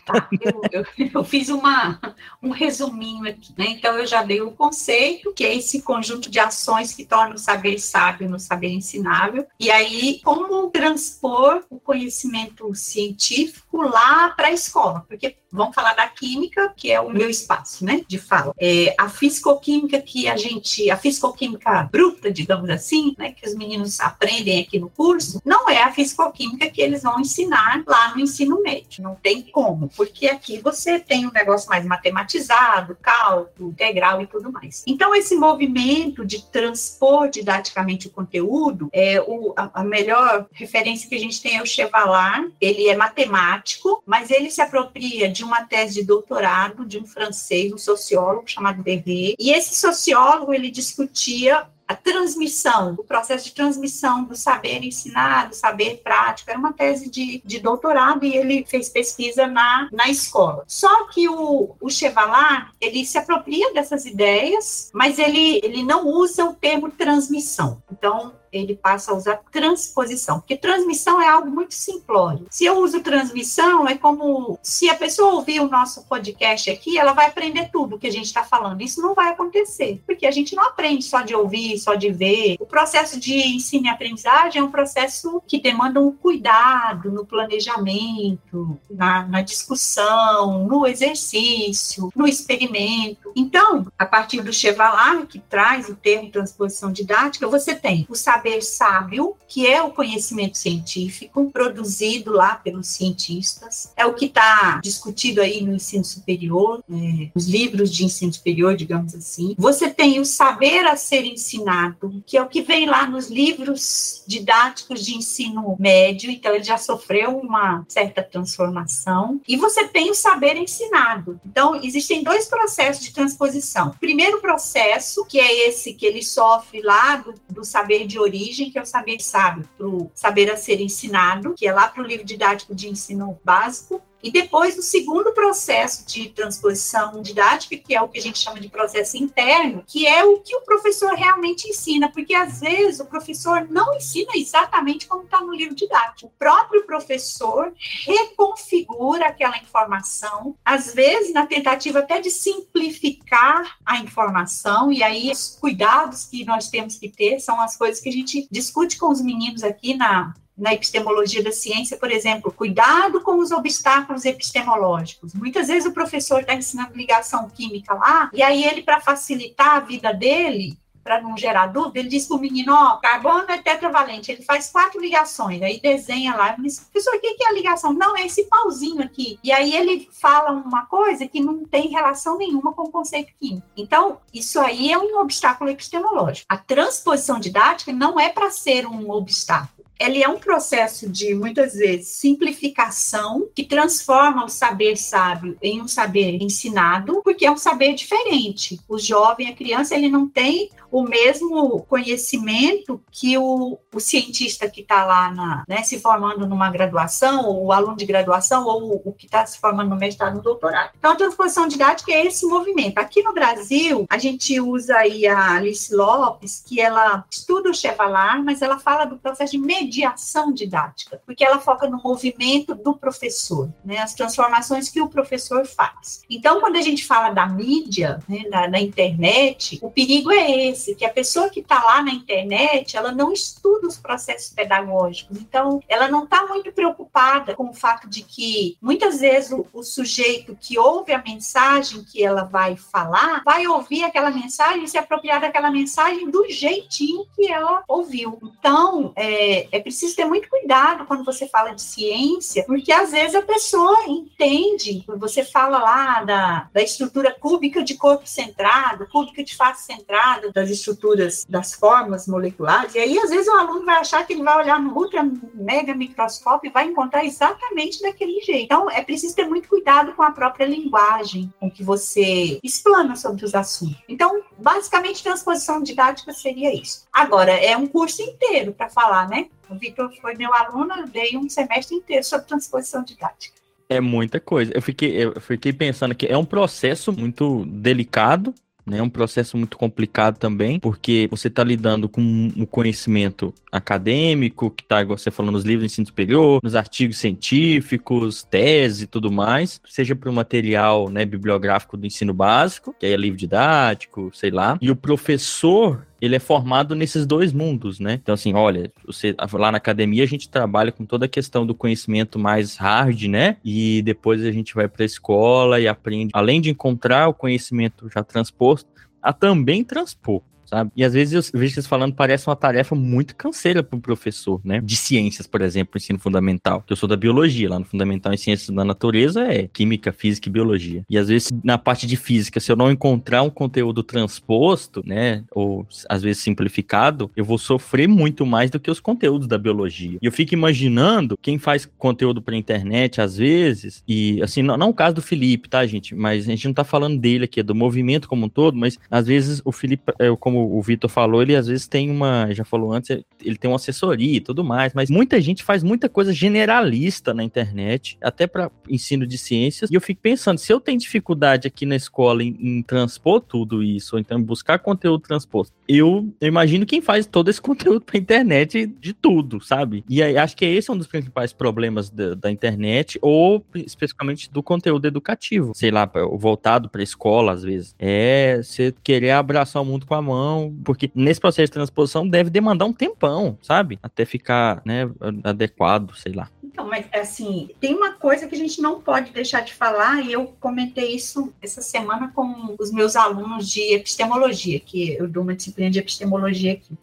Tá, 0.05 0.29
eu, 0.39 0.61
eu, 0.71 0.85
eu, 1.15 1.23
fiz 1.23 1.49
uma, 1.49 1.99
um 2.43 2.51
resuminho 2.51 3.27
aqui, 3.27 3.51
né? 3.57 3.65
Então, 3.69 3.97
eu 3.97 4.05
já 4.05 4.21
dei 4.21 4.39
o 4.41 4.51
conceito, 4.51 5.33
que 5.33 5.43
é 5.43 5.55
esse 5.55 5.81
conjunto 5.81 6.29
de 6.29 6.37
ações 6.37 6.93
que 6.93 7.03
torna 7.03 7.33
o 7.33 7.39
saber 7.39 7.79
sábio 7.79 8.29
no 8.29 8.39
saber 8.39 8.69
ensinável. 8.69 9.47
E 9.59 9.71
aí, 9.71 10.21
como 10.23 10.69
transpor 10.69 11.63
o 11.71 11.79
conhecimento 11.79 12.71
científico 12.75 13.81
lá 13.81 14.29
para 14.29 14.49
a 14.49 14.51
escola? 14.51 15.03
Porque 15.07 15.35
vamos 15.55 15.75
falar 15.75 15.93
da 15.93 16.07
química, 16.07 16.73
que 16.75 16.91
é 16.91 16.99
o 16.99 17.09
meu 17.09 17.29
espaço, 17.29 17.85
né, 17.85 18.01
de 18.07 18.17
fala. 18.17 18.53
É, 18.59 18.93
a 18.97 19.09
fisicoquímica 19.09 20.01
que 20.01 20.27
a 20.27 20.35
gente, 20.35 20.89
a 20.89 20.97
fisicoquímica 20.97 21.89
bruta, 21.91 22.31
digamos 22.31 22.69
assim, 22.69 23.15
né, 23.17 23.31
que 23.31 23.47
os 23.47 23.55
meninos 23.55 23.99
aprendem 23.99 24.61
aqui 24.61 24.79
no 24.79 24.89
curso, 24.89 25.41
não 25.45 25.69
é 25.69 25.83
a 25.83 25.91
fisicoquímica 25.91 26.69
que 26.69 26.81
eles 26.81 27.03
vão 27.03 27.19
ensinar 27.19 27.83
lá 27.87 28.13
no 28.13 28.21
ensino 28.21 28.61
médio. 28.61 29.03
Não 29.03 29.15
tem 29.15 29.41
como, 29.43 29.89
porque 29.95 30.27
aqui 30.27 30.59
você 30.59 30.99
tem 30.99 31.27
um 31.27 31.31
negócio 31.31 31.69
mais 31.69 31.85
matematizado, 31.85 32.97
cálculo, 33.01 33.69
integral 33.69 34.21
e 34.21 34.27
tudo 34.27 34.51
mais. 34.51 34.83
Então, 34.87 35.15
esse 35.15 35.35
movimento 35.35 36.25
de 36.25 36.43
transpor 36.45 37.29
didaticamente 37.29 38.07
o 38.07 38.11
conteúdo, 38.11 38.89
é 38.91 39.21
o, 39.21 39.53
a, 39.55 39.81
a 39.81 39.83
melhor 39.83 40.47
referência 40.51 41.07
que 41.07 41.15
a 41.15 41.19
gente 41.19 41.41
tem 41.41 41.57
é 41.57 41.61
o 41.61 41.65
Chevalar, 41.65 42.45
ele 42.59 42.87
é 42.87 42.95
matemático, 42.95 44.01
mas 44.05 44.29
ele 44.29 44.49
se 44.49 44.61
apropria 44.61 45.29
de 45.29 45.43
uma 45.45 45.65
tese 45.65 45.95
de 45.95 46.03
doutorado 46.03 46.85
de 46.85 46.99
um 46.99 47.05
francês, 47.05 47.71
um 47.71 47.77
sociólogo 47.77 48.47
chamado 48.47 48.83
Berger, 48.83 49.35
e 49.39 49.51
esse 49.51 49.75
sociólogo 49.75 50.53
ele 50.53 50.69
discutia 50.69 51.67
a 51.87 51.95
transmissão, 51.95 52.95
o 52.97 53.03
processo 53.03 53.45
de 53.45 53.51
transmissão 53.53 54.23
do 54.23 54.35
saber 54.35 54.83
ensinado, 54.83 55.53
saber 55.53 56.01
prático, 56.03 56.49
era 56.49 56.57
uma 56.57 56.73
tese 56.73 57.09
de, 57.09 57.41
de 57.45 57.59
doutorado 57.59 58.25
e 58.25 58.35
ele 58.35 58.65
fez 58.65 58.89
pesquisa 58.89 59.45
na, 59.45 59.87
na 59.91 60.09
escola. 60.09 60.63
Só 60.67 61.07
que 61.07 61.29
o, 61.29 61.75
o 61.79 61.89
Chevalar, 61.89 62.71
ele 62.81 63.05
se 63.05 63.17
apropria 63.17 63.71
dessas 63.73 64.05
ideias, 64.05 64.89
mas 64.93 65.19
ele, 65.19 65.61
ele 65.63 65.83
não 65.83 66.07
usa 66.07 66.45
o 66.45 66.55
termo 66.55 66.89
transmissão. 66.89 67.81
Então, 67.91 68.33
ele 68.57 68.75
passa 68.75 69.11
a 69.11 69.15
usar 69.15 69.41
transposição, 69.51 70.39
porque 70.39 70.57
transmissão 70.57 71.21
é 71.21 71.27
algo 71.27 71.49
muito 71.49 71.73
simplório. 71.73 72.47
Se 72.49 72.65
eu 72.65 72.79
uso 72.79 73.01
transmissão, 73.01 73.87
é 73.87 73.95
como 73.97 74.57
se 74.61 74.89
a 74.89 74.95
pessoa 74.95 75.35
ouvir 75.35 75.59
o 75.59 75.69
nosso 75.69 76.03
podcast 76.05 76.69
aqui, 76.69 76.97
ela 76.97 77.13
vai 77.13 77.27
aprender 77.27 77.69
tudo 77.71 77.97
que 77.99 78.07
a 78.07 78.11
gente 78.11 78.25
está 78.25 78.43
falando. 78.43 78.81
Isso 78.81 79.01
não 79.01 79.13
vai 79.13 79.31
acontecer, 79.31 80.01
porque 80.05 80.25
a 80.25 80.31
gente 80.31 80.55
não 80.55 80.63
aprende 80.63 81.03
só 81.03 81.21
de 81.21 81.35
ouvir, 81.35 81.77
só 81.77 81.95
de 81.95 82.11
ver. 82.11 82.57
O 82.59 82.65
processo 82.65 83.19
de 83.19 83.35
ensino 83.35 83.85
e 83.85 83.89
aprendizagem 83.89 84.61
é 84.61 84.63
um 84.63 84.71
processo 84.71 85.41
que 85.47 85.59
demanda 85.59 85.99
um 85.99 86.11
cuidado 86.11 87.11
no 87.11 87.25
planejamento, 87.25 88.79
na, 88.89 89.25
na 89.27 89.41
discussão, 89.41 90.65
no 90.67 90.85
exercício, 90.85 92.09
no 92.15 92.27
experimento. 92.27 93.31
Então, 93.35 93.87
a 93.97 94.05
partir 94.05 94.41
do 94.41 94.53
Chevalar, 94.53 95.25
que 95.27 95.39
traz 95.39 95.89
o 95.89 95.95
termo 95.95 96.31
transposição 96.31 96.91
didática, 96.91 97.47
você 97.47 97.75
tem 97.75 98.05
o 98.09 98.15
saber 98.15 98.44
sábio, 98.61 99.35
que 99.47 99.65
é 99.65 99.81
o 99.81 99.91
conhecimento 99.91 100.57
científico 100.57 101.49
produzido 101.51 102.31
lá 102.31 102.55
pelos 102.55 102.87
cientistas, 102.87 103.91
é 103.95 104.05
o 104.05 104.13
que 104.13 104.25
está 104.25 104.79
discutido 104.83 105.41
aí 105.41 105.61
no 105.61 105.73
ensino 105.73 106.03
superior, 106.03 106.83
é, 106.89 107.29
os 107.33 107.47
livros 107.47 107.91
de 107.91 108.05
ensino 108.05 108.33
superior, 108.33 108.75
digamos 108.75 109.13
assim. 109.15 109.55
Você 109.57 109.89
tem 109.89 110.19
o 110.19 110.25
saber 110.25 110.85
a 110.85 110.95
ser 110.95 111.25
ensinado, 111.25 112.23
que 112.25 112.37
é 112.37 112.41
o 112.41 112.47
que 112.47 112.61
vem 112.61 112.85
lá 112.85 113.07
nos 113.07 113.29
livros 113.29 114.23
didáticos 114.27 115.05
de 115.05 115.15
ensino 115.15 115.75
médio, 115.79 116.29
então 116.29 116.53
ele 116.53 116.63
já 116.63 116.77
sofreu 116.77 117.37
uma 117.37 117.85
certa 117.87 118.23
transformação. 118.23 119.41
E 119.47 119.55
você 119.55 119.87
tem 119.87 120.09
o 120.09 120.15
saber 120.15 120.57
ensinado. 120.57 121.39
Então, 121.45 121.75
existem 121.75 122.23
dois 122.23 122.45
processos 122.45 123.03
de 123.03 123.13
transposição. 123.13 123.89
O 123.89 123.99
primeiro 123.99 124.41
processo, 124.41 125.25
que 125.25 125.39
é 125.39 125.67
esse 125.67 125.93
que 125.93 126.05
ele 126.05 126.23
sofre 126.23 126.81
lá 126.81 127.17
do, 127.17 127.33
do 127.49 127.63
saber 127.63 128.05
de 128.05 128.19
origem, 128.25 128.69
que 128.69 128.77
é 128.77 128.81
o 128.81 128.85
saber 128.85 129.19
sábio, 129.21 129.67
para 129.77 129.87
o 129.87 130.11
saber 130.13 130.51
a 130.51 130.57
ser 130.57 130.81
ensinado, 130.81 131.53
que 131.55 131.67
é 131.67 131.73
lá 131.73 131.87
para 131.87 132.03
o 132.03 132.05
livro 132.05 132.25
didático 132.25 132.75
de 132.75 132.89
ensino 132.89 133.39
básico, 133.43 134.01
e 134.25 134.31
depois, 134.31 134.75
o 134.75 134.81
segundo 134.81 135.31
processo 135.33 136.03
de 136.03 136.29
transposição 136.29 137.21
didática, 137.21 137.77
que 137.77 137.93
é 137.93 138.01
o 138.01 138.07
que 138.07 138.17
a 138.17 138.21
gente 138.21 138.39
chama 138.39 138.59
de 138.59 138.67
processo 138.67 139.17
interno, 139.17 139.83
que 139.85 140.07
é 140.07 140.25
o 140.25 140.39
que 140.39 140.55
o 140.55 140.61
professor 140.61 141.13
realmente 141.13 141.69
ensina, 141.69 142.11
porque 142.11 142.33
às 142.33 142.59
vezes 142.59 142.99
o 142.99 143.05
professor 143.05 143.67
não 143.69 143.93
ensina 143.93 144.31
exatamente 144.33 145.05
como 145.05 145.25
está 145.25 145.41
no 145.41 145.53
livro 145.53 145.75
didático. 145.75 146.25
O 146.25 146.39
próprio 146.39 146.87
professor 146.87 147.71
reconfigura 148.03 149.27
aquela 149.27 149.59
informação, 149.59 150.57
às 150.65 150.91
vezes 150.91 151.31
na 151.31 151.45
tentativa 151.45 151.99
até 151.99 152.19
de 152.19 152.31
simplificar 152.31 153.77
a 153.85 153.99
informação, 153.99 154.91
e 154.91 155.03
aí 155.03 155.29
os 155.29 155.55
cuidados 155.61 156.25
que 156.25 156.43
nós 156.43 156.67
temos 156.67 156.97
que 156.97 157.09
ter 157.09 157.39
são 157.39 157.61
as 157.61 157.77
coisas 157.77 158.01
que 158.01 158.09
a 158.09 158.11
gente 158.11 158.47
discute 158.49 158.97
com 158.97 159.11
os 159.11 159.21
meninos 159.21 159.63
aqui 159.63 159.93
na 159.93 160.33
na 160.57 160.73
epistemologia 160.73 161.43
da 161.43 161.51
ciência, 161.51 161.97
por 161.97 162.11
exemplo, 162.11 162.51
cuidado 162.51 163.21
com 163.21 163.39
os 163.39 163.51
obstáculos 163.51 164.25
epistemológicos. 164.25 165.33
Muitas 165.33 165.67
vezes 165.67 165.85
o 165.85 165.93
professor 165.93 166.41
está 166.41 166.53
ensinando 166.53 166.95
ligação 166.95 167.49
química 167.49 167.93
lá, 167.93 168.29
e 168.33 168.41
aí 168.41 168.63
ele, 168.63 168.81
para 168.81 169.01
facilitar 169.01 169.75
a 169.75 169.79
vida 169.79 170.13
dele, 170.13 170.77
para 171.05 171.21
não 171.21 171.37
gerar 171.37 171.67
dúvida, 171.67 171.99
ele 171.99 172.09
diz 172.09 172.25
para 172.25 172.37
o 172.37 172.39
menino, 172.39 172.73
ó, 172.73 172.97
carbono 172.97 173.45
é 173.49 173.59
tetravalente, 173.59 174.31
ele 174.31 174.41
faz 174.41 174.71
quatro 174.71 174.99
ligações, 174.99 175.61
aí 175.61 175.79
desenha 175.79 176.35
lá, 176.35 176.55
e 176.57 176.63
diz, 176.63 176.79
professor, 176.79 177.15
o 177.15 177.19
que 177.19 177.43
é 177.43 177.47
a 177.47 177.53
ligação? 177.53 177.93
Não, 177.93 178.17
é 178.17 178.25
esse 178.25 178.45
pauzinho 178.45 179.03
aqui. 179.03 179.37
E 179.43 179.51
aí 179.51 179.75
ele 179.75 180.09
fala 180.11 180.49
uma 180.49 180.87
coisa 180.87 181.27
que 181.27 181.39
não 181.39 181.63
tem 181.63 181.89
relação 181.89 182.39
nenhuma 182.39 182.73
com 182.73 182.83
o 182.83 182.91
conceito 182.91 183.31
químico. 183.39 183.67
Então, 183.77 184.17
isso 184.33 184.59
aí 184.59 184.91
é 184.91 184.97
um 184.97 185.19
obstáculo 185.19 185.69
epistemológico. 185.69 186.47
A 186.49 186.57
transposição 186.57 187.39
didática 187.39 187.93
não 187.93 188.19
é 188.19 188.29
para 188.29 188.49
ser 188.49 188.87
um 188.87 189.11
obstáculo 189.11 189.74
ele 189.99 190.23
é 190.23 190.27
um 190.27 190.39
processo 190.39 191.09
de, 191.09 191.33
muitas 191.33 191.73
vezes, 191.73 192.07
simplificação 192.07 193.47
que 193.53 193.63
transforma 193.63 194.45
o 194.45 194.49
saber 194.49 194.95
sábio 194.97 195.57
em 195.61 195.81
um 195.81 195.87
saber 195.87 196.41
ensinado, 196.41 197.21
porque 197.23 197.45
é 197.45 197.51
um 197.51 197.57
saber 197.57 197.93
diferente. 197.93 198.79
O 198.87 198.97
jovem, 198.97 199.49
a 199.49 199.55
criança, 199.55 199.95
ele 199.95 200.09
não 200.09 200.27
tem 200.27 200.69
o 200.91 201.03
mesmo 201.03 201.81
conhecimento 201.89 203.01
que 203.11 203.37
o, 203.37 203.77
o 203.93 203.99
cientista 203.99 204.69
que 204.69 204.81
está 204.81 205.03
lá 205.03 205.29
na, 205.31 205.63
né, 205.67 205.83
se 205.83 205.99
formando 205.99 206.47
numa 206.47 206.69
graduação, 206.69 207.45
ou 207.45 207.65
o 207.65 207.71
aluno 207.71 207.97
de 207.97 208.05
graduação, 208.05 208.65
ou 208.65 208.83
o, 208.83 209.09
o 209.09 209.13
que 209.13 209.25
está 209.25 209.45
se 209.45 209.59
formando 209.59 209.89
no 209.89 209.97
mestrado, 209.97 210.35
no 210.35 210.41
doutorado. 210.41 210.91
Então, 210.97 211.11
a 211.11 211.15
transposição 211.15 211.67
didática 211.67 212.11
é 212.11 212.25
esse 212.25 212.45
movimento. 212.45 212.97
Aqui 212.97 213.21
no 213.21 213.33
Brasil, 213.33 214.05
a 214.09 214.17
gente 214.17 214.59
usa 214.61 214.95
aí 214.95 215.27
a 215.27 215.55
Alice 215.55 215.93
Lopes, 215.93 216.63
que 216.65 216.79
ela 216.79 217.25
estuda 217.29 217.69
o 217.69 217.73
Chevalar, 217.73 218.41
mas 218.43 218.61
ela 218.61 218.79
fala 218.79 219.05
do 219.05 219.17
processo 219.17 219.51
de 219.51 219.57
mediação 219.85 220.51
didática, 220.51 221.21
porque 221.25 221.45
ela 221.45 221.59
foca 221.59 221.87
no 221.87 222.01
movimento 222.01 222.73
do 222.73 222.95
professor, 222.95 223.69
né, 223.83 223.99
as 223.99 224.13
transformações 224.13 224.89
que 224.89 225.01
o 225.01 225.07
professor 225.07 225.65
faz. 225.65 226.23
Então, 226.29 226.59
quando 226.59 226.77
a 226.77 226.81
gente 226.81 227.05
fala 227.05 227.29
da 227.29 227.45
mídia, 227.45 228.19
né, 228.27 228.43
da, 228.49 228.67
da 228.67 228.79
internet, 228.79 229.79
o 229.81 229.91
perigo 229.91 230.31
é 230.31 230.67
esse, 230.67 230.95
que 230.95 231.05
a 231.05 231.09
pessoa 231.09 231.49
que 231.49 231.59
está 231.59 231.83
lá 231.83 232.01
na 232.01 232.11
internet, 232.11 232.97
ela 232.97 233.11
não 233.11 233.31
estuda 233.31 233.87
os 233.87 233.97
processos 233.97 234.53
pedagógicos, 234.53 235.37
então 235.39 235.81
ela 235.87 236.07
não 236.07 236.23
está 236.23 236.45
muito 236.47 236.71
preocupada 236.71 237.55
com 237.55 237.69
o 237.69 237.73
fato 237.73 238.09
de 238.09 238.23
que 238.23 238.77
muitas 238.81 239.19
vezes 239.19 239.51
o, 239.51 239.65
o 239.71 239.83
sujeito 239.83 240.57
que 240.59 240.79
ouve 240.79 241.13
a 241.13 241.21
mensagem 241.21 242.03
que 242.03 242.23
ela 242.23 242.43
vai 242.43 242.75
falar, 242.75 243.43
vai 243.45 243.67
ouvir 243.67 244.03
aquela 244.03 244.31
mensagem 244.31 244.83
e 244.83 244.87
se 244.87 244.97
apropriar 244.97 245.39
daquela 245.39 245.69
mensagem 245.69 246.29
do 246.29 246.49
jeitinho 246.49 247.25
que 247.35 247.47
ela 247.47 247.83
ouviu. 247.87 248.39
Então, 248.41 249.13
é, 249.15 249.67
é 249.75 249.79
preciso 249.79 250.15
ter 250.15 250.25
muito 250.25 250.49
cuidado 250.49 251.05
quando 251.05 251.23
você 251.23 251.47
fala 251.47 251.71
de 251.71 251.81
ciência, 251.81 252.63
porque 252.65 252.91
às 252.91 253.11
vezes 253.11 253.35
a 253.35 253.41
pessoa 253.41 254.05
entende, 254.07 255.03
você 255.17 255.43
fala 255.43 255.79
lá 255.79 256.23
da, 256.23 256.69
da 256.73 256.81
estrutura 256.81 257.35
cúbica 257.37 257.83
de 257.83 257.95
corpo 257.95 258.27
centrado, 258.27 259.07
cúbica 259.07 259.43
de 259.43 259.55
face 259.55 259.85
centrada, 259.85 260.51
das 260.51 260.69
estruturas 260.69 261.45
das 261.47 261.73
formas 261.73 262.27
moleculares, 262.27 262.95
e 262.95 262.99
aí 262.99 263.19
às 263.19 263.29
vezes 263.29 263.47
o 263.47 263.55
aluno 263.55 263.85
vai 263.85 263.97
achar 263.97 264.25
que 264.25 264.33
ele 264.33 264.43
vai 264.43 264.57
olhar 264.57 264.81
no 264.81 264.95
ultra 264.95 265.29
mega 265.53 265.93
microscópio 265.93 266.69
e 266.69 266.73
vai 266.73 266.85
encontrar 266.85 267.25
exatamente 267.25 268.01
daquele 268.01 268.39
jeito. 268.41 268.63
Então 268.63 268.89
é 268.89 269.01
preciso 269.03 269.35
ter 269.35 269.45
muito 269.45 269.67
cuidado 269.67 270.13
com 270.13 270.23
a 270.23 270.31
própria 270.31 270.65
linguagem 270.65 271.53
com 271.59 271.69
que 271.69 271.83
você 271.83 272.59
explana 272.63 273.15
sobre 273.15 273.43
os 273.43 273.53
assuntos. 273.53 274.01
Então, 274.07 274.41
basicamente, 274.57 275.23
transposição 275.23 275.81
didática 275.81 276.31
seria 276.31 276.73
isso. 276.73 277.05
Agora, 277.11 277.51
é 277.51 277.75
um 277.75 277.87
curso 277.87 278.21
inteiro 278.21 278.73
para 278.73 278.89
falar, 278.89 279.27
né? 279.27 279.47
O 279.69 279.75
Vitor 279.75 280.11
foi 280.21 280.35
meu 280.35 280.53
aluno, 280.53 280.93
eu 280.95 281.07
dei 281.07 281.37
um 281.37 281.49
semestre 281.49 281.95
inteiro 281.95 282.23
sobre 282.23 282.47
transposição 282.47 283.03
didática. 283.03 283.55
É 283.87 283.99
muita 283.99 284.39
coisa. 284.39 284.71
Eu 284.73 284.81
fiquei, 284.81 285.23
eu 285.23 285.39
fiquei 285.39 285.71
pensando 285.71 286.15
que 286.15 286.25
é 286.25 286.37
um 286.37 286.45
processo 286.45 287.13
muito 287.13 287.65
delicado, 287.65 288.53
né? 288.85 289.01
Um 289.01 289.09
processo 289.09 289.57
muito 289.57 289.77
complicado 289.77 290.37
também, 290.37 290.79
porque 290.79 291.27
você 291.31 291.47
está 291.47 291.63
lidando 291.63 292.07
com 292.07 292.51
o 292.55 292.67
conhecimento 292.67 293.53
acadêmico, 293.71 294.69
que 294.69 294.83
está, 294.83 295.03
você 295.03 295.31
falando, 295.31 295.53
nos 295.53 295.63
livros 295.63 295.81
de 295.81 295.93
ensino 295.93 296.07
superior, 296.07 296.59
nos 296.63 296.75
artigos 296.75 297.17
científicos, 297.17 298.43
tese 298.43 299.05
e 299.05 299.07
tudo 299.07 299.31
mais, 299.31 299.81
seja 299.87 300.15
para 300.15 300.29
o 300.29 300.33
material 300.33 301.09
né, 301.09 301.25
bibliográfico 301.25 301.97
do 301.97 302.05
ensino 302.05 302.33
básico, 302.33 302.95
que 302.97 303.05
aí 303.05 303.13
é 303.13 303.17
livro 303.17 303.37
didático, 303.37 304.31
sei 304.33 304.51
lá, 304.51 304.77
e 304.79 304.91
o 304.91 304.95
professor 304.95 306.05
ele 306.25 306.35
é 306.35 306.39
formado 306.39 306.95
nesses 306.95 307.25
dois 307.25 307.53
mundos, 307.53 307.99
né? 307.99 308.19
Então, 308.21 308.33
assim, 308.33 308.53
olha, 308.53 308.91
você 309.05 309.35
lá 309.53 309.71
na 309.71 309.77
academia 309.77 310.23
a 310.23 310.27
gente 310.27 310.49
trabalha 310.49 310.91
com 310.91 311.05
toda 311.05 311.25
a 311.25 311.29
questão 311.29 311.65
do 311.65 311.75
conhecimento 311.75 312.39
mais 312.39 312.75
hard, 312.77 313.23
né? 313.23 313.57
E 313.63 314.01
depois 314.01 314.43
a 314.43 314.51
gente 314.51 314.73
vai 314.73 314.87
para 314.87 315.03
a 315.03 315.05
escola 315.05 315.79
e 315.79 315.87
aprende, 315.87 316.31
além 316.33 316.59
de 316.59 316.69
encontrar 316.69 317.27
o 317.27 317.33
conhecimento 317.33 318.09
já 318.13 318.23
transposto, 318.23 318.89
a 319.21 319.31
também 319.31 319.83
transpor 319.83 320.41
sabe? 320.65 320.91
E 320.95 321.03
às 321.03 321.13
vezes 321.13 321.51
eu 321.53 321.59
vejo 321.59 321.73
vocês 321.73 321.87
falando, 321.87 322.13
parece 322.13 322.47
uma 322.47 322.55
tarefa 322.55 322.95
muito 322.95 323.35
canseira 323.35 323.83
para 323.83 323.97
o 323.97 324.01
professor, 324.01 324.59
né? 324.63 324.81
De 324.81 324.95
ciências, 324.95 325.47
por 325.47 325.61
exemplo, 325.61 325.97
ensino 325.97 326.19
fundamental, 326.19 326.81
que 326.81 326.93
eu 326.93 326.97
sou 326.97 327.07
da 327.07 327.15
biologia, 327.15 327.69
lá 327.69 327.79
no 327.79 327.85
fundamental 327.85 328.33
em 328.33 328.37
ciências 328.37 328.69
da 328.69 328.83
natureza 328.83 329.43
é 329.43 329.67
química, 329.67 330.11
física 330.11 330.49
e 330.49 330.51
biologia. 330.51 331.03
E 331.09 331.17
às 331.17 331.27
vezes 331.27 331.51
na 331.63 331.77
parte 331.77 332.07
de 332.07 332.15
física, 332.15 332.59
se 332.59 332.71
eu 332.71 332.75
não 332.75 332.91
encontrar 332.91 333.41
um 333.41 333.49
conteúdo 333.49 334.03
transposto, 334.03 335.01
né, 335.05 335.43
ou 335.51 335.85
às 336.09 336.21
vezes 336.21 336.41
simplificado, 336.41 337.29
eu 337.35 337.45
vou 337.45 337.57
sofrer 337.57 338.07
muito 338.07 338.45
mais 338.45 338.69
do 338.69 338.79
que 338.79 338.89
os 338.89 338.99
conteúdos 338.99 339.47
da 339.47 339.57
biologia. 339.57 340.17
E 340.21 340.25
eu 340.25 340.31
fico 340.31 340.53
imaginando 340.53 341.37
quem 341.41 341.57
faz 341.57 341.87
conteúdo 341.97 342.41
para 342.41 342.55
internet 342.55 343.21
às 343.21 343.37
vezes, 343.37 344.03
e 344.07 344.41
assim, 344.41 344.61
não, 344.61 344.77
não 344.77 344.89
o 344.89 344.93
caso 344.93 345.15
do 345.15 345.21
Felipe, 345.21 345.69
tá, 345.69 345.85
gente? 345.85 346.15
Mas 346.15 346.45
a 346.47 346.51
gente 346.51 346.67
não 346.67 346.73
tá 346.73 346.83
falando 346.83 347.19
dele 347.19 347.45
aqui, 347.45 347.59
é 347.59 347.63
do 347.63 347.75
movimento 347.75 348.27
como 348.27 348.45
um 348.45 348.49
todo, 348.49 348.77
mas 348.77 348.97
às 349.09 349.27
vezes 349.27 349.61
o 349.63 349.71
Felipe, 349.71 350.13
eu 350.19 350.37
como 350.37 350.64
o 350.65 350.81
Vitor 350.81 351.09
falou, 351.09 351.41
ele 351.41 351.55
às 351.55 351.67
vezes 351.67 351.87
tem 351.87 352.09
uma, 352.09 352.51
já 352.51 352.63
falou 352.63 352.91
antes, 352.91 353.09
ele 353.43 353.57
tem 353.57 353.69
uma 353.69 353.75
assessoria 353.75 354.37
e 354.37 354.41
tudo 354.41 354.63
mais, 354.63 354.93
mas 354.93 355.09
muita 355.09 355.39
gente 355.41 355.63
faz 355.63 355.83
muita 355.83 356.09
coisa 356.09 356.33
generalista 356.33 357.33
na 357.33 357.43
internet, 357.43 358.17
até 358.21 358.47
para 358.47 358.71
ensino 358.89 359.25
de 359.25 359.37
ciências, 359.37 359.89
e 359.89 359.95
eu 359.95 360.01
fico 360.01 360.21
pensando, 360.21 360.57
se 360.57 360.71
eu 360.71 360.79
tenho 360.79 360.99
dificuldade 360.99 361.67
aqui 361.67 361.85
na 361.85 361.95
escola 361.95 362.43
em, 362.43 362.57
em 362.59 362.81
transpor 362.81 363.41
tudo 363.41 363.83
isso, 363.83 364.15
ou 364.15 364.19
então 364.19 364.41
buscar 364.41 364.79
conteúdo 364.79 365.21
transposto, 365.21 365.73
eu, 365.87 366.33
eu 366.41 366.47
imagino 366.47 366.85
quem 366.85 367.01
faz 367.01 367.25
todo 367.25 367.49
esse 367.49 367.61
conteúdo 367.61 368.01
pra 368.01 368.17
internet 368.17 368.87
de 368.87 369.13
tudo, 369.13 369.61
sabe? 369.61 370.03
E 370.09 370.21
aí, 370.21 370.37
acho 370.37 370.55
que 370.55 370.65
esse 370.65 370.89
é 370.89 370.93
um 370.93 370.97
dos 370.97 371.07
principais 371.07 371.53
problemas 371.53 372.09
da, 372.09 372.35
da 372.35 372.51
internet, 372.51 373.19
ou 373.21 373.63
especificamente 373.75 374.51
do 374.51 374.63
conteúdo 374.63 375.05
educativo, 375.05 375.71
sei 375.75 375.91
lá, 375.91 376.09
voltado 376.33 376.89
para 376.89 377.03
escola 377.03 377.51
às 377.51 377.63
vezes, 377.63 377.95
é 377.99 378.61
você 378.61 378.93
querer 379.03 379.31
abraçar 379.31 379.81
o 379.81 379.85
mundo 379.85 380.05
com 380.05 380.15
a 380.15 380.21
mão, 380.21 380.44
porque 380.83 381.11
nesse 381.13 381.39
processo 381.39 381.67
de 381.67 381.73
transposição 381.73 382.27
deve 382.27 382.49
demandar 382.49 382.85
um 382.85 382.93
tempão, 382.93 383.57
sabe? 383.61 383.99
Até 384.01 384.25
ficar, 384.25 384.81
né, 384.85 385.09
adequado, 385.43 386.15
sei 386.15 386.33
lá. 386.33 386.49
Então, 386.63 386.87
mas 386.87 387.05
assim, 387.13 387.69
tem 387.79 387.95
uma 387.95 388.13
coisa 388.13 388.47
que 388.47 388.55
a 388.55 388.57
gente 388.57 388.81
não 388.81 388.99
pode 388.99 389.31
deixar 389.31 389.61
de 389.61 389.73
falar, 389.73 390.21
e 390.21 390.33
eu 390.33 390.53
comentei 390.59 391.15
isso 391.15 391.53
essa 391.61 391.81
semana 391.81 392.31
com 392.33 392.75
os 392.77 392.91
meus 392.91 393.15
alunos 393.15 393.69
de 393.69 393.93
epistemologia, 393.93 394.79
que 394.79 395.13
eu 395.13 395.27
dou 395.27 395.43
uma 395.43 395.55
disciplina 395.55 395.89
de 395.89 395.99
epistemologia 395.99 396.73
aqui. 396.73 396.97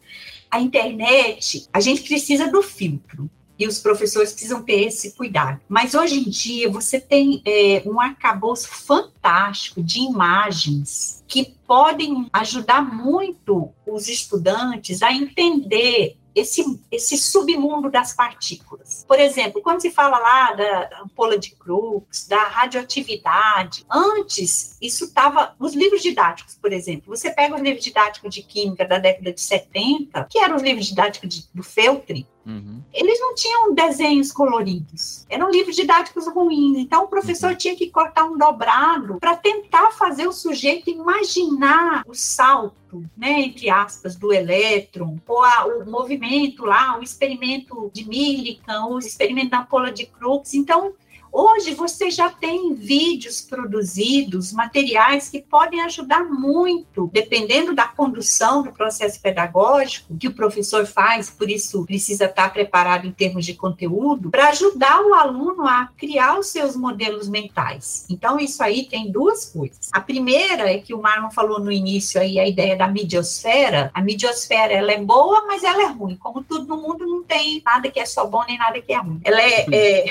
A 0.50 0.60
internet, 0.60 1.66
a 1.72 1.80
gente 1.80 2.02
precisa 2.02 2.50
do 2.50 2.62
filtro 2.62 3.30
e 3.62 3.66
os 3.66 3.78
professores 3.78 4.32
precisam 4.32 4.62
ter 4.62 4.86
esse 4.86 5.12
cuidado. 5.12 5.60
Mas 5.68 5.94
hoje 5.94 6.18
em 6.18 6.28
dia 6.28 6.68
você 6.68 7.00
tem 7.00 7.40
é, 7.44 7.82
um 7.86 8.00
arcabouço 8.00 8.68
fantástico 8.68 9.82
de 9.82 10.00
imagens 10.00 11.22
que 11.28 11.54
podem 11.66 12.28
ajudar 12.32 12.82
muito 12.82 13.70
os 13.86 14.08
estudantes 14.08 15.02
a 15.02 15.12
entender 15.12 16.16
esse, 16.34 16.80
esse 16.90 17.16
submundo 17.16 17.90
das 17.90 18.14
partículas. 18.14 19.04
Por 19.06 19.20
exemplo, 19.20 19.62
quando 19.62 19.80
se 19.80 19.90
fala 19.90 20.18
lá 20.18 20.52
da 20.52 21.02
ampola 21.04 21.38
de 21.38 21.54
Crookes, 21.54 22.26
da 22.26 22.42
radioatividade, 22.44 23.84
antes 23.90 24.76
isso 24.80 25.04
estava 25.04 25.54
nos 25.58 25.74
livros 25.74 26.02
didáticos, 26.02 26.56
por 26.60 26.72
exemplo. 26.72 27.14
Você 27.14 27.30
pega 27.30 27.54
os 27.54 27.60
livros 27.60 27.84
didáticos 27.84 28.34
de 28.34 28.42
química 28.42 28.84
da 28.84 28.98
década 28.98 29.32
de 29.32 29.40
70, 29.40 30.26
que 30.30 30.38
eram 30.38 30.56
os 30.56 30.62
livros 30.62 30.86
didáticos 30.86 31.28
de, 31.28 31.48
do 31.54 31.62
Feltri, 31.62 32.26
Uhum. 32.44 32.82
Eles 32.92 33.20
não 33.20 33.34
tinham 33.34 33.74
desenhos 33.74 34.32
coloridos, 34.32 35.24
eram 35.28 35.50
livros 35.50 35.76
didáticos 35.76 36.26
ruins. 36.26 36.76
Então, 36.78 37.04
o 37.04 37.08
professor 37.08 37.50
uhum. 37.50 37.56
tinha 37.56 37.76
que 37.76 37.90
cortar 37.90 38.24
um 38.24 38.36
dobrado 38.36 39.18
para 39.20 39.36
tentar 39.36 39.92
fazer 39.92 40.26
o 40.26 40.32
sujeito 40.32 40.90
imaginar 40.90 42.02
o 42.06 42.14
salto, 42.14 43.04
né, 43.16 43.40
entre 43.40 43.70
aspas, 43.70 44.16
do 44.16 44.32
elétron, 44.32 45.16
ou 45.26 45.42
a, 45.42 45.66
o 45.66 45.90
movimento 45.90 46.64
lá, 46.64 46.98
o 46.98 47.02
experimento 47.02 47.90
de 47.92 48.06
Millikan, 48.06 48.86
o 48.86 48.98
experimento 48.98 49.50
da 49.50 49.60
ampola 49.60 49.90
de 49.90 50.06
Crookes. 50.06 50.54
Então, 50.54 50.92
Hoje 51.34 51.72
você 51.72 52.10
já 52.10 52.28
tem 52.28 52.74
vídeos 52.74 53.40
produzidos, 53.40 54.52
materiais 54.52 55.30
que 55.30 55.40
podem 55.40 55.80
ajudar 55.80 56.24
muito, 56.24 57.08
dependendo 57.10 57.74
da 57.74 57.88
condução 57.88 58.62
do 58.62 58.70
processo 58.70 59.18
pedagógico 59.18 60.14
que 60.18 60.28
o 60.28 60.34
professor 60.34 60.84
faz, 60.84 61.30
por 61.30 61.50
isso 61.50 61.86
precisa 61.86 62.26
estar 62.26 62.52
preparado 62.52 63.06
em 63.06 63.12
termos 63.12 63.46
de 63.46 63.54
conteúdo, 63.54 64.30
para 64.30 64.50
ajudar 64.50 65.00
o 65.00 65.14
aluno 65.14 65.66
a 65.66 65.88
criar 65.96 66.38
os 66.38 66.48
seus 66.48 66.76
modelos 66.76 67.30
mentais. 67.30 68.04
Então, 68.10 68.38
isso 68.38 68.62
aí 68.62 68.84
tem 68.84 69.10
duas 69.10 69.46
coisas. 69.46 69.88
A 69.90 70.02
primeira 70.02 70.70
é 70.70 70.78
que 70.78 70.92
o 70.92 71.00
Marlon 71.00 71.30
falou 71.30 71.58
no 71.58 71.72
início 71.72 72.20
aí, 72.20 72.38
a 72.38 72.46
ideia 72.46 72.76
da 72.76 72.88
midiosfera. 72.88 73.90
A 73.94 74.02
midiosfera, 74.02 74.74
ela 74.74 74.92
é 74.92 74.98
boa, 74.98 75.46
mas 75.46 75.64
ela 75.64 75.82
é 75.82 75.86
ruim. 75.86 76.16
Como 76.16 76.44
tudo 76.44 76.66
no 76.66 76.76
mundo, 76.76 77.06
não 77.06 77.22
tem 77.22 77.62
nada 77.64 77.90
que 77.90 77.98
é 77.98 78.04
só 78.04 78.26
bom, 78.26 78.44
nem 78.46 78.58
nada 78.58 78.78
que 78.82 78.92
é 78.92 78.98
ruim. 78.98 79.20
Ela 79.24 79.40
é, 79.40 79.66
é, 79.72 80.06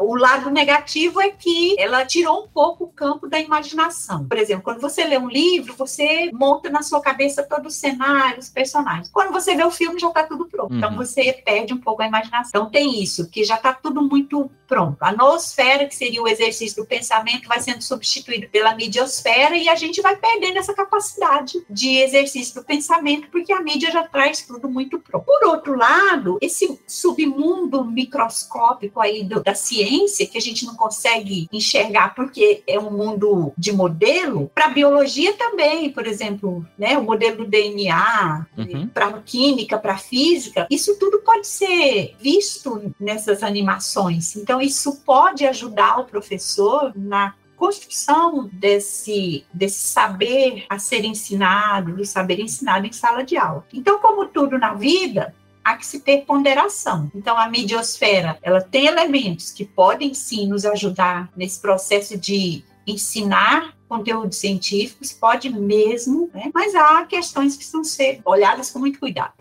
o 0.00 0.14
lado 0.16 0.48
negativo 0.48 0.61
negativo 0.62 1.20
é 1.20 1.30
que 1.30 1.74
ela 1.78 2.04
tirou 2.04 2.44
um 2.44 2.48
pouco 2.48 2.84
o 2.84 2.88
campo 2.88 3.28
da 3.28 3.38
imaginação. 3.38 4.26
Por 4.26 4.38
exemplo, 4.38 4.62
quando 4.62 4.80
você 4.80 5.04
lê 5.04 5.18
um 5.18 5.28
livro, 5.28 5.74
você 5.76 6.30
monta 6.32 6.70
na 6.70 6.82
sua 6.82 7.00
cabeça 7.00 7.42
todo 7.42 7.66
o 7.66 7.70
cenário, 7.70 8.38
os 8.38 8.48
personagens. 8.48 9.10
Quando 9.10 9.32
você 9.32 9.54
vê 9.56 9.64
o 9.64 9.70
filme, 9.70 9.98
já 9.98 10.08
está 10.08 10.24
tudo 10.24 10.46
pronto. 10.46 10.74
Então, 10.74 10.90
uhum. 10.90 10.94
Então 10.94 11.04
você 11.04 11.32
perde 11.32 11.72
um 11.72 11.78
pouco 11.78 12.02
a 12.02 12.06
imaginação. 12.06 12.48
Então 12.48 12.70
tem 12.70 13.02
isso, 13.02 13.28
que 13.28 13.44
já 13.44 13.56
está 13.56 13.72
tudo 13.72 14.02
muito 14.02 14.50
pronto. 14.66 14.96
A 15.00 15.12
noosfera, 15.12 15.86
que 15.86 15.94
seria 15.94 16.22
o 16.22 16.28
exercício 16.28 16.82
do 16.82 16.86
pensamento, 16.86 17.48
vai 17.48 17.60
sendo 17.60 17.82
substituído 17.82 18.48
pela 18.48 18.74
midiosfera 18.74 19.56
e 19.56 19.68
a 19.68 19.74
gente 19.74 20.00
vai 20.00 20.16
perdendo 20.16 20.58
essa 20.58 20.74
capacidade 20.74 21.62
de 21.68 21.98
exercício 21.98 22.54
do 22.54 22.64
pensamento, 22.64 23.28
porque 23.30 23.52
a 23.52 23.60
mídia 23.60 23.90
já 23.90 24.02
traz 24.04 24.42
tudo 24.42 24.68
muito 24.68 24.98
pronto. 24.98 25.24
Por 25.24 25.46
outro 25.48 25.76
lado, 25.76 26.38
esse 26.40 26.80
submundo 26.86 27.84
microscópico 27.84 29.00
aí 29.00 29.24
do, 29.24 29.42
da 29.42 29.54
ciência, 29.54 30.26
que 30.26 30.38
a 30.38 30.40
gente 30.40 30.51
gente 30.52 30.66
não 30.66 30.74
consegue 30.74 31.48
enxergar 31.52 32.14
porque 32.14 32.62
é 32.66 32.78
um 32.78 32.90
mundo 32.90 33.52
de 33.56 33.72
modelo, 33.72 34.50
para 34.54 34.68
biologia 34.68 35.32
também, 35.34 35.90
por 35.90 36.06
exemplo, 36.06 36.64
né, 36.78 36.96
o 36.98 37.02
modelo 37.02 37.38
do 37.38 37.46
DNA, 37.46 38.46
uhum. 38.56 38.88
para 38.88 39.12
química, 39.24 39.78
para 39.78 39.96
física, 39.96 40.66
isso 40.70 40.98
tudo 40.98 41.20
pode 41.20 41.46
ser 41.46 42.14
visto 42.20 42.94
nessas 42.98 43.42
animações. 43.42 44.36
Então, 44.36 44.60
isso 44.60 45.00
pode 45.04 45.46
ajudar 45.46 46.00
o 46.00 46.04
professor 46.04 46.92
na 46.94 47.34
construção 47.56 48.50
desse, 48.52 49.44
desse 49.54 49.86
saber 49.86 50.64
a 50.68 50.80
ser 50.80 51.04
ensinado, 51.04 51.94
do 51.94 52.04
saber 52.04 52.40
ensinado 52.40 52.86
em 52.86 52.92
sala 52.92 53.22
de 53.22 53.36
aula. 53.36 53.64
Então, 53.72 54.00
como 54.00 54.26
tudo 54.26 54.58
na 54.58 54.74
vida, 54.74 55.32
há 55.64 55.76
que 55.76 55.86
se 55.86 56.00
ter 56.00 56.24
ponderação. 56.24 57.10
Então, 57.14 57.36
a 57.36 57.48
midiosfera, 57.48 58.38
ela 58.42 58.60
tem 58.60 58.86
elementos 58.86 59.50
que 59.50 59.64
podem 59.64 60.14
sim 60.14 60.48
nos 60.48 60.64
ajudar 60.64 61.30
nesse 61.36 61.60
processo 61.60 62.18
de 62.18 62.64
ensinar 62.86 63.76
conteúdos 63.88 64.38
científicos, 64.38 65.12
pode 65.12 65.50
mesmo, 65.50 66.30
né? 66.32 66.50
mas 66.54 66.74
há 66.74 67.04
questões 67.04 67.52
que 67.52 67.58
precisam 67.58 67.84
ser 67.84 68.20
olhadas 68.24 68.70
com 68.70 68.78
muito 68.78 68.98
cuidado. 68.98 69.34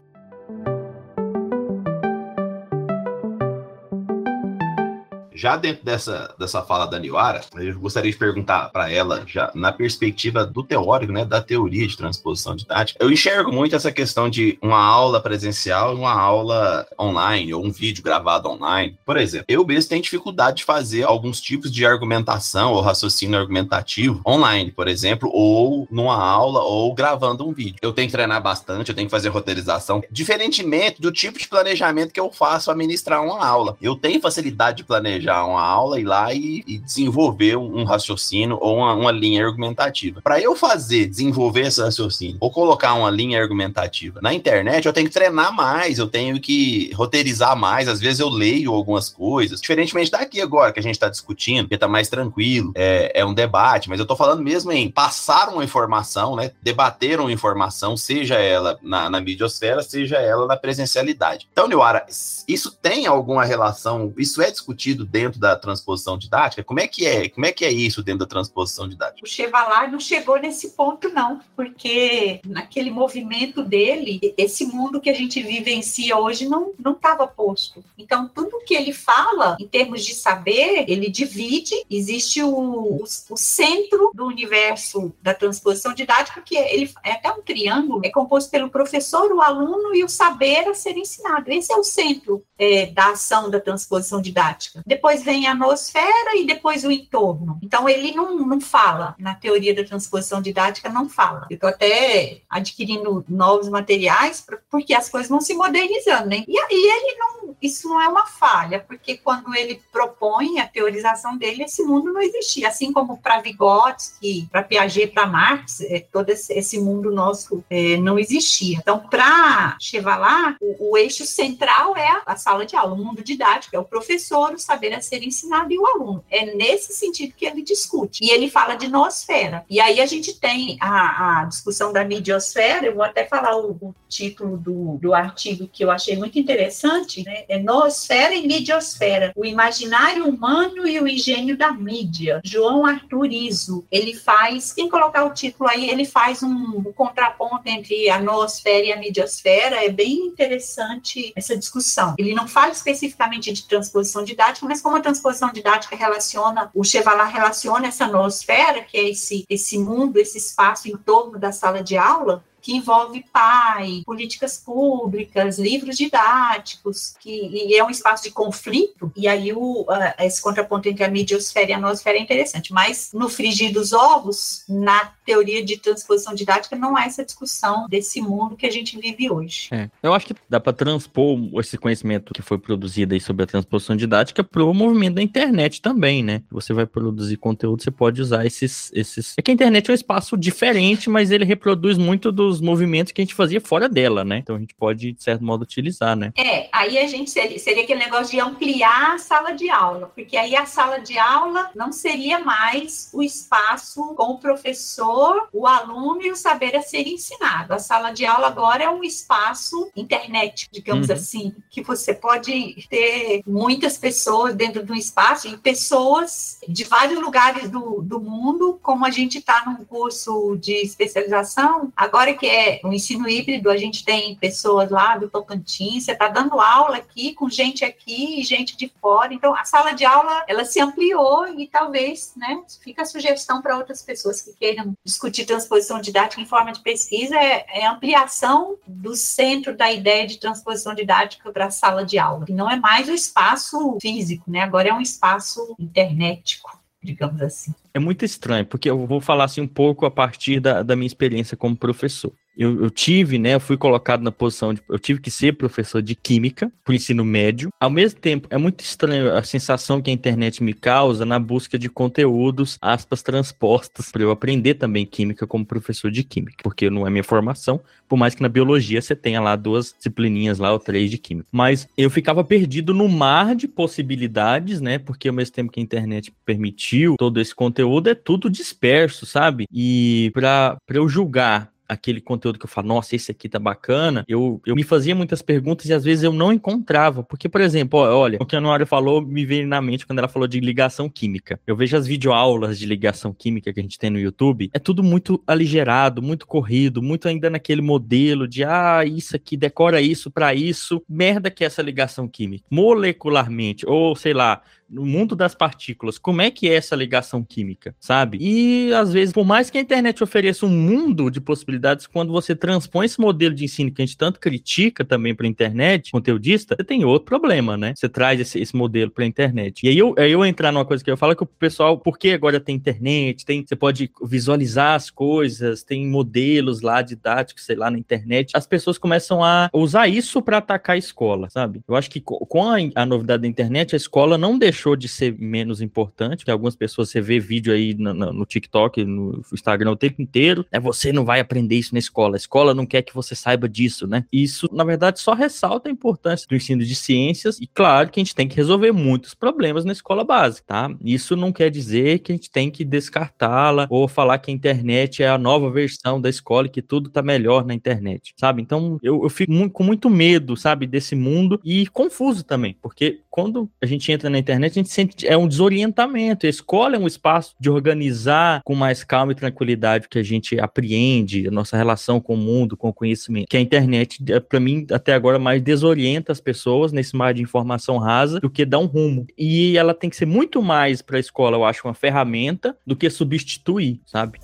Já 5.42 5.58
dentro 5.58 5.84
dessa, 5.84 6.36
dessa 6.38 6.62
fala 6.62 6.86
da 6.86 7.00
Niwara, 7.00 7.42
eu 7.56 7.80
gostaria 7.80 8.12
de 8.12 8.18
perguntar 8.18 8.70
para 8.70 8.92
ela, 8.92 9.24
já 9.26 9.52
na 9.56 9.72
perspectiva 9.72 10.46
do 10.46 10.62
teórico, 10.62 11.12
né, 11.12 11.26
da 11.26 11.42
teoria 11.42 11.88
de 11.88 11.98
transposição 11.98 12.56
didática, 12.56 13.04
eu 13.04 13.12
enxergo 13.12 13.52
muito 13.52 13.76
essa 13.76 13.92
questão 13.92 14.30
de 14.30 14.60
uma 14.62 14.78
aula 14.78 15.20
presencial 15.20 15.94
e 15.94 15.96
uma 15.96 16.14
aula 16.14 16.86
online, 17.00 17.56
ou 17.56 17.66
um 17.66 17.72
vídeo 17.72 18.04
gravado 18.04 18.50
online. 18.50 19.00
Por 19.04 19.18
exemplo, 19.18 19.46
eu 19.48 19.66
mesmo 19.66 19.90
tenho 19.90 20.04
dificuldade 20.04 20.58
de 20.58 20.64
fazer 20.64 21.06
alguns 21.06 21.42
tipos 21.42 21.72
de 21.72 21.88
argumentação 21.88 22.74
ou 22.74 22.80
raciocínio 22.80 23.40
argumentativo 23.40 24.22
online, 24.28 24.72
por 24.72 24.88
exemplo, 24.88 25.28
ou 25.34 25.88
numa 25.90 26.24
aula, 26.24 26.62
ou 26.62 26.94
gravando 26.94 27.48
um 27.48 27.52
vídeo. 27.52 27.78
Eu 27.82 27.94
tenho 27.94 28.08
que 28.08 28.14
treinar 28.14 28.44
bastante, 28.44 28.90
eu 28.90 28.96
tenho 28.96 29.08
que 29.08 29.12
fazer 29.12 29.30
roteirização, 29.30 30.04
diferentemente 30.12 31.02
do 31.02 31.12
tipo 31.12 31.40
de 31.40 31.48
planejamento 31.48 32.14
que 32.14 32.20
eu 32.20 32.32
faço 32.32 32.70
a 32.70 32.76
ministrar 32.76 33.24
uma 33.24 33.44
aula. 33.44 33.76
Eu 33.82 33.96
tenho 33.96 34.22
facilidade 34.22 34.78
de 34.78 34.84
planejar 34.84 35.31
uma 35.46 35.62
aula, 35.62 36.00
ir 36.00 36.04
lá 36.04 36.34
e, 36.34 36.64
e 36.68 36.78
desenvolver 36.78 37.56
um, 37.58 37.80
um, 37.80 37.84
raciocínio 37.84 38.58
ou 38.62 38.78
uma, 38.78 38.94
uma 38.94 39.12
linha 39.12 39.46
argumentativa. 39.46 40.22
Para 40.22 40.40
eu 40.40 40.56
fazer, 40.56 41.08
desenvolver 41.08 41.68
esse 41.68 41.82
raciocínio 41.82 42.38
ou 42.40 42.52
colocar 42.52 42.94
uma 42.94 43.10
linha 43.10 43.42
argumentativa 43.42 44.20
na 44.22 44.34
internet, 44.34 44.86
eu 44.86 44.94
tenho 44.94 45.08
que 45.08 45.14
treinar 45.14 45.54
mais, 45.54 46.00
eu 46.00 46.08
tenho 46.08 46.40
que 46.40 46.92
roteirizar 46.94 47.56
mais. 47.56 47.88
Às 47.88 48.00
vezes 48.00 48.20
eu 48.20 48.30
leio 48.30 48.74
algumas 48.74 49.10
coisas, 49.10 49.62
diferentemente 49.62 50.12
daqui 50.12 50.42
agora 50.42 50.72
que 50.72 50.80
a 50.80 50.84
gente 50.84 50.96
está 50.96 51.10
discutindo, 51.10 51.68
que 51.68 51.76
está 51.76 51.88
mais 51.88 52.10
tranquilo, 52.10 52.72
é, 52.76 53.12
é 53.16 53.26
um 53.26 53.34
debate, 53.34 53.90
mas 53.90 54.00
eu 54.00 54.04
estou 54.04 54.18
falando 54.18 54.44
mesmo 54.44 54.72
em 54.72 54.90
passar 54.90 55.50
uma 55.50 55.64
informação, 55.64 56.36
né? 56.36 56.52
Debater 56.62 57.20
uma 57.20 57.32
informação, 57.32 57.96
seja 57.96 58.36
ela 58.36 58.78
na, 58.82 59.10
na 59.10 59.22
midiosfera, 59.22 59.82
seja 59.82 60.18
ela 60.18 60.48
na 60.48 60.58
presencialidade. 60.58 61.48
Então, 61.52 61.68
Niwara, 61.68 62.06
isso 62.48 62.72
tem 62.82 63.06
alguma 63.06 63.46
relação? 63.46 64.14
Isso 64.18 64.42
é 64.42 64.52
discutido 64.52 65.06
dentro 65.06 65.21
dentro 65.22 65.40
da 65.40 65.56
transposição 65.56 66.18
didática? 66.18 66.64
Como 66.64 66.80
é 66.80 66.88
que 66.88 67.06
é? 67.06 67.30
Como 67.30 67.46
é 67.46 67.52
que 67.52 67.64
é 67.64 67.72
isso 67.72 68.02
dentro 68.02 68.22
da 68.22 68.26
transposição 68.26 68.88
didática? 68.88 69.24
O 69.24 69.30
Chevalier 69.30 69.92
não 69.92 70.00
chegou 70.00 70.40
nesse 70.40 70.70
ponto 70.72 71.10
não, 71.10 71.40
porque 71.56 72.42
naquele 72.46 72.90
movimento 72.90 73.64
dele, 73.64 74.34
esse 74.38 74.66
mundo 74.66 75.00
que 75.00 75.10
a 75.10 75.14
gente 75.14 75.42
vivencia 75.42 76.18
hoje 76.18 76.48
não 76.48 76.72
não 76.80 76.94
estava 76.94 77.28
posto. 77.28 77.84
Então 77.98 78.28
tudo 78.28 78.64
que 78.66 78.74
ele 78.74 78.94
fala 78.94 79.58
em 79.60 79.68
termos 79.68 80.04
de 80.04 80.14
saber, 80.14 80.86
ele 80.88 81.10
divide. 81.10 81.76
Existe 81.90 82.42
o, 82.42 82.50
o, 82.50 83.04
o 83.04 83.38
centro 83.38 84.12
do 84.14 84.26
universo 84.26 85.14
da 85.22 85.34
transposição 85.34 85.94
didática 85.94 86.42
que 86.42 86.58
é, 86.58 86.74
ele 86.74 86.92
é 87.04 87.12
até 87.12 87.32
um 87.32 87.42
triângulo, 87.42 88.02
é 88.04 88.10
composto 88.10 88.50
pelo 88.50 88.70
professor, 88.70 89.32
o 89.32 89.42
aluno 89.42 89.94
e 89.96 90.04
o 90.04 90.10
saber 90.10 90.68
a 90.68 90.74
ser 90.74 90.98
ensinado. 90.98 91.52
Esse 91.52 91.72
é 91.72 91.76
o 91.76 91.84
centro 91.84 92.44
é, 92.58 92.88
da 92.88 93.12
ação 93.12 93.50
da 93.50 93.60
transposição 93.60 94.22
didática. 94.22 94.82
Depois 95.02 95.24
vem 95.24 95.48
a 95.48 95.56
noosfera 95.56 96.36
e 96.36 96.46
depois 96.46 96.84
o 96.84 96.92
entorno. 96.92 97.58
Então, 97.64 97.90
ele 97.90 98.14
não, 98.14 98.38
não 98.38 98.62
fala, 98.62 99.16
na 99.18 99.34
teoria 99.34 99.74
da 99.74 99.84
transposição 99.84 100.40
didática, 100.40 100.90
não 100.90 101.10
fala. 101.10 101.48
Eu 101.50 101.56
estou 101.56 101.70
até 101.70 102.42
adquirindo 102.48 103.26
novos 103.28 103.68
materiais, 103.68 104.46
porque 104.70 104.94
as 104.94 105.10
coisas 105.10 105.28
vão 105.28 105.42
se 105.42 105.56
modernizando, 105.56 106.30
né? 106.30 106.44
E 106.48 106.56
aí 106.56 106.68
ele 106.70 107.18
não, 107.18 107.41
isso 107.62 107.88
não 107.88 108.02
é 108.02 108.08
uma 108.08 108.26
falha, 108.26 108.80
porque 108.80 109.18
quando 109.18 109.54
ele 109.56 109.82
propõe 109.92 110.60
a 110.60 110.68
teorização 110.68 111.38
dele, 111.38 111.64
esse 111.64 111.84
mundo 111.84 112.12
não 112.12 112.22
existia. 112.22 112.68
Assim 112.68 112.92
como 112.92 113.18
para 113.18 113.40
Vygotsky, 113.42 114.48
para 114.52 114.64
Piaget, 114.64 115.14
para 115.14 115.28
Marx, 115.28 115.82
é, 115.82 116.00
todo 116.00 116.30
esse, 116.30 116.54
esse 116.54 116.80
mundo 116.80 117.12
nosso 117.12 117.64
é, 117.70 117.98
não 117.98 118.18
existia. 118.18 118.78
Então, 118.78 119.00
para 119.00 119.78
Chevalar, 119.80 120.58
o, 120.60 120.92
o, 120.92 120.98
eixo 120.98 121.26
central 121.26 121.96
é 121.96 122.08
a, 122.08 122.22
a, 122.26 122.36
sala 122.36 122.66
de 122.66 122.76
aula, 122.76 122.94
o 122.94 122.98
mundo 122.98 123.24
didático, 123.24 123.76
é 123.76 123.80
o 123.80 123.86
professor, 123.86 124.54
o 124.54 124.60
saber 124.60 124.94
a 124.94 125.02
ser 125.02 125.24
ensinado 125.24 125.72
e 125.72 125.78
o 125.78 125.86
aluno. 125.86 126.24
É 126.30 126.56
nesse 126.56 126.94
sentido 126.94 127.34
que 127.36 127.46
ele 127.46 127.62
discute. 127.62 128.24
E 128.24 128.30
ele 128.32 128.50
fala 128.50 128.76
de 128.76 128.88
noosfera. 128.88 129.66
E 129.70 129.80
aí 129.80 130.02
a 130.02 130.06
gente 130.06 130.40
tem 130.40 130.78
a, 130.80 131.42
a 131.42 131.46
discussão 131.46 131.94
da 131.94 132.04
midiosfera, 132.04 132.86
eu 132.86 132.96
vou 132.96 133.04
até 133.04 133.26
falar 133.26 133.56
o, 133.58 133.72
o 133.82 133.96
título 134.08 134.58
do, 134.58 134.98
do 134.98 135.14
artigo 135.14 135.68
que 135.68 135.84
eu 135.84 135.92
achei 135.92 136.18
muito 136.18 136.38
interessante, 136.40 137.24
né? 137.24 137.46
É 137.52 137.60
Noosfera 137.60 138.34
e 138.34 138.48
Midiosfera, 138.48 139.34
o 139.36 139.44
imaginário 139.44 140.26
humano 140.26 140.88
e 140.88 140.98
o 141.02 141.06
engenho 141.06 141.58
da 141.58 141.70
mídia. 141.70 142.40
João 142.46 142.86
Arthur 142.86 143.26
Iso, 143.26 143.86
ele 143.92 144.14
faz, 144.14 144.72
quem 144.72 144.88
colocar 144.88 145.26
o 145.26 145.34
título 145.34 145.70
aí, 145.70 145.90
ele 145.90 146.06
faz 146.06 146.42
um, 146.42 146.78
um 146.78 146.94
contraponto 146.94 147.64
entre 147.66 148.10
a 148.10 148.22
noosfera 148.22 148.86
e 148.86 148.94
a 148.94 148.98
midiosfera, 148.98 149.84
é 149.84 149.90
bem 149.90 150.28
interessante 150.28 151.34
essa 151.36 151.58
discussão. 151.58 152.16
Ele 152.18 152.34
não 152.34 152.48
fala 152.48 152.72
especificamente 152.72 153.52
de 153.52 153.66
transposição 153.66 154.24
didática, 154.24 154.66
mas 154.66 154.82
como 154.82 154.96
a 154.96 155.02
transposição 155.02 155.52
didática 155.52 155.94
relaciona, 155.94 156.72
o 156.74 156.86
Chevalar 156.86 157.34
relaciona 157.34 157.88
essa 157.88 158.08
noosfera, 158.08 158.82
que 158.82 158.96
é 158.96 159.10
esse, 159.10 159.46
esse 159.50 159.78
mundo, 159.78 160.16
esse 160.16 160.38
espaço 160.38 160.88
em 160.88 160.96
torno 160.96 161.38
da 161.38 161.52
sala 161.52 161.84
de 161.84 161.98
aula, 161.98 162.46
que 162.62 162.76
envolve 162.76 163.26
pai, 163.32 164.04
políticas 164.06 164.58
públicas, 164.58 165.58
livros 165.58 165.98
didáticos, 165.98 167.16
que 167.20 167.76
é 167.76 167.84
um 167.84 167.90
espaço 167.90 168.24
de 168.24 168.32
conflito, 168.32 169.12
e 169.16 169.28
aí 169.28 169.52
o, 169.54 169.86
esse 170.20 170.42
contraponto 170.42 170.88
entre 170.88 171.04
a 171.04 171.10
midiosfera 171.10 171.72
e 171.72 171.74
a 171.74 171.80
nosfera 171.80 172.18
é 172.18 172.22
interessante. 172.22 172.72
Mas 172.72 173.12
no 173.14 173.28
frigir 173.28 173.74
dos 173.74 173.94
ovos, 173.94 174.64
na 174.70 175.12
teoria 175.26 175.64
de 175.64 175.78
transposição 175.78 176.34
didática, 176.34 176.76
não 176.76 176.96
há 176.96 177.06
essa 177.06 177.26
discussão 177.26 177.88
desse 177.90 178.22
mundo 178.22 178.56
que 178.56 178.66
a 178.66 178.72
gente 178.72 179.00
vive 179.00 179.30
hoje. 179.30 179.70
É, 179.72 179.90
eu 180.04 180.14
acho 180.14 180.28
que 180.28 180.36
dá 180.50 180.60
para 180.60 180.74
transpor 180.74 181.40
esse 181.60 181.78
conhecimento 181.78 182.34
que 182.34 182.42
foi 182.42 182.58
produzido 182.58 183.14
aí 183.14 183.20
sobre 183.20 183.44
a 183.44 183.48
transposição 183.48 183.96
didática 183.96 184.44
para 184.44 184.64
o 184.64 184.74
movimento 184.74 185.16
da 185.16 185.22
internet 185.22 185.82
também, 185.82 186.24
né? 186.24 186.44
Você 186.52 186.74
vai 186.74 186.86
produzir 186.86 187.38
conteúdo, 187.38 187.82
você 187.82 187.92
pode 187.92 188.22
usar 188.22 188.46
esses, 188.46 188.92
esses. 188.94 189.34
É 189.38 189.42
que 189.42 189.52
a 189.52 189.54
internet 189.54 189.90
é 189.90 189.92
um 189.92 189.96
espaço 189.96 190.38
diferente, 190.38 191.10
mas 191.10 191.32
ele 191.32 191.46
reproduz 191.46 191.98
muito 191.98 192.32
do 192.32 192.51
os 192.52 192.62
movimentos 192.62 193.12
que 193.12 193.22
a 193.22 193.24
gente 193.24 193.36
fazia 193.36 193.62
fora 193.62 193.88
dela, 193.88 194.24
né? 194.24 194.38
Então 194.38 194.56
a 194.56 194.60
gente 194.60 194.76
pode, 194.76 195.14
de 195.14 195.24
certo 195.24 195.44
modo, 195.44 195.64
utilizar, 195.64 196.16
né? 196.16 196.32
É, 196.38 196.70
aí 196.72 196.98
a 196.98 197.08
gente 197.08 197.30
seria, 197.30 197.58
seria 197.60 197.84
aquele 197.84 198.00
negócio 198.00 198.32
de 198.32 198.40
ampliar 198.40 199.16
a 199.16 199.18
sala 199.18 199.52
de 199.52 199.70
aula, 199.70 200.12
porque 200.14 200.38
aí 200.38 200.56
a 200.56 200.66
sala 200.66 201.00
de 201.00 201.18
aula 201.18 201.70
não 201.76 201.92
seria 201.92 202.40
mais 202.40 203.10
o 203.14 203.22
espaço 203.22 204.14
com 204.16 204.34
o 204.34 204.40
professor, 204.40 205.48
o 205.54 205.66
aluno 205.66 206.22
e 206.22 206.32
o 206.32 206.36
saber 206.36 206.76
a 206.76 206.82
ser 206.82 207.08
ensinado. 207.08 207.74
A 207.74 207.80
sala 207.80 208.12
de 208.12 208.26
aula 208.26 208.48
agora 208.48 208.84
é 208.84 208.90
um 208.90 209.04
espaço 209.04 209.90
internet, 209.96 210.68
digamos 210.72 211.10
uhum. 211.10 211.16
assim, 211.16 211.54
que 211.70 211.82
você 211.82 212.14
pode 212.14 212.88
ter 212.90 213.42
muitas 213.46 213.98
pessoas 213.98 214.56
dentro 214.56 214.84
de 214.84 214.92
um 214.92 214.96
espaço 214.96 215.48
e 215.48 215.58
pessoas 215.58 216.60
de 216.68 216.84
vários 216.84 217.22
lugares 217.22 217.70
do, 217.70 218.02
do 218.02 218.20
mundo, 218.20 218.80
como 218.82 219.06
a 219.06 219.12
gente 219.12 219.38
está 219.38 219.64
num 219.66 219.86
curso 219.86 220.58
de 220.58 220.74
especialização, 220.74 221.92
agora 221.96 222.34
que 222.42 222.48
é 222.48 222.82
o 222.84 222.92
ensino 222.92 223.30
híbrido, 223.30 223.70
a 223.70 223.78
gente 223.78 224.04
tem 224.04 224.34
pessoas 224.34 224.90
lá 224.90 225.16
do 225.16 225.30
Tocantins, 225.30 226.06
você 226.06 226.14
está 226.14 226.28
dando 226.28 226.60
aula 226.60 226.98
aqui 226.98 227.36
com 227.36 227.48
gente 227.48 227.86
aqui 227.86 228.42
e 228.42 228.44
gente 228.44 228.76
de 228.76 228.92
fora. 229.00 229.32
Então, 229.32 229.56
a 229.56 229.64
sala 229.64 229.92
de 229.92 230.04
aula, 230.04 230.44
ela 230.48 230.66
se 230.66 230.82
ampliou 230.82 231.48
e 231.50 231.68
talvez, 231.68 232.34
né, 232.36 232.64
fica 232.84 233.04
a 233.04 233.06
sugestão 233.06 233.62
para 233.62 233.78
outras 233.78 234.02
pessoas 234.02 234.42
que 234.42 234.54
queiram 234.54 234.96
discutir 235.06 235.46
transposição 235.46 236.02
didática 236.02 236.42
em 236.42 236.48
forma 236.48 236.72
de 236.72 236.80
pesquisa, 236.80 237.36
é, 237.36 237.64
é 237.68 237.86
ampliação 237.86 238.76
do 238.88 239.16
centro 239.16 239.78
da 239.78 239.92
ideia 239.92 240.26
de 240.26 240.40
transposição 240.40 240.96
didática 240.96 241.52
para 241.52 241.68
a 241.68 241.72
sala 241.72 242.04
de 242.04 242.18
aula. 242.18 242.46
E 242.50 242.54
não 242.54 242.68
é 242.68 242.76
mais 242.76 243.08
o 243.08 243.14
espaço 243.14 244.00
físico, 244.02 244.50
né, 244.50 244.62
agora 244.62 244.90
é 244.90 244.94
um 244.94 245.02
espaço 245.02 245.76
internetico 245.78 246.82
digamos 247.04 247.42
assim. 247.42 247.74
É 247.94 248.00
muito 248.00 248.24
estranho, 248.24 248.66
porque 248.66 248.90
eu 248.90 249.06
vou 249.06 249.20
falar 249.20 249.46
assim 249.46 249.62
um 249.62 249.68
pouco 249.68 250.06
a 250.06 250.12
partir 250.12 250.60
da, 250.60 250.82
da 250.82 250.96
minha 250.96 251.08
experiência 251.08 251.58
como 251.58 251.76
professor 251.76 252.34
eu, 252.58 252.84
eu, 252.84 252.90
tive, 252.90 253.40
né, 253.40 253.56
eu 253.56 253.60
fui 253.60 253.78
colocado 253.78 254.22
na 254.22 254.32
posição 254.32 254.74
de, 254.74 254.82
eu 254.90 255.00
tive 255.00 255.20
que 255.20 255.32
ser 255.32 255.54
professor 255.54 256.02
de 256.02 256.16
química 256.16 256.72
para 256.84 256.96
ensino 256.96 257.24
médio. 257.24 257.70
Ao 257.80 257.90
mesmo 257.90 258.20
tempo, 258.20 258.48
é 258.52 258.58
muito 258.58 258.82
estranho 258.82 259.36
a 259.36 259.44
sensação 259.44 260.02
que 260.02 260.10
a 260.10 260.14
internet 260.14 260.62
me 260.64 260.74
causa 260.74 261.26
na 261.26 261.40
busca 261.40 261.80
de 261.80 261.90
conteúdos, 261.90 262.78
aspas, 262.82 263.24
transpostos, 263.24 264.12
para 264.12 264.22
eu 264.22 264.32
aprender 264.32 264.76
também 264.76 265.06
química 265.06 265.48
como 265.48 265.66
professor 265.66 266.12
de 266.12 266.24
química, 266.24 266.58
porque 266.64 266.90
não 266.90 267.08
é 267.08 267.10
minha 267.10 267.24
formação, 267.24 267.80
por 268.08 268.18
mais 268.18 268.36
que 268.36 268.42
na 268.42 268.50
biologia 268.50 269.02
você 269.02 269.16
tenha 269.16 269.40
lá 269.40 269.56
duas 269.56 269.94
disciplininhas 269.98 270.60
lá, 270.60 270.72
ou 270.74 270.80
três 270.80 271.10
de 271.10 271.18
química. 271.18 271.48
Mas 271.52 271.88
eu 271.98 272.10
ficava 272.10 272.44
perdido 272.44 272.94
no 272.94 273.08
mar 273.08 273.56
de 273.56 273.68
possibilidades, 273.68 274.82
né, 274.82 275.00
porque 275.00 275.30
ao 275.30 275.34
mesmo 275.34 275.56
tempo 275.56 275.72
que 275.72 275.80
a 275.80 275.84
internet 275.84 276.34
permitiu 276.46 277.16
todo 277.18 277.40
esse 277.40 277.56
conteúdo, 277.56 277.81
é 278.10 278.16
tudo 278.16 278.50
disperso, 278.50 279.26
sabe? 279.26 279.66
E 279.72 280.32
para 280.34 280.78
eu 280.90 281.08
julgar 281.08 281.72
aquele 281.92 282.22
conteúdo 282.22 282.58
que 282.58 282.64
eu 282.64 282.70
falo, 282.70 282.88
nossa, 282.88 283.16
esse 283.16 283.32
aqui 283.32 283.50
tá 283.50 283.60
bacana, 283.60 284.24
eu, 284.26 284.62
eu 284.66 284.76
me 284.76 284.84
fazia 284.84 285.14
muitas 285.14 285.42
perguntas 285.42 285.88
e 285.88 285.94
às 285.94 286.06
vezes 286.06 286.24
eu 286.24 286.32
não 286.32 286.54
encontrava. 286.54 287.22
Porque, 287.22 287.50
por 287.50 287.60
exemplo, 287.60 288.00
olha, 288.00 288.38
o 288.42 288.46
que 288.46 288.56
a 288.56 288.60
Anuário 288.60 288.88
falou 288.88 289.22
me 289.22 289.46
veio 289.46 289.68
na 289.68 289.82
mente 289.82 290.08
quando 290.08 290.20
ela 290.20 290.30
falou 290.30 290.48
de 290.48 290.60
ligação 290.62 291.10
química. 291.10 291.60
Eu 291.68 291.76
vejo 291.76 291.98
as 291.98 292.08
videoaulas 292.08 292.80
de 292.80 292.86
ligação 292.86 293.34
química 293.34 293.74
que 293.74 293.80
a 293.80 293.84
gente 293.84 294.00
tem 294.00 294.10
no 294.10 294.20
YouTube, 294.20 294.70
é 294.74 294.80
tudo 294.80 295.04
muito 295.04 295.44
aligerado, 295.46 296.22
muito 296.22 296.48
corrido, 296.48 297.02
muito 297.02 297.28
ainda 297.28 297.50
naquele 297.50 297.82
modelo 297.82 298.48
de, 298.48 298.64
ah, 298.64 299.04
isso 299.06 299.36
aqui, 299.36 299.58
decora 299.58 300.02
isso 300.02 300.32
para 300.32 300.54
isso. 300.54 301.04
Merda 301.10 301.52
que 301.52 301.64
é 301.64 301.68
essa 301.68 301.82
ligação 301.82 302.26
química. 302.26 302.64
Molecularmente, 302.70 303.86
ou 303.86 304.16
sei 304.16 304.34
lá, 304.34 304.62
no 304.92 305.06
mundo 305.06 305.36
das 305.36 305.56
partículas, 305.56 306.18
como 306.18 306.42
é 306.42 306.52
que 306.52 306.70
é 306.70 306.76
essa 306.76 306.96
ligação 306.96 307.44
química, 307.44 307.96
sabe? 308.00 308.38
E 308.42 308.94
às 308.94 309.14
vezes, 309.14 309.34
por 309.34 309.46
mais 309.46 309.70
que 309.70 309.78
a 309.78 309.82
internet 309.82 310.22
ofereça 310.24 310.66
um 310.66 310.70
mundo 310.70 311.30
de 311.30 311.40
possibilidades, 311.40 312.06
quando 312.06 312.32
você 312.32 312.56
transpõe 312.56 313.06
esse 313.06 313.20
modelo 313.20 313.56
de 313.56 313.64
ensino 313.64 313.92
que 313.92 314.02
a 314.02 314.06
gente 314.06 314.18
tanto 314.18 314.40
critica 314.40 315.06
também 315.06 315.34
para 315.34 315.46
a 315.46 315.50
internet, 315.50 316.12
conteudista, 316.12 316.76
você 316.76 316.84
tem 316.84 317.06
outro 317.06 317.26
problema, 317.26 317.78
né? 317.78 317.94
Você 317.96 318.10
traz 318.10 318.40
esse, 318.40 318.60
esse 318.60 318.76
modelo 318.76 319.10
para 319.10 319.24
a 319.24 319.28
internet. 319.28 319.86
E 319.86 319.90
aí 319.90 319.98
eu, 319.98 320.14
aí 320.18 320.32
eu 320.32 320.46
entrar 320.46 320.72
numa 320.72 320.86
coisa 320.86 321.04
que 321.04 321.10
eu 321.10 321.18
falo 321.18 321.36
que 321.36 321.44
o 321.44 321.46
pessoal, 321.46 321.98
porque 321.98 322.32
agora 322.32 322.60
tem 322.60 322.76
internet, 322.76 323.46
tem, 323.46 323.66
você 323.66 323.76
pode 323.76 324.12
visualizar 324.24 324.96
as 324.96 325.10
coisas, 325.10 325.84
tem 325.84 326.06
modelos 326.06 326.82
lá 326.82 327.02
didáticos, 327.02 327.66
sei 327.66 327.76
lá, 327.76 327.90
na 327.90 327.98
internet, 327.98 328.52
as 328.56 328.68
pessoas 328.68 328.98
começam 328.98 329.44
a 329.44 329.70
usar 329.74 330.08
isso 330.08 330.42
para 330.42 330.58
atacar 330.58 330.96
a 330.96 331.00
escola, 331.00 331.50
sabe? 331.50 331.82
Eu 331.88 331.96
acho 331.96 332.10
que 332.10 332.20
com 332.20 332.64
a, 332.64 332.78
a 332.96 333.06
novidade 333.06 333.44
da 333.44 333.48
internet, 333.48 333.96
a 333.96 333.98
escola 333.98 334.38
não 334.38 334.58
deixa 334.58 334.81
deixou 334.82 334.96
de 334.96 335.08
ser 335.08 335.36
menos 335.38 335.80
importante, 335.82 336.40
porque 336.40 336.52
algumas 336.52 336.76
pessoas 336.76 337.10
você 337.10 337.22
vê 337.22 337.40
vídeo 337.40 337.72
aí 337.72 337.94
no, 337.94 338.14
no, 338.14 338.46
TikTok, 338.46 339.06
no 339.06 339.44
Instagram 339.54 339.92
o 339.92 339.96
tempo 339.96 340.22
inteiro, 340.22 340.66
é 340.72 340.80
você 340.80 341.14
não 341.14 341.24
vai 341.24 341.40
aprender 341.40 341.76
isso 341.76 341.94
na 341.94 342.00
escola, 342.00 342.36
a 342.36 342.38
escola 342.38 342.74
não 342.74 342.86
quer 342.86 343.04
que 343.04 343.14
você 343.14 343.36
saiba 343.36 343.70
disso, 343.70 344.08
né? 344.08 344.26
Isso, 344.34 344.68
na 344.72 344.84
verdade, 344.84 345.20
só 345.20 345.34
ressalta 345.34 345.88
a 345.88 345.92
importância 345.92 346.48
do 346.50 346.56
ensino 346.56 346.84
de 346.84 346.96
ciências 346.96 347.60
e, 347.60 347.68
claro, 347.68 348.10
que 348.10 348.20
a 348.20 348.24
gente 348.24 348.34
tem 348.34 348.48
que 348.48 348.56
resolver 348.56 348.92
muitos 348.92 349.36
problemas 349.36 349.86
na 349.86 349.92
escola 349.92 350.24
básica, 350.24 350.66
tá? 350.68 350.90
Isso 351.04 351.36
não 351.36 351.52
quer 351.52 351.70
dizer 351.70 352.20
que 352.20 352.32
a 352.32 352.36
gente 352.36 352.50
tem 352.50 352.72
que 352.72 352.84
descartá-la 352.84 353.86
ou 353.90 354.08
falar 354.08 354.40
que 354.40 354.50
a 354.50 354.54
internet 354.54 355.22
é 355.22 355.30
a 355.30 355.38
nova 355.38 355.70
versão 355.70 356.20
da 356.20 356.30
escola 356.30 356.68
e 356.68 356.72
que 356.72 356.82
tudo 356.82 357.10
tá 357.10 357.22
melhor 357.22 357.66
na 357.66 357.74
internet, 357.74 358.34
sabe? 358.38 358.62
Então, 358.62 359.00
eu, 359.04 359.24
eu 359.24 359.30
fico 359.30 359.52
muito, 359.52 359.74
com 359.74 359.84
muito 359.84 360.10
medo, 360.10 360.58
sabe, 360.58 360.88
desse 360.88 361.16
mundo 361.16 361.60
e 361.64 361.86
confuso 361.88 362.44
também, 362.44 362.76
porque 362.82 363.20
quando 363.30 363.70
a 363.82 363.86
gente 363.86 364.12
entra 364.12 364.30
na 364.30 364.40
internet, 364.40 364.71
gente 364.74 364.90
sente 364.90 365.28
é 365.28 365.38
um 365.38 365.48
desorientamento. 365.48 366.46
A 366.46 366.50
escola 366.50 366.96
é 366.96 367.00
um 367.00 367.08
espaço 367.08 367.56
de 367.60 367.70
organizar 367.70 368.62
com 368.64 368.76
mais 368.76 369.04
calma 369.04 369.32
e 369.32 369.36
tranquilidade 369.36 370.06
o 370.06 370.10
que 370.10 370.20
a 370.20 370.24
gente 370.24 370.60
apreende, 370.60 371.48
a 371.48 371.52
nossa 371.52 371.78
relação 371.78 372.20
com 372.20 372.34
o 372.34 372.38
mundo, 372.38 372.78
com 372.78 372.90
o 372.90 372.94
conhecimento. 372.94 373.48
Que 373.50 373.58
a 373.58 373.62
internet, 373.62 374.24
é, 374.30 374.40
para 374.40 374.60
mim, 374.60 374.86
até 374.92 375.14
agora, 375.14 375.40
mais 375.40 375.62
desorienta 375.62 376.32
as 376.32 376.40
pessoas 376.40 376.92
nesse 376.92 377.16
mar 377.16 377.34
de 377.34 377.42
informação 377.42 377.98
rasa 377.98 378.40
do 378.40 378.50
que 378.50 378.66
dá 378.66 378.80
um 378.80 378.86
rumo. 378.86 379.26
E 379.38 379.78
ela 379.78 379.94
tem 379.94 380.10
que 380.10 380.16
ser 380.16 380.26
muito 380.26 380.62
mais 380.62 381.02
para 381.02 381.18
a 381.18 381.20
escola, 381.20 381.58
eu 381.58 381.66
acho, 381.66 381.88
uma 381.88 381.94
ferramenta 381.94 382.76
do 382.86 382.96
que 382.96 383.10
substituir, 383.10 384.02
sabe? 384.06 384.40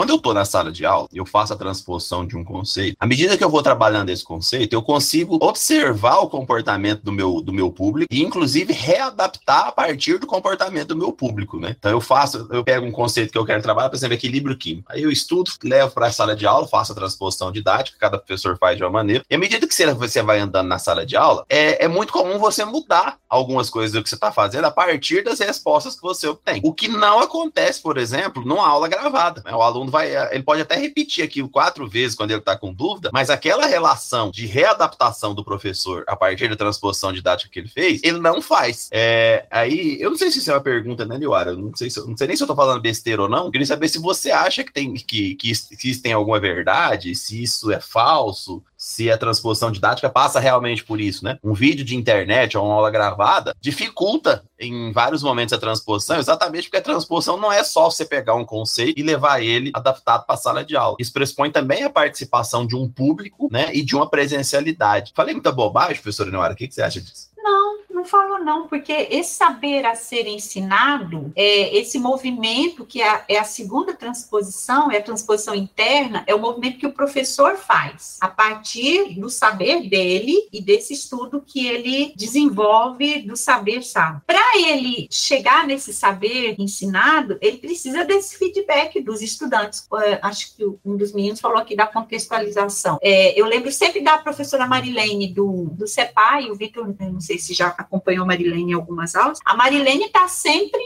Quando 0.00 0.10
eu 0.10 0.16
estou 0.16 0.32
na 0.32 0.46
sala 0.46 0.72
de 0.72 0.86
aula 0.86 1.06
eu 1.12 1.26
faço 1.26 1.52
a 1.52 1.56
transposição 1.56 2.26
de 2.26 2.34
um 2.34 2.42
conceito, 2.42 2.96
à 2.98 3.06
medida 3.06 3.36
que 3.36 3.44
eu 3.44 3.50
vou 3.50 3.62
trabalhando 3.62 4.08
esse 4.08 4.24
conceito, 4.24 4.72
eu 4.72 4.80
consigo 4.80 5.36
observar 5.42 6.20
o 6.20 6.28
comportamento 6.30 7.02
do 7.02 7.12
meu, 7.12 7.42
do 7.42 7.52
meu 7.52 7.70
público 7.70 8.08
e, 8.10 8.22
inclusive, 8.22 8.72
readaptar 8.72 9.66
a 9.66 9.72
partir 9.72 10.16
do 10.16 10.26
comportamento 10.26 10.88
do 10.88 10.96
meu 10.96 11.12
público, 11.12 11.60
né? 11.60 11.76
Então, 11.78 11.90
eu 11.90 12.00
faço, 12.00 12.48
eu 12.50 12.64
pego 12.64 12.86
um 12.86 12.90
conceito 12.90 13.30
que 13.30 13.36
eu 13.36 13.44
quero 13.44 13.62
trabalhar, 13.62 13.90
por 13.90 13.96
exemplo, 13.96 14.14
equilíbrio 14.14 14.56
químico. 14.56 14.90
Aí 14.90 15.02
eu 15.02 15.10
estudo, 15.10 15.50
levo 15.62 15.92
para 15.92 16.06
a 16.06 16.12
sala 16.12 16.34
de 16.34 16.46
aula, 16.46 16.66
faço 16.66 16.92
a 16.92 16.94
transposição 16.94 17.52
didática, 17.52 17.98
cada 18.00 18.16
professor 18.16 18.56
faz 18.56 18.78
de 18.78 18.82
uma 18.82 18.90
maneira. 18.90 19.22
E 19.28 19.34
à 19.34 19.38
medida 19.38 19.66
que 19.66 19.74
você 19.74 20.22
vai 20.22 20.40
andando 20.40 20.68
na 20.68 20.78
sala 20.78 21.04
de 21.04 21.14
aula, 21.14 21.44
é, 21.46 21.84
é 21.84 21.88
muito 21.88 22.10
comum 22.10 22.38
você 22.38 22.64
mudar 22.64 23.18
algumas 23.28 23.68
coisas 23.68 23.92
do 23.92 24.02
que 24.02 24.08
você 24.08 24.14
está 24.14 24.32
fazendo 24.32 24.64
a 24.64 24.70
partir 24.70 25.22
das 25.22 25.40
respostas 25.40 25.94
que 25.94 26.00
você 26.00 26.26
obtém. 26.26 26.62
O 26.64 26.72
que 26.72 26.88
não 26.88 27.20
acontece, 27.20 27.82
por 27.82 27.98
exemplo, 27.98 28.42
numa 28.46 28.66
aula 28.66 28.88
gravada. 28.88 29.42
Né? 29.44 29.54
O 29.54 29.60
aluno 29.60 29.89
vai, 29.90 30.10
ele 30.32 30.42
pode 30.42 30.62
até 30.62 30.76
repetir 30.76 31.24
aquilo 31.24 31.48
quatro 31.48 31.88
vezes 31.88 32.16
quando 32.16 32.30
ele 32.30 32.40
está 32.40 32.56
com 32.56 32.72
dúvida, 32.72 33.10
mas 33.12 33.30
aquela 33.30 33.66
relação 33.66 34.30
de 34.30 34.46
readaptação 34.46 35.34
do 35.34 35.44
professor 35.44 36.04
a 36.06 36.16
partir 36.16 36.48
da 36.48 36.56
transposição 36.56 37.12
didática 37.12 37.50
que 37.50 37.58
ele 37.58 37.68
fez, 37.68 38.00
ele 38.02 38.18
não 38.18 38.40
faz. 38.40 38.88
É, 38.92 39.46
aí, 39.50 39.98
eu 40.00 40.10
não 40.10 40.16
sei 40.16 40.30
se 40.30 40.38
isso 40.38 40.50
é 40.50 40.54
uma 40.54 40.60
pergunta, 40.60 41.04
né, 41.04 41.16
Liwara? 41.16 41.54
Não 41.54 41.74
sei, 41.74 41.90
se, 41.90 42.00
não 42.06 42.16
sei 42.16 42.26
nem 42.26 42.36
se 42.36 42.42
eu 42.42 42.46
estou 42.46 42.56
falando 42.56 42.80
besteira 42.80 43.22
ou 43.22 43.28
não. 43.28 43.50
Queria 43.50 43.66
saber 43.66 43.88
se 43.88 43.98
você 43.98 44.30
acha 44.30 44.64
que 44.64 44.72
tem 44.72 44.94
que, 44.94 45.34
que, 45.34 45.52
que 45.76 45.90
isso 45.90 46.02
tem 46.02 46.12
alguma 46.12 46.40
verdade, 46.40 47.14
se 47.14 47.42
isso 47.42 47.70
é 47.70 47.80
falso, 47.80 48.62
se 48.80 49.10
a 49.10 49.18
transposição 49.18 49.70
didática 49.70 50.08
passa 50.08 50.40
realmente 50.40 50.82
por 50.82 50.98
isso, 50.98 51.22
né? 51.22 51.38
Um 51.44 51.52
vídeo 51.52 51.84
de 51.84 51.94
internet 51.94 52.56
ou 52.56 52.64
uma 52.64 52.76
aula 52.76 52.90
gravada 52.90 53.54
dificulta 53.60 54.42
em 54.58 54.90
vários 54.90 55.22
momentos 55.22 55.52
a 55.52 55.58
transposição, 55.58 56.18
exatamente 56.18 56.64
porque 56.64 56.78
a 56.78 56.82
transposição 56.82 57.36
não 57.36 57.52
é 57.52 57.62
só 57.62 57.90
você 57.90 58.06
pegar 58.06 58.34
um 58.34 58.44
conceito 58.44 58.98
e 58.98 59.02
levar 59.02 59.42
ele 59.42 59.70
adaptado 59.74 60.24
para 60.24 60.34
a 60.34 60.38
sala 60.38 60.64
de 60.64 60.76
aula. 60.76 60.96
Isso 60.98 61.12
pressupõe 61.12 61.50
também 61.50 61.82
a 61.82 61.90
participação 61.90 62.66
de 62.66 62.74
um 62.74 62.88
público, 62.88 63.50
né, 63.52 63.70
e 63.74 63.82
de 63.82 63.94
uma 63.94 64.08
presencialidade. 64.08 65.12
Falei 65.14 65.34
muita 65.34 65.52
bobagem, 65.52 65.96
professora 65.96 66.30
Neora, 66.30 66.54
o 66.54 66.56
que, 66.56 66.66
que 66.66 66.74
você 66.74 66.80
acha 66.80 67.02
disso? 67.02 67.28
Não, 67.36 67.78
não 68.00 68.04
falo 68.06 68.38
não, 68.38 68.66
porque 68.66 69.08
esse 69.10 69.34
saber 69.34 69.84
a 69.84 69.94
ser 69.94 70.26
ensinado, 70.26 71.32
é, 71.36 71.76
esse 71.76 71.98
movimento 71.98 72.86
que 72.86 73.02
é, 73.02 73.24
é 73.28 73.38
a 73.38 73.44
segunda 73.44 73.94
transposição, 73.94 74.90
é 74.90 74.96
a 74.96 75.02
transposição 75.02 75.54
interna, 75.54 76.24
é 76.26 76.34
o 76.34 76.38
movimento 76.38 76.78
que 76.78 76.86
o 76.86 76.92
professor 76.92 77.56
faz 77.56 78.16
a 78.20 78.28
partir 78.28 79.20
do 79.20 79.28
saber 79.28 79.88
dele 79.88 80.48
e 80.50 80.62
desse 80.62 80.94
estudo 80.94 81.42
que 81.46 81.66
ele 81.66 82.14
desenvolve 82.16 83.20
do 83.22 83.36
saber 83.36 83.82
sabe. 83.82 84.22
Para 84.26 84.56
ele 84.56 85.06
chegar 85.10 85.66
nesse 85.66 85.92
saber 85.92 86.54
ensinado, 86.58 87.38
ele 87.40 87.58
precisa 87.58 88.04
desse 88.04 88.38
feedback 88.38 89.00
dos 89.02 89.20
estudantes. 89.20 89.86
Acho 90.22 90.56
que 90.56 90.64
um 90.84 90.96
dos 90.96 91.12
meninos 91.12 91.40
falou 91.40 91.58
aqui 91.58 91.76
da 91.76 91.86
contextualização. 91.86 92.98
É, 93.02 93.38
eu 93.38 93.46
lembro 93.46 93.70
sempre 93.70 94.00
da 94.00 94.16
professora 94.16 94.66
Marilene 94.66 95.28
do, 95.28 95.68
do 95.72 95.86
CEPAI, 95.86 96.50
o 96.50 96.54
Vitor, 96.54 96.94
não 96.98 97.20
sei 97.20 97.38
se 97.38 97.52
já 97.52 97.70
acompanhou 97.90 98.22
a 98.22 98.26
Marilene 98.26 98.70
em 98.70 98.74
algumas 98.74 99.16
aulas, 99.16 99.40
a 99.44 99.56
Marilene 99.56 100.04
está 100.04 100.28
sempre 100.28 100.80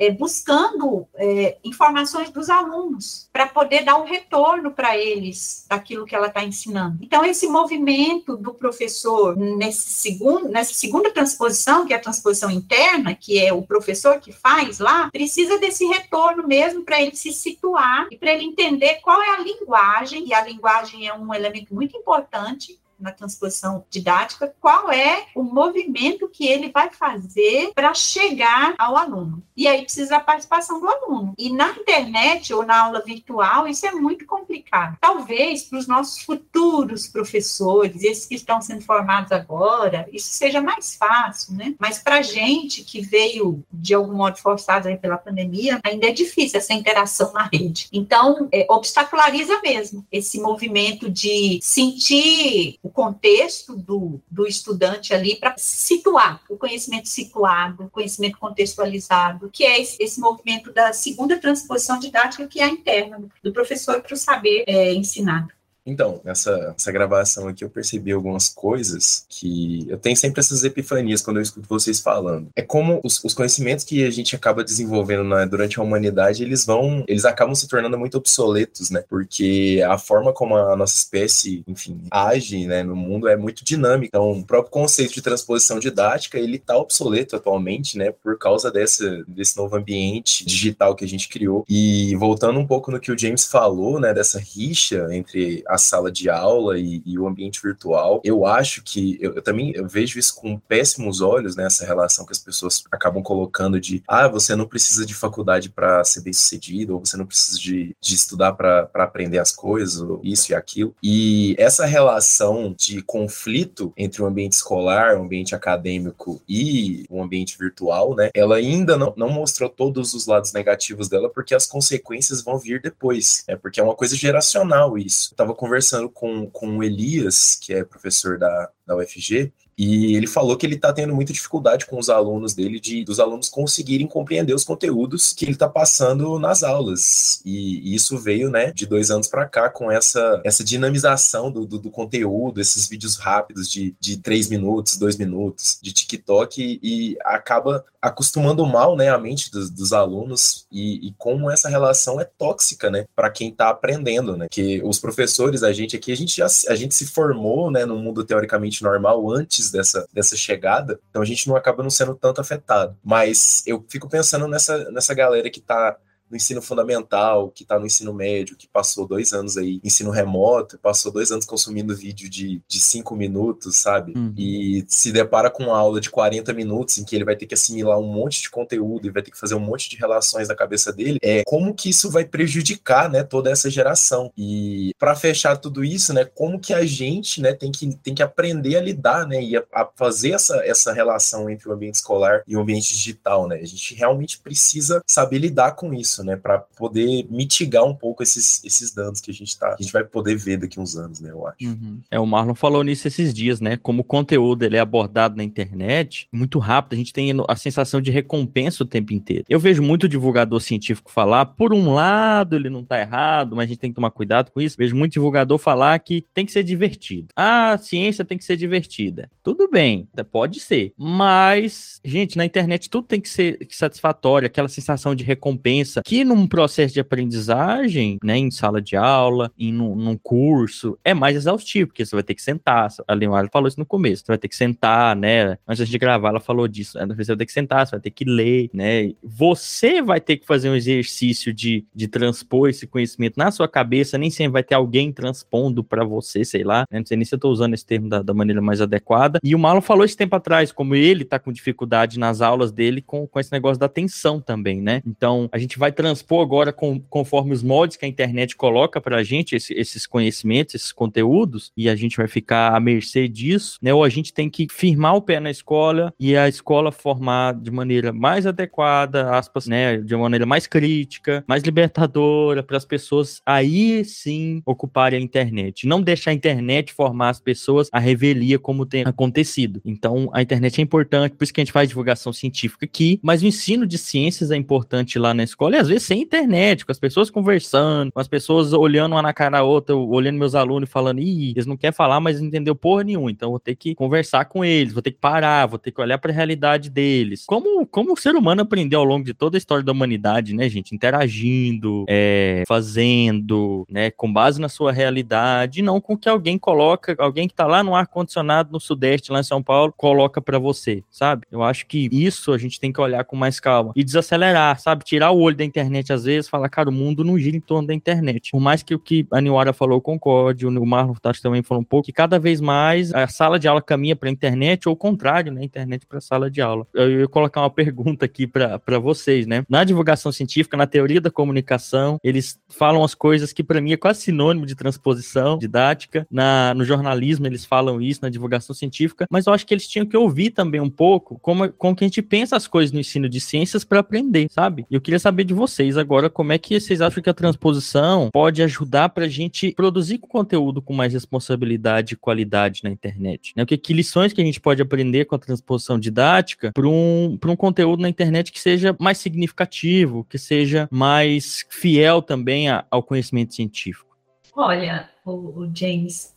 é, 0.00 0.10
buscando 0.10 1.06
é, 1.14 1.58
informações 1.62 2.30
dos 2.30 2.48
alunos 2.48 3.28
para 3.32 3.46
poder 3.46 3.84
dar 3.84 3.96
um 3.98 4.04
retorno 4.04 4.70
para 4.70 4.96
eles 4.96 5.66
daquilo 5.68 6.06
que 6.06 6.14
ela 6.14 6.28
está 6.28 6.42
ensinando. 6.42 6.98
Então, 7.02 7.24
esse 7.24 7.46
movimento 7.46 8.36
do 8.36 8.54
professor 8.54 9.36
nesse 9.36 9.88
segundo, 9.90 10.48
nessa 10.48 10.72
segunda 10.72 11.10
transposição, 11.10 11.86
que 11.86 11.92
é 11.92 11.96
a 11.96 12.00
transposição 12.00 12.50
interna, 12.50 13.14
que 13.14 13.38
é 13.38 13.52
o 13.52 13.62
professor 13.62 14.18
que 14.18 14.32
faz 14.32 14.78
lá, 14.78 15.10
precisa 15.10 15.58
desse 15.58 15.84
retorno 15.86 16.46
mesmo 16.46 16.82
para 16.82 17.00
ele 17.00 17.14
se 17.14 17.32
situar 17.32 18.08
e 18.10 18.16
para 18.16 18.32
ele 18.32 18.44
entender 18.44 18.96
qual 19.02 19.20
é 19.22 19.30
a 19.30 19.40
linguagem, 19.40 20.26
e 20.26 20.32
a 20.32 20.42
linguagem 20.42 21.06
é 21.06 21.14
um 21.14 21.34
elemento 21.34 21.74
muito 21.74 21.96
importante 21.96 22.78
na 22.98 23.12
transposição 23.12 23.84
didática, 23.90 24.54
qual 24.60 24.90
é 24.90 25.26
o 25.34 25.42
movimento 25.42 26.28
que 26.28 26.46
ele 26.46 26.70
vai 26.70 26.90
fazer 26.92 27.72
para 27.74 27.94
chegar 27.94 28.74
ao 28.78 28.96
aluno. 28.96 29.42
E 29.56 29.66
aí 29.66 29.82
precisa 29.82 30.10
da 30.10 30.20
participação 30.20 30.80
do 30.80 30.88
aluno. 30.88 31.34
E 31.38 31.52
na 31.52 31.70
internet 31.70 32.52
ou 32.52 32.64
na 32.64 32.84
aula 32.84 33.02
virtual, 33.02 33.66
isso 33.66 33.86
é 33.86 33.92
muito 33.92 34.26
complicado. 34.26 34.96
Talvez 35.00 35.64
para 35.64 35.78
os 35.78 35.86
nossos 35.86 36.22
futuros 36.22 37.06
professores, 37.06 38.02
esses 38.02 38.26
que 38.26 38.34
estão 38.34 38.60
sendo 38.60 38.82
formados 38.82 39.32
agora, 39.32 40.08
isso 40.12 40.30
seja 40.32 40.60
mais 40.60 40.96
fácil, 40.96 41.54
né? 41.54 41.74
Mas 41.78 41.98
para 41.98 42.16
a 42.16 42.22
gente 42.22 42.82
que 42.82 43.00
veio 43.00 43.62
de 43.72 43.94
algum 43.94 44.14
modo 44.14 44.38
forçado 44.38 44.88
aí 44.88 44.96
pela 44.96 45.18
pandemia, 45.18 45.80
ainda 45.84 46.08
é 46.08 46.12
difícil 46.12 46.58
essa 46.58 46.74
interação 46.74 47.32
na 47.32 47.48
rede. 47.52 47.88
Então, 47.92 48.48
é, 48.52 48.66
obstaculariza 48.68 49.60
mesmo 49.62 50.06
esse 50.10 50.40
movimento 50.40 51.10
de 51.10 51.58
sentir 51.62 52.78
o 52.86 52.90
contexto 52.90 53.76
do, 53.76 54.20
do 54.30 54.46
estudante 54.46 55.12
ali 55.12 55.34
para 55.34 55.56
situar 55.58 56.40
o 56.48 56.56
conhecimento 56.56 57.08
situado, 57.08 57.84
o 57.84 57.90
conhecimento 57.90 58.38
contextualizado, 58.38 59.50
que 59.50 59.64
é 59.64 59.80
esse, 59.80 60.00
esse, 60.00 60.20
movimento 60.20 60.72
da 60.72 60.92
segunda 60.92 61.36
transposição 61.36 61.98
didática, 61.98 62.46
que 62.46 62.60
é 62.60 62.64
a 62.64 62.68
interna 62.68 63.20
do 63.42 63.52
professor 63.52 64.00
para 64.00 64.14
o 64.14 64.16
saber 64.16 64.62
é, 64.68 64.94
ensinado. 64.94 65.48
Então, 65.86 66.20
nessa, 66.24 66.72
nessa 66.72 66.90
gravação 66.90 67.48
aqui 67.48 67.64
eu 67.64 67.70
percebi 67.70 68.12
algumas 68.12 68.48
coisas 68.48 69.24
que 69.28 69.86
eu 69.88 69.96
tenho 69.96 70.16
sempre 70.16 70.40
essas 70.40 70.64
epifanias 70.64 71.22
quando 71.22 71.36
eu 71.36 71.42
escuto 71.42 71.68
vocês 71.68 72.00
falando. 72.00 72.48
É 72.56 72.62
como 72.62 73.00
os, 73.04 73.22
os 73.24 73.32
conhecimentos 73.32 73.84
que 73.84 74.04
a 74.04 74.10
gente 74.10 74.34
acaba 74.34 74.64
desenvolvendo 74.64 75.24
né, 75.24 75.46
durante 75.46 75.78
a 75.78 75.82
humanidade, 75.82 76.42
eles 76.42 76.66
vão, 76.66 77.04
eles 77.06 77.24
acabam 77.24 77.54
se 77.54 77.68
tornando 77.68 77.96
muito 77.96 78.18
obsoletos, 78.18 78.90
né? 78.90 79.04
Porque 79.08 79.82
a 79.88 79.96
forma 79.96 80.32
como 80.32 80.56
a 80.56 80.76
nossa 80.76 80.96
espécie, 80.96 81.62
enfim, 81.66 82.00
age, 82.10 82.66
né, 82.66 82.82
no 82.82 82.96
mundo 82.96 83.28
é 83.28 83.36
muito 83.36 83.64
dinâmica. 83.64 84.08
Então, 84.08 84.32
o 84.32 84.44
próprio 84.44 84.72
conceito 84.72 85.14
de 85.14 85.22
transposição 85.22 85.78
didática, 85.78 86.38
ele 86.38 86.58
tá 86.58 86.76
obsoleto 86.76 87.36
atualmente, 87.36 87.96
né, 87.96 88.10
por 88.10 88.38
causa 88.38 88.70
dessa, 88.70 89.24
desse 89.28 89.56
novo 89.56 89.76
ambiente 89.76 90.44
digital 90.44 90.94
que 90.96 91.04
a 91.04 91.08
gente 91.08 91.28
criou. 91.28 91.64
E 91.68 92.16
voltando 92.16 92.58
um 92.58 92.66
pouco 92.66 92.90
no 92.90 92.98
que 92.98 93.12
o 93.12 93.18
James 93.18 93.44
falou, 93.44 94.00
né, 94.00 94.12
dessa 94.12 94.38
rixa 94.38 95.06
entre 95.12 95.62
a 95.68 95.75
a 95.76 95.78
sala 95.78 96.10
de 96.10 96.28
aula 96.28 96.78
e, 96.78 97.02
e 97.06 97.18
o 97.18 97.26
ambiente 97.26 97.60
virtual. 97.62 98.20
Eu 98.24 98.44
acho 98.44 98.82
que 98.82 99.18
eu, 99.20 99.34
eu, 99.34 99.42
também 99.42 99.72
eu 99.74 99.86
vejo 99.86 100.18
isso 100.18 100.34
com 100.34 100.58
péssimos 100.58 101.20
olhos, 101.20 101.56
né? 101.56 101.66
Essa 101.66 101.86
relação 101.86 102.26
que 102.26 102.32
as 102.32 102.38
pessoas 102.38 102.82
acabam 102.90 103.22
colocando 103.22 103.80
de 103.80 104.02
ah, 104.08 104.28
você 104.28 104.56
não 104.56 104.66
precisa 104.66 105.06
de 105.06 105.14
faculdade 105.14 105.70
para 105.70 106.02
ser 106.04 106.22
bem 106.22 106.32
sucedido, 106.32 106.94
ou 106.94 107.04
você 107.04 107.16
não 107.16 107.26
precisa 107.26 107.58
de, 107.58 107.96
de 108.00 108.14
estudar 108.14 108.52
para 108.52 108.88
aprender 108.94 109.38
as 109.38 109.52
coisas, 109.52 110.00
ou 110.00 110.20
isso 110.22 110.52
e 110.52 110.54
aquilo. 110.54 110.94
E 111.02 111.54
essa 111.58 111.86
relação 111.86 112.74
de 112.76 113.02
conflito 113.02 113.92
entre 113.96 114.22
o 114.22 114.26
ambiente 114.26 114.52
escolar, 114.52 115.16
o 115.16 115.22
ambiente 115.22 115.54
acadêmico 115.54 116.40
e 116.48 117.04
o 117.08 117.22
ambiente 117.22 117.56
virtual, 117.58 118.14
né? 118.14 118.30
Ela 118.34 118.56
ainda 118.56 118.96
não, 118.96 119.12
não 119.16 119.28
mostrou 119.28 119.68
todos 119.68 120.14
os 120.14 120.26
lados 120.26 120.52
negativos 120.52 121.08
dela, 121.08 121.28
porque 121.28 121.54
as 121.54 121.66
consequências 121.66 122.42
vão 122.42 122.58
vir 122.58 122.80
depois. 122.80 123.44
É 123.46 123.56
porque 123.56 123.80
é 123.80 123.82
uma 123.82 123.94
coisa 123.94 124.16
geracional 124.16 124.96
isso. 124.96 125.32
Eu 125.32 125.36
tava 125.36 125.54
com 125.54 125.65
conversando 125.66 126.08
com, 126.08 126.48
com 126.48 126.78
o 126.78 126.82
Elias, 126.84 127.58
que 127.60 127.74
é 127.74 127.84
professor 127.84 128.38
da, 128.38 128.70
da 128.86 128.96
UFG, 128.96 129.52
e 129.78 130.16
ele 130.16 130.26
falou 130.26 130.56
que 130.56 130.64
ele 130.64 130.76
está 130.76 130.90
tendo 130.90 131.14
muita 131.14 131.34
dificuldade 131.34 131.84
com 131.84 131.98
os 131.98 132.08
alunos 132.08 132.54
dele, 132.54 132.80
de 132.80 133.04
dos 133.04 133.20
alunos 133.20 133.48
conseguirem 133.48 134.06
compreender 134.06 134.54
os 134.54 134.64
conteúdos 134.64 135.34
que 135.34 135.44
ele 135.44 135.52
está 135.52 135.68
passando 135.68 136.38
nas 136.38 136.62
aulas. 136.62 137.42
E, 137.44 137.94
isso 137.94 138.18
veio, 138.18 138.50
né, 138.50 138.72
de 138.72 138.86
dois 138.86 139.10
anos 139.10 139.28
para 139.28 139.46
cá, 139.46 139.68
com 139.68 139.90
essa, 139.90 140.40
essa 140.44 140.64
dinamização 140.64 141.50
do, 141.50 141.66
do, 141.66 141.78
do, 141.78 141.90
conteúdo, 141.90 142.60
esses 142.60 142.88
vídeos 142.88 143.16
rápidos 143.16 143.70
de, 143.70 143.94
de 144.00 144.16
três 144.16 144.48
minutos, 144.48 144.96
dois 144.96 145.16
minutos, 145.16 145.78
de 145.82 145.92
TikTok, 145.92 146.62
e, 146.62 146.80
e 146.82 147.16
acaba 147.24 147.84
acostumando 148.00 148.64
mal, 148.64 148.96
né, 148.96 149.10
a 149.10 149.18
mente 149.18 149.50
dos, 149.50 149.68
dos 149.70 149.92
alunos 149.92 150.66
e, 150.70 151.08
e, 151.08 151.14
como 151.18 151.50
essa 151.50 151.68
relação 151.68 152.20
é 152.20 152.24
tóxica, 152.24 152.90
né, 152.90 153.04
para 153.14 153.30
quem 153.30 153.50
está 153.50 153.68
aprendendo, 153.68 154.36
né, 154.36 154.46
que 154.50 154.80
os 154.84 154.98
professores, 154.98 155.62
a 155.62 155.72
gente 155.72 155.96
aqui, 155.96 156.12
a 156.12 156.16
gente 156.16 156.36
já 156.36 156.46
a 156.68 156.74
gente 156.74 156.94
se 156.94 157.06
formou, 157.06 157.70
né, 157.70 157.84
no 157.84 157.96
mundo 157.96 158.24
teoricamente 158.24 158.82
normal 158.82 159.30
antes 159.30 159.65
dessa, 159.70 160.06
dessa 160.12 160.36
chegada, 160.36 160.98
então 161.10 161.22
a 161.22 161.24
gente 161.24 161.48
não 161.48 161.56
acaba 161.56 161.82
não 161.82 161.90
sendo 161.90 162.14
tanto 162.14 162.40
afetado. 162.40 162.96
Mas 163.04 163.62
eu 163.66 163.84
fico 163.88 164.08
pensando 164.08 164.46
nessa, 164.48 164.90
nessa 164.90 165.14
galera 165.14 165.50
que 165.50 165.60
está 165.60 165.96
no 166.30 166.36
ensino 166.36 166.60
fundamental, 166.60 167.50
que 167.50 167.62
está 167.62 167.78
no 167.78 167.86
ensino 167.86 168.12
médio, 168.12 168.56
que 168.56 168.66
passou 168.66 169.06
dois 169.06 169.32
anos 169.32 169.56
aí 169.56 169.80
ensino 169.82 170.10
remoto, 170.10 170.78
passou 170.78 171.12
dois 171.12 171.30
anos 171.30 171.44
consumindo 171.44 171.94
vídeo 171.94 172.28
de, 172.28 172.60
de 172.66 172.80
cinco 172.80 173.14
minutos, 173.14 173.78
sabe? 173.78 174.12
Uhum. 174.16 174.34
E 174.36 174.84
se 174.88 175.12
depara 175.12 175.50
com 175.50 175.64
uma 175.64 175.78
aula 175.78 176.00
de 176.00 176.10
40 176.10 176.52
minutos 176.52 176.98
em 176.98 177.04
que 177.04 177.14
ele 177.14 177.24
vai 177.24 177.36
ter 177.36 177.46
que 177.46 177.54
assimilar 177.54 177.98
um 177.98 178.06
monte 178.06 178.42
de 178.42 178.50
conteúdo 178.50 179.06
e 179.06 179.10
vai 179.10 179.22
ter 179.22 179.30
que 179.30 179.38
fazer 179.38 179.54
um 179.54 179.60
monte 179.60 179.88
de 179.88 179.96
relações 179.96 180.48
na 180.48 180.54
cabeça 180.54 180.92
dele, 180.92 181.18
é 181.22 181.42
como 181.46 181.74
que 181.74 181.90
isso 181.90 182.10
vai 182.10 182.24
prejudicar, 182.24 183.10
né, 183.10 183.22
toda 183.22 183.50
essa 183.50 183.70
geração. 183.70 184.32
E 184.36 184.92
para 184.98 185.14
fechar 185.14 185.56
tudo 185.56 185.84
isso, 185.84 186.12
né, 186.12 186.24
como 186.24 186.58
que 186.58 186.74
a 186.74 186.84
gente, 186.84 187.40
né, 187.40 187.52
tem 187.52 187.70
que, 187.70 187.94
tem 187.96 188.14
que 188.14 188.22
aprender 188.22 188.76
a 188.76 188.80
lidar, 188.80 189.26
né, 189.26 189.42
e 189.42 189.56
a, 189.56 189.64
a 189.72 189.88
fazer 189.94 190.32
essa, 190.32 190.56
essa 190.64 190.92
relação 190.92 191.48
entre 191.48 191.68
o 191.68 191.72
ambiente 191.72 191.94
escolar 191.94 192.42
e 192.46 192.56
o 192.56 192.60
ambiente 192.60 192.94
digital, 192.94 193.46
né? 193.46 193.56
A 193.56 193.66
gente 193.66 193.94
realmente 193.94 194.38
precisa 194.38 195.02
saber 195.06 195.38
lidar 195.38 195.72
com 195.72 195.92
isso 195.94 196.15
isso, 196.16 196.24
né, 196.24 196.36
para 196.36 196.58
poder 196.58 197.26
mitigar 197.30 197.84
um 197.84 197.94
pouco 197.94 198.22
esses, 198.22 198.64
esses 198.64 198.92
danos 198.92 199.20
que 199.20 199.30
a 199.30 199.34
gente 199.34 199.56
tá, 199.58 199.74
a 199.78 199.82
gente 199.82 199.92
vai 199.92 200.04
poder 200.04 200.36
ver 200.36 200.56
daqui 200.56 200.80
uns 200.80 200.96
anos, 200.96 201.20
né, 201.20 201.30
eu 201.30 201.46
acho. 201.46 201.56
Uhum. 201.62 202.00
É, 202.10 202.18
o 202.18 202.26
Marlon 202.26 202.54
falou 202.54 202.82
nisso 202.82 203.06
esses 203.06 203.34
dias, 203.34 203.60
né, 203.60 203.76
como 203.76 204.00
o 204.00 204.04
conteúdo 204.04 204.64
ele 204.64 204.76
é 204.76 204.80
abordado 204.80 205.36
na 205.36 205.44
internet, 205.44 206.28
muito 206.32 206.58
rápido, 206.58 206.94
a 206.94 206.96
gente 206.96 207.12
tem 207.12 207.30
a 207.46 207.56
sensação 207.56 208.00
de 208.00 208.10
recompensa 208.10 208.82
o 208.82 208.86
tempo 208.86 209.12
inteiro. 209.12 209.44
Eu 209.48 209.60
vejo 209.60 209.82
muito 209.82 210.08
divulgador 210.08 210.60
científico 210.60 211.10
falar, 211.10 211.46
por 211.46 211.72
um 211.72 211.92
lado 211.92 212.56
ele 212.56 212.70
não 212.70 212.84
tá 212.84 213.00
errado, 213.00 213.54
mas 213.54 213.64
a 213.64 213.68
gente 213.68 213.78
tem 213.78 213.90
que 213.90 213.96
tomar 213.96 214.10
cuidado 214.10 214.50
com 214.50 214.60
isso. 214.60 214.76
Vejo 214.78 214.96
muito 214.96 215.12
divulgador 215.12 215.58
falar 215.58 215.98
que 215.98 216.24
tem 216.32 216.46
que 216.46 216.52
ser 216.52 216.62
divertido. 216.62 217.28
Ah, 217.34 217.72
a 217.72 217.78
ciência 217.78 218.24
tem 218.24 218.38
que 218.38 218.44
ser 218.44 218.56
divertida. 218.56 219.30
Tudo 219.42 219.68
bem, 219.68 220.08
pode 220.30 220.60
ser, 220.60 220.92
mas, 220.96 222.00
gente, 222.04 222.36
na 222.36 222.44
internet 222.44 222.88
tudo 222.88 223.06
tem 223.06 223.20
que 223.20 223.28
ser 223.28 223.66
satisfatório, 223.70 224.46
aquela 224.46 224.68
sensação 224.68 225.14
de 225.14 225.24
recompensa, 225.24 226.02
que 226.06 226.22
num 226.22 226.46
processo 226.46 226.94
de 226.94 227.00
aprendizagem, 227.00 228.16
né, 228.22 228.38
em 228.38 228.48
sala 228.48 228.80
de 228.80 228.96
aula, 228.96 229.50
em 229.58 229.72
num, 229.72 229.96
num 229.96 230.16
curso, 230.16 230.96
é 231.04 231.12
mais 231.12 231.34
exaustivo, 231.34 231.88
porque 231.88 232.06
você 232.06 232.14
vai 232.14 232.22
ter 232.22 232.36
que 232.36 232.42
sentar, 232.42 232.88
a 233.08 233.12
Leonardo 233.12 233.50
falou 233.52 233.66
isso 233.66 233.80
no 233.80 233.84
começo, 233.84 234.22
você 234.24 234.30
vai 234.30 234.38
ter 234.38 234.46
que 234.46 234.54
sentar, 234.54 235.16
né, 235.16 235.58
antes 235.66 235.88
de 235.88 235.98
gravar 235.98 236.28
ela 236.28 236.38
falou 236.38 236.68
disso, 236.68 236.96
né, 236.96 237.12
você 237.12 237.32
vai 237.32 237.38
ter 237.38 237.46
que 237.46 237.52
sentar, 237.52 237.84
você 237.84 237.90
vai 237.90 238.00
ter 238.00 238.12
que 238.12 238.24
ler, 238.24 238.70
né, 238.72 239.14
você 239.20 240.00
vai 240.00 240.20
ter 240.20 240.36
que 240.36 240.46
fazer 240.46 240.70
um 240.70 240.76
exercício 240.76 241.52
de, 241.52 241.84
de 241.92 242.06
transpor 242.06 242.68
esse 242.68 242.86
conhecimento 242.86 243.34
na 243.36 243.50
sua 243.50 243.66
cabeça, 243.66 244.16
nem 244.16 244.30
sempre 244.30 244.52
vai 244.52 244.62
ter 244.62 244.76
alguém 244.76 245.10
transpondo 245.10 245.82
para 245.82 246.04
você, 246.04 246.44
sei 246.44 246.62
lá, 246.62 246.84
né, 246.88 247.00
não 247.00 247.06
sei 247.06 247.16
nem 247.16 247.24
se 247.24 247.34
eu 247.34 247.38
tô 247.40 247.50
usando 247.50 247.74
esse 247.74 247.84
termo 247.84 248.08
da, 248.08 248.22
da 248.22 248.32
maneira 248.32 248.62
mais 248.62 248.80
adequada, 248.80 249.40
e 249.42 249.56
o 249.56 249.58
Marlon 249.58 249.80
falou 249.80 250.04
esse 250.04 250.16
tempo 250.16 250.36
atrás, 250.36 250.70
como 250.70 250.94
ele 250.94 251.24
tá 251.24 251.40
com 251.40 251.50
dificuldade 251.50 252.16
nas 252.16 252.40
aulas 252.40 252.70
dele 252.70 253.02
com, 253.02 253.26
com 253.26 253.40
esse 253.40 253.50
negócio 253.50 253.80
da 253.80 253.86
atenção 253.86 254.40
também, 254.40 254.80
né, 254.80 255.02
então 255.04 255.48
a 255.50 255.58
gente 255.58 255.76
vai 255.76 255.95
transpor 255.96 256.42
agora 256.42 256.72
com, 256.72 257.00
conforme 257.00 257.52
os 257.52 257.62
moldes 257.62 257.96
que 257.96 258.04
a 258.04 258.08
internet 258.08 258.54
coloca 258.54 259.00
pra 259.00 259.22
gente, 259.22 259.56
esse, 259.56 259.72
esses 259.74 260.06
conhecimentos, 260.06 260.74
esses 260.74 260.92
conteúdos, 260.92 261.72
e 261.76 261.88
a 261.88 261.96
gente 261.96 262.16
vai 262.16 262.28
ficar 262.28 262.74
à 262.74 262.78
mercê 262.78 263.26
disso, 263.26 263.78
né, 263.82 263.92
ou 263.92 264.04
a 264.04 264.08
gente 264.08 264.32
tem 264.32 264.48
que 264.48 264.68
firmar 264.70 265.16
o 265.16 265.22
pé 265.22 265.40
na 265.40 265.50
escola 265.50 266.12
e 266.20 266.36
a 266.36 266.48
escola 266.48 266.92
formar 266.92 267.54
de 267.54 267.70
maneira 267.70 268.12
mais 268.12 268.46
adequada, 268.46 269.30
aspas, 269.30 269.66
né, 269.66 269.96
de 269.96 270.14
uma 270.14 270.24
maneira 270.24 270.46
mais 270.46 270.66
crítica, 270.66 271.42
mais 271.48 271.62
libertadora 271.62 272.62
para 272.62 272.76
as 272.76 272.84
pessoas 272.84 273.40
aí 273.46 274.04
sim 274.04 274.62
ocuparem 274.66 275.18
a 275.18 275.22
internet. 275.22 275.86
Não 275.86 276.02
deixar 276.02 276.30
a 276.30 276.34
internet 276.34 276.92
formar 276.92 277.30
as 277.30 277.40
pessoas 277.40 277.88
a 277.90 277.98
revelia 277.98 278.58
como 278.58 278.84
tem 278.84 279.02
acontecido. 279.06 279.80
Então, 279.84 280.28
a 280.32 280.42
internet 280.42 280.80
é 280.80 280.82
importante, 280.82 281.34
por 281.34 281.44
isso 281.44 281.54
que 281.54 281.60
a 281.60 281.64
gente 281.64 281.72
faz 281.72 281.88
divulgação 281.88 282.32
científica 282.32 282.84
aqui, 282.84 283.18
mas 283.22 283.42
o 283.42 283.46
ensino 283.46 283.86
de 283.86 283.96
ciências 283.96 284.50
é 284.50 284.56
importante 284.56 285.18
lá 285.18 285.32
na 285.32 285.42
escola, 285.42 285.76
às 285.86 285.88
vezes 285.88 286.06
sem 286.06 286.20
internet, 286.20 286.84
com 286.84 286.92
as 286.92 286.98
pessoas 286.98 287.30
conversando, 287.30 288.12
com 288.12 288.20
as 288.20 288.28
pessoas 288.28 288.72
olhando 288.72 289.12
uma 289.12 289.22
na 289.22 289.32
cara 289.32 289.58
a 289.58 289.62
outra, 289.62 289.94
olhando 289.94 290.38
meus 290.38 290.54
alunos 290.54 290.90
falando, 290.90 291.20
ih, 291.20 291.50
eles 291.50 291.66
não 291.66 291.76
querem 291.76 291.94
falar, 291.94 292.20
mas 292.20 292.40
não 292.40 292.48
entendeu 292.48 292.74
porra 292.74 293.04
nenhuma, 293.04 293.30
então 293.30 293.50
vou 293.50 293.60
ter 293.60 293.76
que 293.76 293.94
conversar 293.94 294.44
com 294.46 294.64
eles, 294.64 294.92
vou 294.92 295.02
ter 295.02 295.12
que 295.12 295.18
parar, 295.18 295.66
vou 295.66 295.78
ter 295.78 295.92
que 295.92 296.00
olhar 296.00 296.18
para 296.18 296.30
a 296.30 296.34
realidade 296.34 296.90
deles. 296.90 297.44
Como, 297.46 297.86
como 297.86 298.12
o 298.12 298.16
ser 298.16 298.34
humano 298.34 298.62
aprendeu 298.62 299.00
ao 299.00 299.04
longo 299.04 299.24
de 299.24 299.32
toda 299.32 299.56
a 299.56 299.58
história 299.58 299.84
da 299.84 299.92
humanidade, 299.92 300.54
né, 300.54 300.68
gente? 300.68 300.94
Interagindo, 300.94 302.04
é, 302.08 302.64
fazendo, 302.66 303.86
né, 303.88 304.10
com 304.10 304.32
base 304.32 304.60
na 304.60 304.68
sua 304.68 304.92
realidade, 304.92 305.82
não 305.82 306.00
com 306.00 306.16
que 306.16 306.28
alguém 306.28 306.58
coloca, 306.58 307.14
alguém 307.18 307.46
que 307.46 307.54
tá 307.54 307.66
lá 307.66 307.82
no 307.82 307.94
ar-condicionado 307.94 308.72
no 308.72 308.80
Sudeste, 308.80 309.30
lá 309.30 309.40
em 309.40 309.44
São 309.44 309.62
Paulo, 309.62 309.94
coloca 309.96 310.40
para 310.40 310.58
você, 310.58 311.02
sabe? 311.10 311.46
Eu 311.50 311.62
acho 311.62 311.86
que 311.86 312.08
isso 312.10 312.52
a 312.52 312.58
gente 312.58 312.80
tem 312.80 312.92
que 312.92 313.00
olhar 313.00 313.24
com 313.24 313.36
mais 313.36 313.60
calma 313.60 313.92
e 313.94 314.02
desacelerar, 314.02 314.80
sabe? 314.80 315.04
Tirar 315.04 315.30
o 315.30 315.40
olho 315.40 315.56
da 315.56 315.64
internet 315.64 315.75
às 316.12 316.24
vezes, 316.24 316.48
falar, 316.48 316.68
cara, 316.68 316.88
o 316.88 316.92
mundo 316.92 317.24
não 317.24 317.38
gira 317.38 317.56
em 317.56 317.60
torno 317.60 317.88
da 317.88 317.94
internet. 317.94 318.50
Por 318.50 318.60
mais 318.60 318.82
que 318.82 318.94
o 318.94 318.98
que 318.98 319.26
a 319.32 319.40
Niwara 319.40 319.72
falou, 319.72 320.00
concorde, 320.00 320.66
o 320.66 320.86
Marlon 320.86 321.14
Tacho 321.14 321.42
também 321.42 321.62
falou 321.62 321.82
um 321.82 321.84
pouco, 321.84 322.06
que 322.06 322.12
cada 322.12 322.38
vez 322.38 322.60
mais 322.60 323.12
a 323.14 323.26
sala 323.26 323.58
de 323.58 323.68
aula 323.68 323.82
caminha 323.82 324.16
para 324.16 324.28
a 324.28 324.32
internet, 324.32 324.88
ou 324.88 324.94
o 324.94 324.96
contrário, 324.96 325.52
né? 325.52 325.64
Internet 325.64 326.06
para 326.06 326.18
a 326.18 326.20
sala 326.20 326.50
de 326.50 326.60
aula. 326.60 326.86
Eu 326.94 327.20
ia 327.20 327.28
colocar 327.28 327.60
uma 327.60 327.70
pergunta 327.70 328.24
aqui 328.24 328.46
para 328.46 328.98
vocês, 328.98 329.46
né? 329.46 329.64
Na 329.68 329.84
divulgação 329.84 330.30
científica, 330.32 330.76
na 330.76 330.86
teoria 330.86 331.20
da 331.20 331.30
comunicação, 331.30 332.18
eles 332.22 332.58
falam 332.68 333.02
as 333.02 333.14
coisas 333.14 333.52
que 333.52 333.62
para 333.62 333.80
mim 333.80 333.92
é 333.92 333.96
quase 333.96 334.22
sinônimo 334.22 334.66
de 334.66 334.74
transposição 334.74 335.58
didática. 335.58 336.26
Na, 336.30 336.74
no 336.74 336.84
jornalismo, 336.84 337.46
eles 337.46 337.64
falam 337.64 338.00
isso, 338.00 338.20
na 338.22 338.28
divulgação 338.28 338.74
científica, 338.74 339.26
mas 339.30 339.46
eu 339.46 339.52
acho 339.52 339.66
que 339.66 339.74
eles 339.74 339.88
tinham 339.88 340.06
que 340.06 340.16
ouvir 340.16 340.50
também 340.50 340.80
um 340.80 340.90
pouco 340.90 341.38
como, 341.40 341.70
como 341.72 341.96
que 341.96 342.04
a 342.04 342.08
gente 342.08 342.22
pensa 342.22 342.56
as 342.56 342.66
coisas 342.66 342.92
no 342.92 343.00
ensino 343.00 343.28
de 343.28 343.40
ciências 343.40 343.84
para 343.84 344.00
aprender, 344.00 344.48
sabe? 344.50 344.86
E 344.90 344.94
eu 344.94 345.00
queria 345.00 345.18
saber 345.18 345.44
de 345.44 345.54
vocês 345.54 345.65
agora 345.96 346.30
como 346.30 346.52
é 346.52 346.58
que 346.58 346.78
vocês 346.78 347.00
acham 347.00 347.22
que 347.22 347.30
a 347.30 347.34
transposição 347.34 348.30
pode 348.32 348.62
ajudar 348.62 349.10
para 349.10 349.24
a 349.24 349.28
gente 349.28 349.72
produzir 349.72 350.18
conteúdo 350.18 350.80
com 350.80 350.92
mais 350.92 351.12
responsabilidade 351.12 352.14
e 352.14 352.16
qualidade 352.16 352.82
na 352.84 352.90
internet. 352.90 353.52
Né? 353.56 353.64
Que, 353.64 353.76
que 353.76 353.92
lições 353.92 354.32
que 354.32 354.40
a 354.40 354.44
gente 354.44 354.60
pode 354.60 354.82
aprender 354.82 355.24
com 355.24 355.34
a 355.34 355.38
transposição 355.38 355.98
didática 355.98 356.72
para 356.72 356.86
um, 356.86 357.38
um 357.44 357.56
conteúdo 357.56 358.02
na 358.02 358.08
internet 358.08 358.52
que 358.52 358.60
seja 358.60 358.96
mais 358.98 359.18
significativo, 359.18 360.24
que 360.24 360.38
seja 360.38 360.88
mais 360.90 361.64
fiel 361.70 362.22
também 362.22 362.68
a, 362.68 362.84
ao 362.90 363.02
conhecimento 363.02 363.54
científico? 363.54 364.16
Olha, 364.54 365.10
o, 365.24 365.60
o 365.60 365.70
James, 365.74 366.34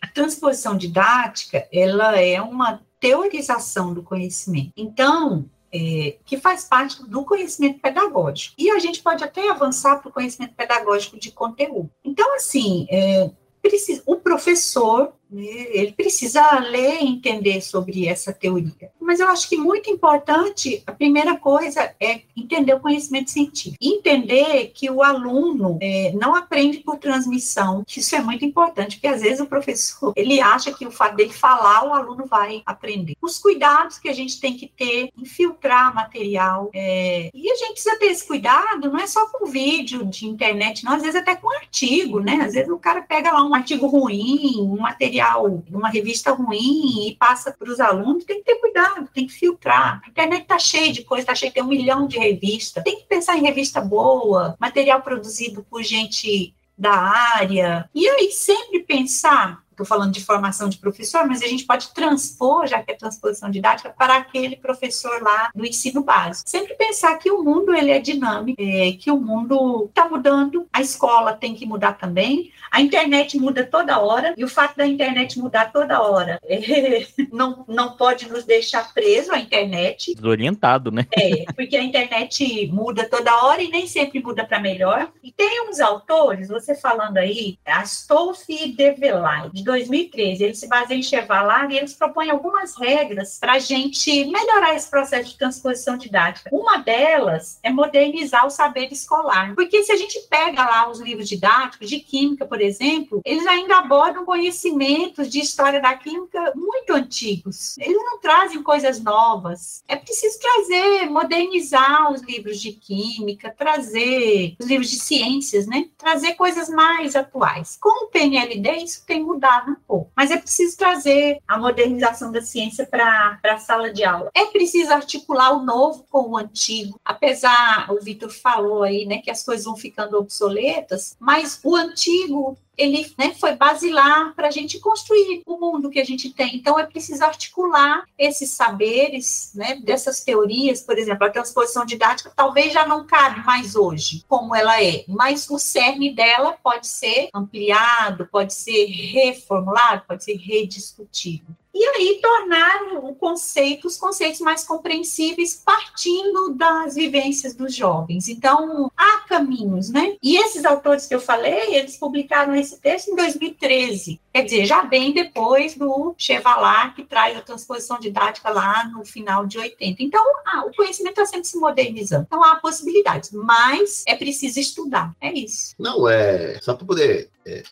a 0.00 0.06
transposição 0.06 0.76
didática 0.76 1.66
ela 1.72 2.20
é 2.20 2.40
uma 2.40 2.80
teorização 3.00 3.92
do 3.92 4.02
conhecimento. 4.02 4.72
Então, 4.76 5.46
é, 5.72 6.16
que 6.24 6.36
faz 6.36 6.64
parte 6.64 7.02
do 7.04 7.24
conhecimento 7.24 7.80
pedagógico. 7.80 8.54
E 8.58 8.70
a 8.70 8.78
gente 8.78 9.02
pode 9.02 9.24
até 9.24 9.48
avançar 9.50 10.00
para 10.00 10.10
o 10.10 10.12
conhecimento 10.12 10.54
pedagógico 10.54 11.18
de 11.18 11.30
conteúdo. 11.30 11.90
Então, 12.04 12.34
assim, 12.34 12.86
é, 12.90 13.30
precisa, 13.62 14.02
o 14.04 14.16
professor 14.16 15.12
ele 15.40 15.92
precisa 15.92 16.58
ler 16.58 17.02
e 17.02 17.08
entender 17.08 17.60
sobre 17.60 18.06
essa 18.06 18.32
teoria. 18.32 18.90
Mas 19.00 19.20
eu 19.20 19.28
acho 19.28 19.48
que 19.48 19.56
muito 19.56 19.90
importante, 19.90 20.82
a 20.86 20.92
primeira 20.92 21.36
coisa 21.36 21.94
é 22.00 22.22
entender 22.36 22.74
o 22.74 22.80
conhecimento 22.80 23.30
científico. 23.30 23.76
Entender 23.80 24.72
que 24.74 24.90
o 24.90 25.02
aluno 25.02 25.78
é, 25.80 26.12
não 26.14 26.34
aprende 26.34 26.78
por 26.78 26.98
transmissão. 26.98 27.84
Isso 27.96 28.14
é 28.14 28.20
muito 28.20 28.44
importante, 28.44 28.96
porque 28.96 29.08
às 29.08 29.22
vezes 29.22 29.40
o 29.40 29.46
professor 29.46 30.12
ele 30.16 30.40
acha 30.40 30.72
que 30.72 30.86
o 30.86 30.90
fato 30.90 31.16
dele 31.16 31.32
falar, 31.32 31.84
o 31.84 31.94
aluno 31.94 32.26
vai 32.26 32.62
aprender. 32.64 33.16
Os 33.20 33.38
cuidados 33.38 33.98
que 33.98 34.08
a 34.08 34.14
gente 34.14 34.40
tem 34.40 34.56
que 34.56 34.66
ter 34.68 35.10
em 35.16 35.24
filtrar 35.24 35.94
material. 35.94 36.70
É, 36.74 37.30
e 37.34 37.50
a 37.50 37.56
gente 37.56 37.72
precisa 37.72 37.98
ter 37.98 38.06
esse 38.06 38.26
cuidado, 38.26 38.90
não 38.90 38.98
é 38.98 39.06
só 39.06 39.26
com 39.28 39.46
vídeo 39.46 40.04
de 40.04 40.26
internet, 40.26 40.84
não, 40.84 40.92
às 40.92 41.02
vezes 41.02 41.16
até 41.16 41.34
com 41.34 41.50
artigo, 41.56 42.20
né? 42.20 42.40
Às 42.42 42.54
vezes 42.54 42.70
o 42.70 42.78
cara 42.78 43.02
pega 43.02 43.32
lá 43.32 43.44
um 43.44 43.54
artigo 43.54 43.86
ruim, 43.86 44.56
um 44.60 44.80
material 44.80 45.21
uma 45.70 45.88
revista 45.88 46.32
ruim 46.32 47.08
e 47.08 47.16
passa 47.16 47.52
para 47.52 47.70
os 47.70 47.80
alunos, 47.80 48.24
tem 48.24 48.38
que 48.38 48.44
ter 48.44 48.60
cuidado, 48.60 49.08
tem 49.12 49.26
que 49.26 49.32
filtrar. 49.32 50.02
A 50.04 50.08
internet 50.08 50.42
está 50.42 50.58
cheia 50.58 50.92
de 50.92 51.04
coisa, 51.04 51.22
está 51.22 51.34
cheia, 51.34 51.52
tem 51.52 51.62
um 51.62 51.68
milhão 51.68 52.06
de 52.06 52.18
revistas. 52.18 52.82
Tem 52.84 52.98
que 52.98 53.06
pensar 53.06 53.36
em 53.36 53.42
revista 53.42 53.80
boa, 53.80 54.56
material 54.58 55.02
produzido 55.02 55.64
por 55.68 55.82
gente 55.82 56.54
da 56.76 56.92
área. 56.92 57.88
E 57.94 58.08
aí 58.08 58.30
sempre 58.32 58.80
pensar 58.80 59.62
estou 59.82 59.84
falando 59.84 60.12
de 60.12 60.24
formação 60.24 60.68
de 60.68 60.78
professor, 60.78 61.26
mas 61.26 61.42
a 61.42 61.46
gente 61.46 61.64
pode 61.64 61.92
transpor, 61.92 62.66
já 62.66 62.82
que 62.82 62.92
é 62.92 62.94
transposição 62.94 63.50
didática, 63.50 63.90
para 63.90 64.16
aquele 64.16 64.56
professor 64.56 65.20
lá 65.22 65.50
do 65.54 65.66
ensino 65.66 66.02
básico. 66.02 66.48
Sempre 66.48 66.74
pensar 66.74 67.16
que 67.18 67.30
o 67.30 67.42
mundo 67.42 67.74
ele 67.74 67.90
é 67.90 67.98
dinâmico, 67.98 68.60
é, 68.60 68.92
que 68.92 69.10
o 69.10 69.20
mundo 69.20 69.86
está 69.88 70.08
mudando, 70.08 70.66
a 70.72 70.80
escola 70.80 71.32
tem 71.32 71.54
que 71.54 71.66
mudar 71.66 71.94
também, 71.94 72.52
a 72.70 72.80
internet 72.80 73.38
muda 73.38 73.64
toda 73.64 73.98
hora, 73.98 74.34
e 74.36 74.44
o 74.44 74.48
fato 74.48 74.76
da 74.76 74.86
internet 74.86 75.38
mudar 75.38 75.72
toda 75.72 76.00
hora 76.00 76.40
é, 76.48 77.06
não, 77.32 77.64
não 77.68 77.96
pode 77.96 78.28
nos 78.28 78.44
deixar 78.44 78.92
preso 78.94 79.32
à 79.32 79.38
internet. 79.38 80.14
Desorientado, 80.14 80.90
né? 80.90 81.06
É, 81.16 81.44
porque 81.54 81.76
a 81.76 81.82
internet 81.82 82.70
muda 82.72 83.08
toda 83.08 83.44
hora 83.44 83.62
e 83.62 83.68
nem 83.68 83.86
sempre 83.86 84.22
muda 84.22 84.44
para 84.44 84.60
melhor. 84.60 85.10
E 85.22 85.32
tem 85.32 85.68
uns 85.68 85.80
autores, 85.80 86.48
você 86.48 86.74
falando 86.74 87.18
aí, 87.18 87.58
Astolfi 87.64 88.64
e 88.64 88.76
Develay, 88.76 89.50
de 89.52 89.62
2013. 89.72 90.44
Ele 90.44 90.54
se 90.54 90.68
baseia 90.68 90.98
em 90.98 91.02
Chevalier 91.02 91.70
e 91.70 91.78
eles 91.78 91.94
propõem 91.94 92.30
algumas 92.30 92.76
regras 92.76 93.38
para 93.38 93.52
a 93.54 93.58
gente 93.58 94.24
melhorar 94.26 94.74
esse 94.74 94.88
processo 94.88 95.30
de 95.30 95.38
transposição 95.38 95.96
didática. 95.96 96.50
Uma 96.52 96.78
delas 96.78 97.58
é 97.62 97.70
modernizar 97.70 98.46
o 98.46 98.50
saber 98.50 98.92
escolar. 98.92 99.54
Porque 99.54 99.82
se 99.82 99.92
a 99.92 99.96
gente 99.96 100.20
pega 100.28 100.64
lá 100.64 100.90
os 100.90 101.00
livros 101.00 101.28
didáticos 101.28 101.88
de 101.88 102.00
química, 102.00 102.44
por 102.44 102.60
exemplo, 102.60 103.20
eles 103.24 103.46
ainda 103.46 103.78
abordam 103.78 104.24
conhecimentos 104.24 105.28
de 105.28 105.40
história 105.40 105.80
da 105.80 105.94
química 105.94 106.52
muito 106.54 106.92
antigos. 106.92 107.76
Eles 107.78 108.02
não 108.04 108.20
trazem 108.20 108.62
coisas 108.62 109.00
novas. 109.00 109.82
É 109.88 109.96
preciso 109.96 110.38
trazer, 110.38 111.08
modernizar 111.08 112.12
os 112.12 112.20
livros 112.22 112.60
de 112.60 112.72
química, 112.72 113.54
trazer 113.56 114.54
os 114.58 114.66
livros 114.66 114.90
de 114.90 114.98
ciências, 114.98 115.66
né? 115.66 115.88
Trazer 115.96 116.34
coisas 116.34 116.68
mais 116.68 117.16
atuais. 117.16 117.78
Com 117.80 118.04
o 118.04 118.08
PNLD, 118.08 118.70
isso 118.76 119.04
tem 119.06 119.22
mudado 119.22 119.51
um 119.68 119.74
pouco. 119.86 120.10
Mas 120.16 120.30
é 120.30 120.36
preciso 120.36 120.76
trazer 120.76 121.38
a 121.46 121.58
modernização 121.58 122.32
da 122.32 122.40
ciência 122.42 122.86
para 122.86 123.38
a 123.42 123.58
sala 123.58 123.92
de 123.92 124.04
aula. 124.04 124.30
É 124.34 124.46
preciso 124.46 124.92
articular 124.92 125.52
o 125.52 125.64
novo 125.64 126.04
com 126.10 126.30
o 126.30 126.36
antigo. 126.36 126.98
Apesar, 127.04 127.90
o 127.90 128.00
Vitor 128.00 128.30
falou 128.30 128.82
aí, 128.82 129.04
né, 129.06 129.18
que 129.18 129.30
as 129.30 129.42
coisas 129.42 129.64
vão 129.64 129.76
ficando 129.76 130.16
obsoletas, 130.16 131.16
mas 131.18 131.60
o 131.62 131.76
antigo 131.76 132.56
ele 132.76 133.12
né, 133.18 133.34
foi 133.38 133.54
basilar 133.54 134.34
para 134.34 134.48
a 134.48 134.50
gente 134.50 134.78
construir 134.78 135.42
o 135.46 135.58
mundo 135.58 135.90
que 135.90 136.00
a 136.00 136.04
gente 136.04 136.32
tem. 136.32 136.56
Então, 136.56 136.78
é 136.78 136.86
preciso 136.86 137.24
articular 137.24 138.04
esses 138.18 138.50
saberes, 138.50 139.52
né, 139.54 139.76
dessas 139.76 140.20
teorias, 140.20 140.80
por 140.80 140.98
exemplo, 140.98 141.26
a 141.26 141.30
transposição 141.30 141.84
didática 141.84 142.32
talvez 142.34 142.72
já 142.72 142.86
não 142.86 143.06
cabe 143.06 143.44
mais 143.44 143.76
hoje, 143.76 144.24
como 144.28 144.54
ela 144.54 144.82
é, 144.82 145.04
mas 145.08 145.48
o 145.50 145.58
cerne 145.58 146.14
dela 146.14 146.56
pode 146.62 146.86
ser 146.86 147.28
ampliado, 147.34 148.28
pode 148.30 148.54
ser 148.54 148.86
reformulado, 148.86 150.04
pode 150.06 150.24
ser 150.24 150.36
rediscutido 150.36 151.56
e 151.74 151.84
aí 151.84 152.20
tornar 152.20 152.82
o 153.02 153.14
conceito, 153.14 153.86
os 153.86 153.96
conceitos 153.96 154.40
mais 154.40 154.64
compreensíveis 154.64 155.60
partindo 155.64 156.54
das 156.54 156.94
vivências 156.94 157.54
dos 157.54 157.74
jovens. 157.74 158.28
Então, 158.28 158.90
há 158.96 159.20
caminhos, 159.20 159.88
né? 159.90 160.16
E 160.22 160.36
esses 160.36 160.64
autores 160.64 161.06
que 161.06 161.14
eu 161.14 161.20
falei, 161.20 161.74
eles 161.74 161.96
publicaram 161.96 162.54
esse 162.54 162.78
texto 162.80 163.08
em 163.08 163.16
2013, 163.16 164.20
quer 164.32 164.44
dizer, 164.44 164.66
já 164.66 164.82
bem 164.82 165.12
depois 165.12 165.74
do 165.74 166.14
Chevalar, 166.18 166.94
que 166.94 167.04
traz 167.04 167.36
a 167.36 167.42
transposição 167.42 167.98
didática 167.98 168.50
lá 168.50 168.84
no 168.88 169.04
final 169.04 169.46
de 169.46 169.58
80. 169.58 170.02
Então, 170.02 170.24
ah, 170.46 170.64
o 170.66 170.74
conhecimento 170.74 171.20
está 171.20 171.26
sempre 171.26 171.46
se 171.46 171.58
modernizando. 171.58 172.24
Então, 172.26 172.44
há 172.44 172.56
possibilidades, 172.56 173.30
mas 173.32 174.04
é 174.06 174.14
preciso 174.14 174.60
estudar, 174.60 175.14
é 175.20 175.32
isso. 175.32 175.74
Não, 175.78 176.08
é 176.08 176.58
só 176.60 176.74
para 176.74 176.86
poder 176.86 177.30
é, 177.46 177.62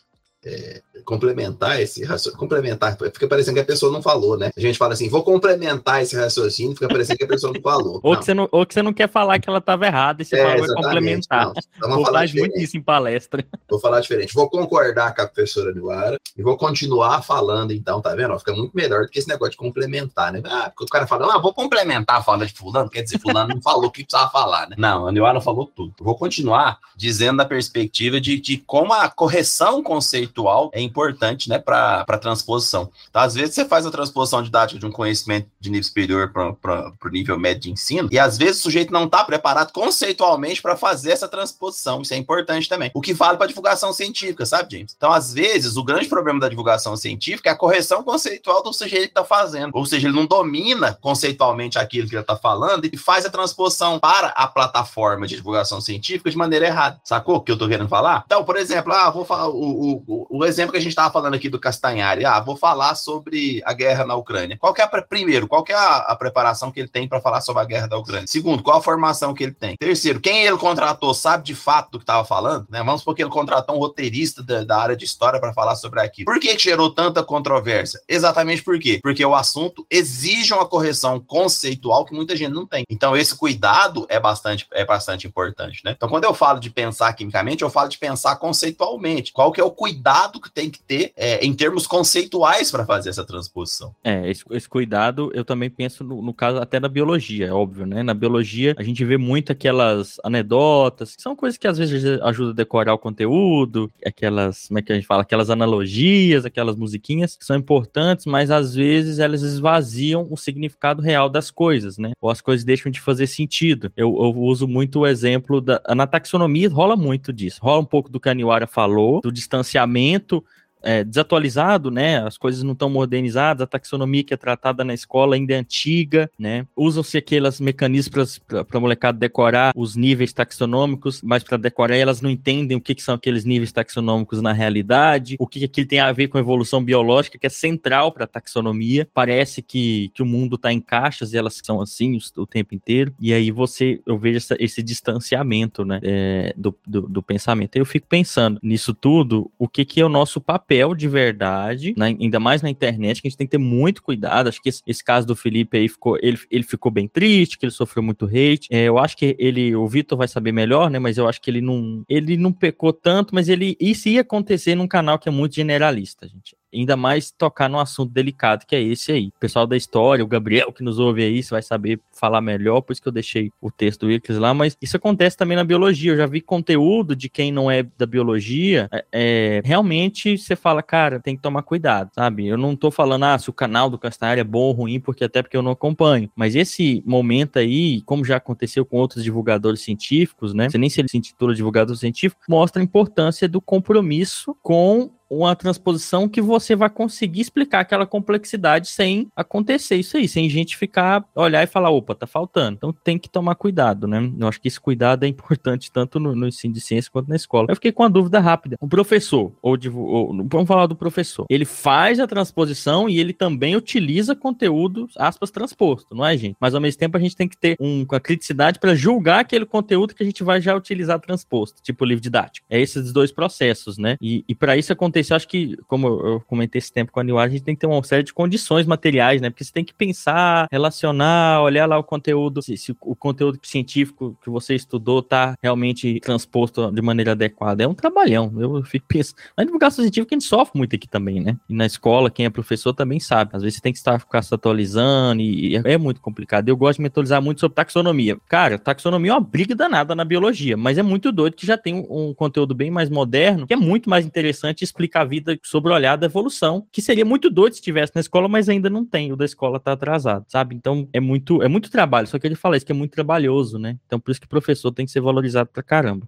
é, 0.45 0.81
complementar 1.05 1.81
esse 1.81 2.03
raciocínio. 2.03 2.39
Complementar, 2.39 2.97
fica 2.97 3.27
parecendo 3.27 3.55
que 3.55 3.61
a 3.61 3.65
pessoa 3.65 3.91
não 3.91 4.01
falou, 4.01 4.37
né? 4.37 4.51
A 4.55 4.59
gente 4.59 4.77
fala 4.77 4.93
assim, 4.93 5.09
vou 5.09 5.23
complementar 5.23 6.01
esse 6.01 6.15
raciocínio, 6.15 6.73
fica 6.73 6.87
parecendo 6.87 7.17
que 7.17 7.25
a 7.25 7.27
pessoa 7.27 7.53
não 7.53 7.61
falou. 7.61 7.99
ou, 8.01 8.17
Que 8.17 8.25
você 8.25 8.33
não, 8.33 8.47
ou 8.51 8.65
que 8.65 8.73
você 8.73 8.81
não 8.81 8.93
quer 8.93 9.09
falar 9.09 9.39
que 9.39 9.49
ela 9.49 9.59
estava 9.59 9.85
errada 9.85 10.21
e 10.21 10.25
você 10.25 10.35
é, 10.35 10.57
vai 10.57 10.67
complementar. 10.67 11.45
Não, 11.45 11.53
então 11.75 11.89
vou 11.89 12.05
falar 12.05 12.27
muito 12.33 12.59
isso 12.59 12.77
em 12.77 12.81
palestra. 12.81 13.45
Vou 13.69 13.79
falar 13.79 14.01
diferente. 14.01 14.33
Vou 14.33 14.49
concordar 14.49 15.15
com 15.15 15.21
a 15.21 15.27
professora 15.27 15.73
Nilara 15.73 16.17
e 16.37 16.43
vou 16.43 16.57
continuar 16.57 17.21
falando, 17.21 17.71
então, 17.71 18.01
tá 18.01 18.13
vendo? 18.13 18.37
Fica 18.37 18.53
muito 18.53 18.75
melhor 18.75 19.03
do 19.03 19.07
que 19.07 19.17
esse 19.17 19.29
negócio 19.29 19.51
de 19.51 19.57
complementar, 19.57 20.33
né? 20.33 20.41
Ah, 20.43 20.69
o 20.77 20.85
cara 20.87 21.07
fala, 21.07 21.33
ah, 21.33 21.37
vou 21.37 21.53
complementar 21.53 22.17
a 22.17 22.23
fala 22.23 22.45
de 22.45 22.51
fulano, 22.51 22.89
quer 22.89 23.01
dizer, 23.03 23.17
fulano 23.19 23.53
não 23.53 23.61
falou 23.61 23.85
o 23.85 23.91
que 23.91 24.03
precisava 24.03 24.29
falar, 24.29 24.67
né? 24.67 24.75
Não, 24.77 25.07
a 25.07 25.11
Nilara 25.11 25.39
falou 25.39 25.71
tudo. 25.73 25.93
vou 26.01 26.15
continuar 26.15 26.79
dizendo 26.97 27.37
da 27.37 27.45
perspectiva 27.45 28.19
de, 28.19 28.41
de 28.41 28.57
como 28.57 28.91
a 28.91 29.09
correção 29.09 29.81
conceitual 29.81 30.30
é 30.73 30.81
importante, 30.81 31.49
né, 31.49 31.59
para 31.59 32.05
a 32.07 32.17
transposição. 32.17 32.89
Então, 33.09 33.21
às 33.21 33.33
vezes 33.33 33.55
você 33.55 33.65
faz 33.65 33.85
a 33.85 33.91
transposição 33.91 34.41
didática 34.41 34.79
de 34.79 34.85
um 34.85 34.91
conhecimento 34.91 35.47
de 35.59 35.69
nível 35.69 35.83
superior 35.83 36.31
para 36.31 36.91
o 37.03 37.09
nível 37.09 37.37
médio 37.37 37.63
de 37.63 37.71
ensino, 37.71 38.09
e 38.11 38.19
às 38.19 38.37
vezes 38.37 38.59
o 38.59 38.63
sujeito 38.63 38.91
não 38.91 39.05
está 39.05 39.23
preparado 39.23 39.71
conceitualmente 39.71 40.61
para 40.61 40.75
fazer 40.75 41.11
essa 41.11 41.27
transposição. 41.27 42.01
Isso 42.01 42.13
é 42.13 42.17
importante 42.17 42.69
também. 42.69 42.91
O 42.93 43.01
que 43.01 43.13
vale 43.13 43.37
para 43.37 43.47
divulgação 43.47 43.93
científica, 43.93 44.45
sabe, 44.45 44.75
James? 44.75 44.93
Então, 44.95 45.11
às 45.11 45.33
vezes, 45.33 45.77
o 45.77 45.83
grande 45.83 46.07
problema 46.07 46.39
da 46.39 46.49
divulgação 46.49 46.95
científica 46.95 47.49
é 47.49 47.53
a 47.53 47.57
correção 47.57 48.03
conceitual 48.03 48.63
do 48.63 48.73
sujeito 48.73 49.03
que 49.03 49.19
está 49.19 49.23
fazendo. 49.23 49.71
Ou 49.73 49.85
seja, 49.85 50.07
ele 50.07 50.15
não 50.15 50.25
domina 50.25 50.97
conceitualmente 51.01 51.77
aquilo 51.77 52.07
que 52.07 52.15
ele 52.15 52.21
está 52.21 52.35
falando 52.35 52.85
e 52.85 52.97
faz 52.97 53.25
a 53.25 53.29
transposição 53.29 53.99
para 53.99 54.27
a 54.29 54.47
plataforma 54.47 55.27
de 55.27 55.35
divulgação 55.35 55.81
científica 55.81 56.29
de 56.29 56.37
maneira 56.37 56.67
errada. 56.67 56.99
Sacou 57.03 57.35
o 57.35 57.41
que 57.41 57.51
eu 57.51 57.55
estou 57.55 57.67
querendo 57.67 57.89
falar? 57.89 58.23
Então, 58.25 58.43
por 58.43 58.57
exemplo, 58.57 58.93
ah, 58.93 59.09
vou 59.09 59.25
falar 59.25 59.49
o, 59.49 60.03
o, 60.07 60.20
o 60.29 60.45
exemplo 60.45 60.71
que 60.71 60.77
a 60.77 60.81
gente 60.81 60.91
estava 60.91 61.11
falando 61.11 61.33
aqui 61.33 61.49
do 61.49 61.59
Castanhari. 61.59 62.25
Ah, 62.25 62.39
vou 62.39 62.55
falar 62.55 62.95
sobre 62.95 63.61
a 63.65 63.73
guerra 63.73 64.05
na 64.05 64.15
Ucrânia. 64.15 64.57
Qual 64.57 64.73
que 64.73 64.81
é 64.81 64.83
a, 64.83 65.01
primeiro, 65.01 65.47
qual 65.47 65.63
que 65.63 65.71
é 65.71 65.75
a, 65.75 65.97
a 65.97 66.15
preparação 66.15 66.71
que 66.71 66.79
ele 66.79 66.89
tem 66.89 67.07
para 67.07 67.21
falar 67.21 67.41
sobre 67.41 67.61
a 67.61 67.65
guerra 67.65 67.87
da 67.87 67.97
Ucrânia? 67.97 68.27
Segundo, 68.27 68.63
qual 68.63 68.77
a 68.77 68.83
formação 68.83 69.33
que 69.33 69.43
ele 69.43 69.53
tem? 69.53 69.75
Terceiro, 69.77 70.19
quem 70.19 70.45
ele 70.45 70.57
contratou 70.57 71.13
sabe 71.13 71.43
de 71.43 71.55
fato 71.55 71.91
do 71.91 71.99
que 71.99 72.03
estava 72.03 72.25
falando? 72.25 72.67
Né? 72.69 72.83
Vamos 72.83 73.03
porque 73.03 73.21
ele 73.21 73.29
contratou 73.29 73.75
um 73.75 73.79
roteirista 73.79 74.43
da, 74.43 74.63
da 74.63 74.81
área 74.81 74.95
de 74.95 75.05
história 75.05 75.39
para 75.39 75.53
falar 75.53 75.75
sobre 75.75 76.01
aquilo. 76.01 76.25
Por 76.25 76.39
que, 76.39 76.55
que 76.55 76.63
gerou 76.63 76.89
tanta 76.89 77.23
controvérsia? 77.23 77.99
Exatamente 78.07 78.63
por 78.63 78.79
quê? 78.79 78.99
Porque 79.01 79.25
o 79.25 79.35
assunto 79.35 79.85
exige 79.89 80.53
uma 80.53 80.65
correção 80.65 81.19
conceitual 81.19 82.05
que 82.05 82.13
muita 82.13 82.35
gente 82.35 82.51
não 82.51 82.65
tem. 82.65 82.83
Então, 82.89 83.15
esse 83.15 83.35
cuidado 83.35 84.05
é 84.09 84.19
bastante, 84.19 84.67
é 84.71 84.85
bastante 84.85 85.27
importante, 85.27 85.81
né? 85.83 85.93
Então, 85.95 86.09
quando 86.09 86.25
eu 86.25 86.33
falo 86.33 86.59
de 86.59 86.69
pensar 86.69 87.13
quimicamente, 87.13 87.63
eu 87.63 87.69
falo 87.69 87.89
de 87.89 87.97
pensar 87.97 88.35
conceitualmente. 88.35 89.31
Qual 89.31 89.51
que 89.51 89.61
é 89.61 89.63
o 89.63 89.71
cuidado 89.71 90.10
que 90.41 90.51
tem 90.51 90.69
que 90.69 90.81
ter 90.81 91.13
é, 91.15 91.45
em 91.45 91.53
termos 91.53 91.87
conceituais 91.87 92.71
para 92.71 92.85
fazer 92.85 93.09
essa 93.09 93.25
transposição. 93.25 93.95
É, 94.03 94.29
esse, 94.29 94.43
esse, 94.51 94.67
cuidado 94.67 95.31
eu 95.33 95.45
também 95.45 95.69
penso 95.69 96.03
no, 96.03 96.21
no, 96.21 96.33
caso 96.33 96.57
até 96.57 96.79
da 96.79 96.89
biologia, 96.89 97.47
é 97.47 97.51
óbvio, 97.51 97.85
né? 97.85 98.03
Na 98.03 98.13
biologia 98.13 98.75
a 98.77 98.83
gente 98.83 99.03
vê 99.05 99.17
muito 99.17 99.51
aquelas 99.51 100.19
anedotas, 100.23 101.15
que 101.15 101.21
são 101.21 101.35
coisas 101.35 101.57
que 101.57 101.67
às 101.67 101.77
vezes 101.77 102.03
ajudam 102.21 102.51
a 102.51 102.55
decorar 102.55 102.93
o 102.93 102.97
conteúdo, 102.97 103.91
aquelas, 104.05 104.67
como 104.67 104.79
é 104.79 104.81
que 104.81 104.91
a 104.91 104.95
gente 104.95 105.07
fala, 105.07 105.21
aquelas 105.21 105.49
analogias, 105.49 106.45
aquelas 106.45 106.75
musiquinhas 106.75 107.35
que 107.35 107.45
são 107.45 107.55
importantes, 107.55 108.25
mas 108.25 108.51
às 108.51 108.73
vezes 108.75 109.19
elas 109.19 109.41
esvaziam 109.41 110.27
o 110.29 110.37
significado 110.37 111.01
real 111.01 111.29
das 111.29 111.51
coisas, 111.51 111.97
né? 111.97 112.11
Ou 112.19 112.29
as 112.29 112.41
coisas 112.41 112.63
deixam 112.63 112.91
de 112.91 112.99
fazer 112.99 113.27
sentido. 113.27 113.91
Eu, 113.95 114.09
eu 114.09 114.37
uso 114.37 114.67
muito 114.67 114.99
o 114.99 115.07
exemplo 115.07 115.61
da. 115.61 115.81
Na 115.95 116.07
taxonomia 116.07 116.69
rola 116.69 116.95
muito 116.95 117.31
disso. 117.31 117.59
Rola 117.61 117.81
um 117.81 117.85
pouco 117.85 118.09
do 118.09 118.19
que 118.19 118.29
a 118.29 118.33
Niwara 118.33 118.67
falou, 118.67 119.21
do 119.21 119.31
distanciamento 119.31 120.00
momento 120.01 120.43
é, 120.83 121.03
desatualizado, 121.03 121.91
né? 121.91 122.25
As 122.25 122.37
coisas 122.37 122.63
não 122.63 122.73
estão 122.73 122.89
modernizadas, 122.89 123.61
a 123.61 123.67
taxonomia 123.67 124.23
que 124.23 124.33
é 124.33 124.37
tratada 124.37 124.83
na 124.83 124.93
escola 124.93 125.35
ainda 125.35 125.53
é 125.53 125.57
antiga, 125.57 126.29
né? 126.37 126.65
Usam-se 126.75 127.17
aqueles 127.17 127.59
mecanismos 127.59 128.39
para 128.39 128.65
a 128.71 128.79
molecada 128.79 129.17
decorar 129.17 129.71
os 129.75 129.95
níveis 129.95 130.33
taxonômicos, 130.33 131.21
mas 131.21 131.43
para 131.43 131.57
decorar 131.57 131.95
elas 131.95 132.21
não 132.21 132.29
entendem 132.29 132.77
o 132.77 132.81
que, 132.81 132.95
que, 132.95 133.03
são 133.03 133.15
aqueles 133.15 133.45
níveis 133.45 133.71
taxonômicos 133.71 134.41
na 134.41 134.51
realidade, 134.51 135.35
o 135.39 135.47
que, 135.47 135.59
que 135.59 135.65
aquilo 135.65 135.87
tem 135.87 135.99
a 135.99 136.11
ver 136.11 136.27
com 136.27 136.37
a 136.37 136.41
evolução 136.41 136.83
biológica, 136.83 137.37
que 137.37 137.47
é 137.47 137.49
central 137.49 138.11
para 138.11 138.25
a 138.25 138.27
taxonomia. 138.27 139.07
Parece 139.13 139.61
que, 139.61 140.09
que 140.13 140.21
o 140.21 140.25
mundo 140.25 140.55
está 140.55 140.71
em 140.71 140.79
caixas 140.79 141.33
e 141.33 141.37
elas 141.37 141.59
são 141.63 141.81
assim 141.81 142.17
o, 142.17 142.41
o, 142.41 142.47
tempo 142.47 142.73
inteiro, 142.73 143.13
e 143.19 143.33
aí 143.33 143.51
você, 143.51 144.01
eu 144.05 144.17
vejo 144.17 144.37
essa, 144.37 144.55
esse 144.59 144.81
distanciamento, 144.81 145.85
né? 145.85 145.99
É, 146.03 146.53
do, 146.57 146.75
do, 146.85 147.01
do 147.01 147.21
pensamento. 147.21 147.75
Eu 147.75 147.85
fico 147.85 148.07
pensando 148.07 148.59
nisso 148.61 148.93
tudo, 148.93 149.51
o 149.57 149.67
que, 149.67 149.85
que 149.85 150.01
é 150.01 150.05
o 150.05 150.09
nosso 150.09 150.41
papel 150.41 150.70
papel 150.71 150.95
de 150.95 151.07
verdade, 151.07 151.93
né, 151.97 152.15
ainda 152.19 152.39
mais 152.39 152.61
na 152.61 152.69
internet, 152.69 153.21
que 153.21 153.27
a 153.27 153.29
gente 153.29 153.37
tem 153.37 153.47
que 153.47 153.51
ter 153.51 153.57
muito 153.57 154.01
cuidado. 154.01 154.47
Acho 154.47 154.61
que 154.61 154.69
esse, 154.69 154.81
esse, 154.87 155.03
caso 155.03 155.27
do 155.27 155.35
Felipe 155.35 155.77
aí 155.77 155.89
ficou, 155.89 156.17
ele, 156.21 156.39
ele 156.49 156.63
ficou 156.63 156.89
bem 156.91 157.07
triste, 157.07 157.57
que 157.57 157.65
ele 157.65 157.71
sofreu 157.71 158.01
muito 158.01 158.25
hate. 158.25 158.67
É, 158.71 158.85
eu 158.85 158.97
acho 158.97 159.17
que 159.17 159.35
ele, 159.37 159.75
o 159.75 159.87
Vitor 159.87 160.17
vai 160.17 160.27
saber 160.27 160.53
melhor, 160.53 160.89
né? 160.89 160.97
Mas 160.99 161.17
eu 161.17 161.27
acho 161.27 161.41
que 161.41 161.51
ele 161.51 161.61
não, 161.61 162.03
ele 162.07 162.37
não 162.37 162.53
pecou 162.53 162.93
tanto, 162.93 163.35
mas 163.35 163.49
ele 163.49 163.75
isso 163.79 164.07
ia 164.07 164.21
acontecer 164.21 164.75
num 164.75 164.87
canal 164.87 165.19
que 165.19 165.27
é 165.27 165.31
muito 165.31 165.55
generalista, 165.55 166.27
gente 166.27 166.55
ainda 166.73 166.95
mais 166.95 167.31
tocar 167.31 167.69
num 167.69 167.79
assunto 167.79 168.11
delicado 168.11 168.65
que 168.65 168.75
é 168.75 168.81
esse 168.81 169.11
aí. 169.11 169.27
O 169.27 169.39
pessoal 169.39 169.67
da 169.67 169.77
história, 169.77 170.23
o 170.23 170.27
Gabriel 170.27 170.71
que 170.71 170.83
nos 170.83 170.99
ouve 170.99 171.23
aí, 171.23 171.41
você 171.41 171.51
vai 171.51 171.61
saber 171.61 171.99
falar 172.11 172.41
melhor, 172.41 172.81
por 172.81 172.93
isso 172.93 173.01
que 173.01 173.07
eu 173.07 173.11
deixei 173.11 173.51
o 173.61 173.71
texto 173.71 174.01
do 174.01 174.11
Icles 174.11 174.37
lá, 174.37 174.53
mas 174.53 174.77
isso 174.81 174.97
acontece 174.97 175.37
também 175.37 175.55
na 175.55 175.63
biologia. 175.63 176.11
Eu 176.11 176.17
já 176.17 176.25
vi 176.25 176.41
conteúdo 176.41 177.15
de 177.15 177.29
quem 177.29 177.51
não 177.51 177.69
é 177.69 177.83
da 177.97 178.05
biologia, 178.05 178.89
é, 178.91 179.05
é, 179.11 179.61
realmente 179.63 180.37
você 180.37 180.55
fala, 180.55 180.81
cara, 180.81 181.19
tem 181.19 181.35
que 181.35 181.41
tomar 181.41 181.63
cuidado, 181.63 182.11
sabe? 182.13 182.47
Eu 182.47 182.57
não 182.57 182.75
tô 182.75 182.91
falando, 182.91 183.25
ah, 183.25 183.37
se 183.37 183.49
o 183.49 183.53
canal 183.53 183.89
do 183.89 183.97
Castanhari 183.97 184.41
é 184.41 184.43
bom 184.43 184.59
ou 184.59 184.71
ruim, 184.71 184.99
porque 184.99 185.23
até 185.23 185.41
porque 185.41 185.57
eu 185.57 185.61
não 185.61 185.71
acompanho, 185.71 186.29
mas 186.35 186.55
esse 186.55 187.03
momento 187.05 187.59
aí, 187.59 188.01
como 188.01 188.25
já 188.25 188.37
aconteceu 188.37 188.85
com 188.85 188.97
outros 188.97 189.23
divulgadores 189.23 189.81
científicos, 189.81 190.53
né? 190.53 190.69
Você 190.69 190.77
nem 190.77 190.89
se 190.89 191.01
ele 191.01 191.09
se 191.09 191.17
intitula 191.17 191.53
divulgador 191.53 191.95
científico, 191.95 192.41
mostra 192.47 192.81
a 192.81 192.83
importância 192.83 193.47
do 193.47 193.61
compromisso 193.61 194.55
com 194.61 195.09
uma 195.31 195.55
transposição 195.55 196.27
que 196.27 196.41
você 196.41 196.75
vai 196.75 196.89
conseguir 196.89 197.39
explicar 197.39 197.79
aquela 197.79 198.05
complexidade 198.05 198.89
sem 198.89 199.29
acontecer 199.33 199.95
isso 199.95 200.17
aí, 200.17 200.27
sem 200.27 200.49
gente 200.49 200.75
ficar, 200.75 201.23
olhar 201.33 201.63
e 201.63 201.67
falar, 201.67 201.89
opa, 201.89 202.13
tá 202.13 202.27
faltando. 202.27 202.75
Então 202.75 202.91
tem 202.91 203.17
que 203.17 203.29
tomar 203.29 203.55
cuidado, 203.55 204.07
né? 204.07 204.29
Eu 204.37 204.47
acho 204.49 204.59
que 204.59 204.67
esse 204.67 204.79
cuidado 204.79 205.23
é 205.23 205.27
importante 205.29 205.89
tanto 205.93 206.19
no, 206.19 206.35
no 206.35 206.47
ensino 206.49 206.73
de 206.73 206.81
ciência 206.81 207.09
quanto 207.09 207.29
na 207.29 207.37
escola. 207.37 207.67
Eu 207.69 207.75
fiquei 207.75 207.93
com 207.93 208.03
uma 208.03 208.09
dúvida 208.09 208.39
rápida. 208.41 208.75
O 208.81 208.87
professor, 208.87 209.53
ou, 209.61 209.77
ou 209.95 210.45
vamos 210.49 210.67
falar 210.67 210.85
do 210.85 210.95
professor, 210.97 211.45
ele 211.49 211.63
faz 211.63 212.19
a 212.19 212.27
transposição 212.27 213.07
e 213.07 213.17
ele 213.17 213.31
também 213.31 213.75
utiliza 213.75 214.35
conteúdo, 214.35 215.07
aspas, 215.17 215.49
transposto, 215.49 216.13
não 216.13 216.25
é, 216.25 216.35
gente? 216.35 216.57
Mas 216.59 216.75
ao 216.75 216.81
mesmo 216.81 216.99
tempo 216.99 217.15
a 217.15 217.21
gente 217.21 217.37
tem 217.37 217.47
que 217.47 217.57
ter 217.57 217.77
um, 217.79 218.05
a 218.11 218.19
criticidade 218.19 218.79
para 218.79 218.93
julgar 218.93 219.39
aquele 219.39 219.65
conteúdo 219.65 220.13
que 220.13 220.23
a 220.23 220.25
gente 220.25 220.43
vai 220.43 220.59
já 220.59 220.75
utilizar 220.75 221.21
transposto, 221.21 221.81
tipo 221.81 222.03
livro 222.03 222.21
didático. 222.21 222.65
É 222.69 222.81
esses 222.81 223.13
dois 223.13 223.31
processos, 223.31 223.97
né? 223.97 224.17
E, 224.21 224.43
e 224.47 224.53
para 224.53 224.75
isso 224.75 224.91
acontecer 224.91 225.20
se 225.23 225.33
eu 225.33 225.37
acho 225.37 225.47
que, 225.47 225.77
como 225.87 226.07
eu 226.07 226.41
comentei 226.41 226.79
esse 226.79 226.91
tempo 226.91 227.11
com 227.11 227.19
a 227.19 227.23
New 227.23 227.37
a 227.37 227.47
gente 227.47 227.63
tem 227.63 227.75
que 227.75 227.81
ter 227.81 227.87
uma 227.87 228.03
série 228.03 228.23
de 228.23 228.33
condições 228.33 228.85
materiais, 228.85 229.41
né? 229.41 229.49
Porque 229.49 229.63
você 229.63 229.71
tem 229.71 229.83
que 229.83 229.93
pensar, 229.93 230.67
relacionar, 230.71 231.61
olhar 231.61 231.85
lá 231.85 231.97
o 231.97 232.03
conteúdo, 232.03 232.61
se, 232.61 232.77
se 232.77 232.95
o 233.01 233.15
conteúdo 233.15 233.59
científico 233.63 234.37
que 234.41 234.49
você 234.49 234.75
estudou 234.75 235.21
tá 235.21 235.55
realmente 235.61 236.19
transposto 236.19 236.91
de 236.91 237.01
maneira 237.01 237.31
adequada. 237.31 237.83
É 237.83 237.87
um 237.87 237.93
trabalhão. 237.93 238.51
Eu 238.57 238.83
fico 238.83 239.05
pensando. 239.07 239.37
Na 239.57 239.63
divulgação 239.63 240.03
científica 240.03 240.35
a 240.35 240.39
gente 240.39 240.47
sofre 240.47 240.77
muito 240.77 240.95
aqui 240.95 241.07
também, 241.07 241.39
né? 241.39 241.57
E 241.69 241.73
na 241.73 241.85
escola, 241.85 242.29
quem 242.29 242.45
é 242.45 242.49
professor 242.49 242.93
também 242.93 243.19
sabe. 243.19 243.51
Às 243.53 243.61
vezes 243.61 243.77
você 243.77 243.81
tem 243.81 243.91
que 243.91 243.97
estar 243.97 244.19
ficar 244.19 244.41
se 244.41 244.53
atualizando 244.53 245.41
e, 245.41 245.75
é, 245.75 245.93
é 245.93 245.97
muito 245.97 246.21
complicado. 246.21 246.69
Eu 246.69 246.77
gosto 246.77 246.97
de 246.97 247.01
me 247.01 247.07
atualizar 247.07 247.41
muito 247.41 247.59
sobre 247.59 247.75
taxonomia. 247.75 248.37
Cara, 248.47 248.77
taxonomia 248.77 249.31
é 249.31 249.33
uma 249.33 249.41
briga 249.41 249.75
danada 249.75 250.15
na 250.15 250.23
biologia, 250.23 250.77
mas 250.77 250.97
é 250.97 251.03
muito 251.03 251.31
doido 251.31 251.55
que 251.55 251.65
já 251.65 251.77
tem 251.77 251.95
um, 251.95 252.29
um 252.29 252.33
conteúdo 252.33 252.73
bem 252.73 252.89
mais 252.89 253.09
moderno, 253.09 253.67
que 253.67 253.73
é 253.73 253.77
muito 253.77 254.09
mais 254.09 254.25
interessante 254.25 254.83
explicar 254.83 255.10
a 255.19 255.25
vida 255.25 255.59
sobre 255.63 255.91
o 255.91 255.95
olhar 255.95 256.15
da 256.15 256.27
evolução, 256.27 256.87
que 256.91 257.01
seria 257.01 257.25
muito 257.25 257.49
doido 257.49 257.73
se 257.73 257.79
estivesse 257.79 258.13
na 258.15 258.21
escola, 258.21 258.47
mas 258.47 258.69
ainda 258.69 258.89
não 258.89 259.05
tem. 259.05 259.31
O 259.31 259.35
da 259.35 259.45
escola 259.45 259.79
tá 259.79 259.91
atrasado, 259.91 260.45
sabe? 260.47 260.75
Então 260.75 261.07
é 261.11 261.19
muito, 261.19 261.61
é 261.61 261.67
muito 261.67 261.91
trabalho. 261.91 262.27
Só 262.27 262.39
que 262.39 262.47
ele 262.47 262.55
fala 262.55 262.77
isso 262.77 262.85
que 262.85 262.91
é 262.91 262.95
muito 262.95 263.11
trabalhoso, 263.11 263.77
né? 263.77 263.97
Então 264.05 264.19
por 264.19 264.31
isso 264.31 264.39
que 264.39 264.47
o 264.47 264.49
professor 264.49 264.91
tem 264.91 265.05
que 265.05 265.11
ser 265.11 265.21
valorizado 265.21 265.69
pra 265.71 265.83
caramba. 265.83 266.27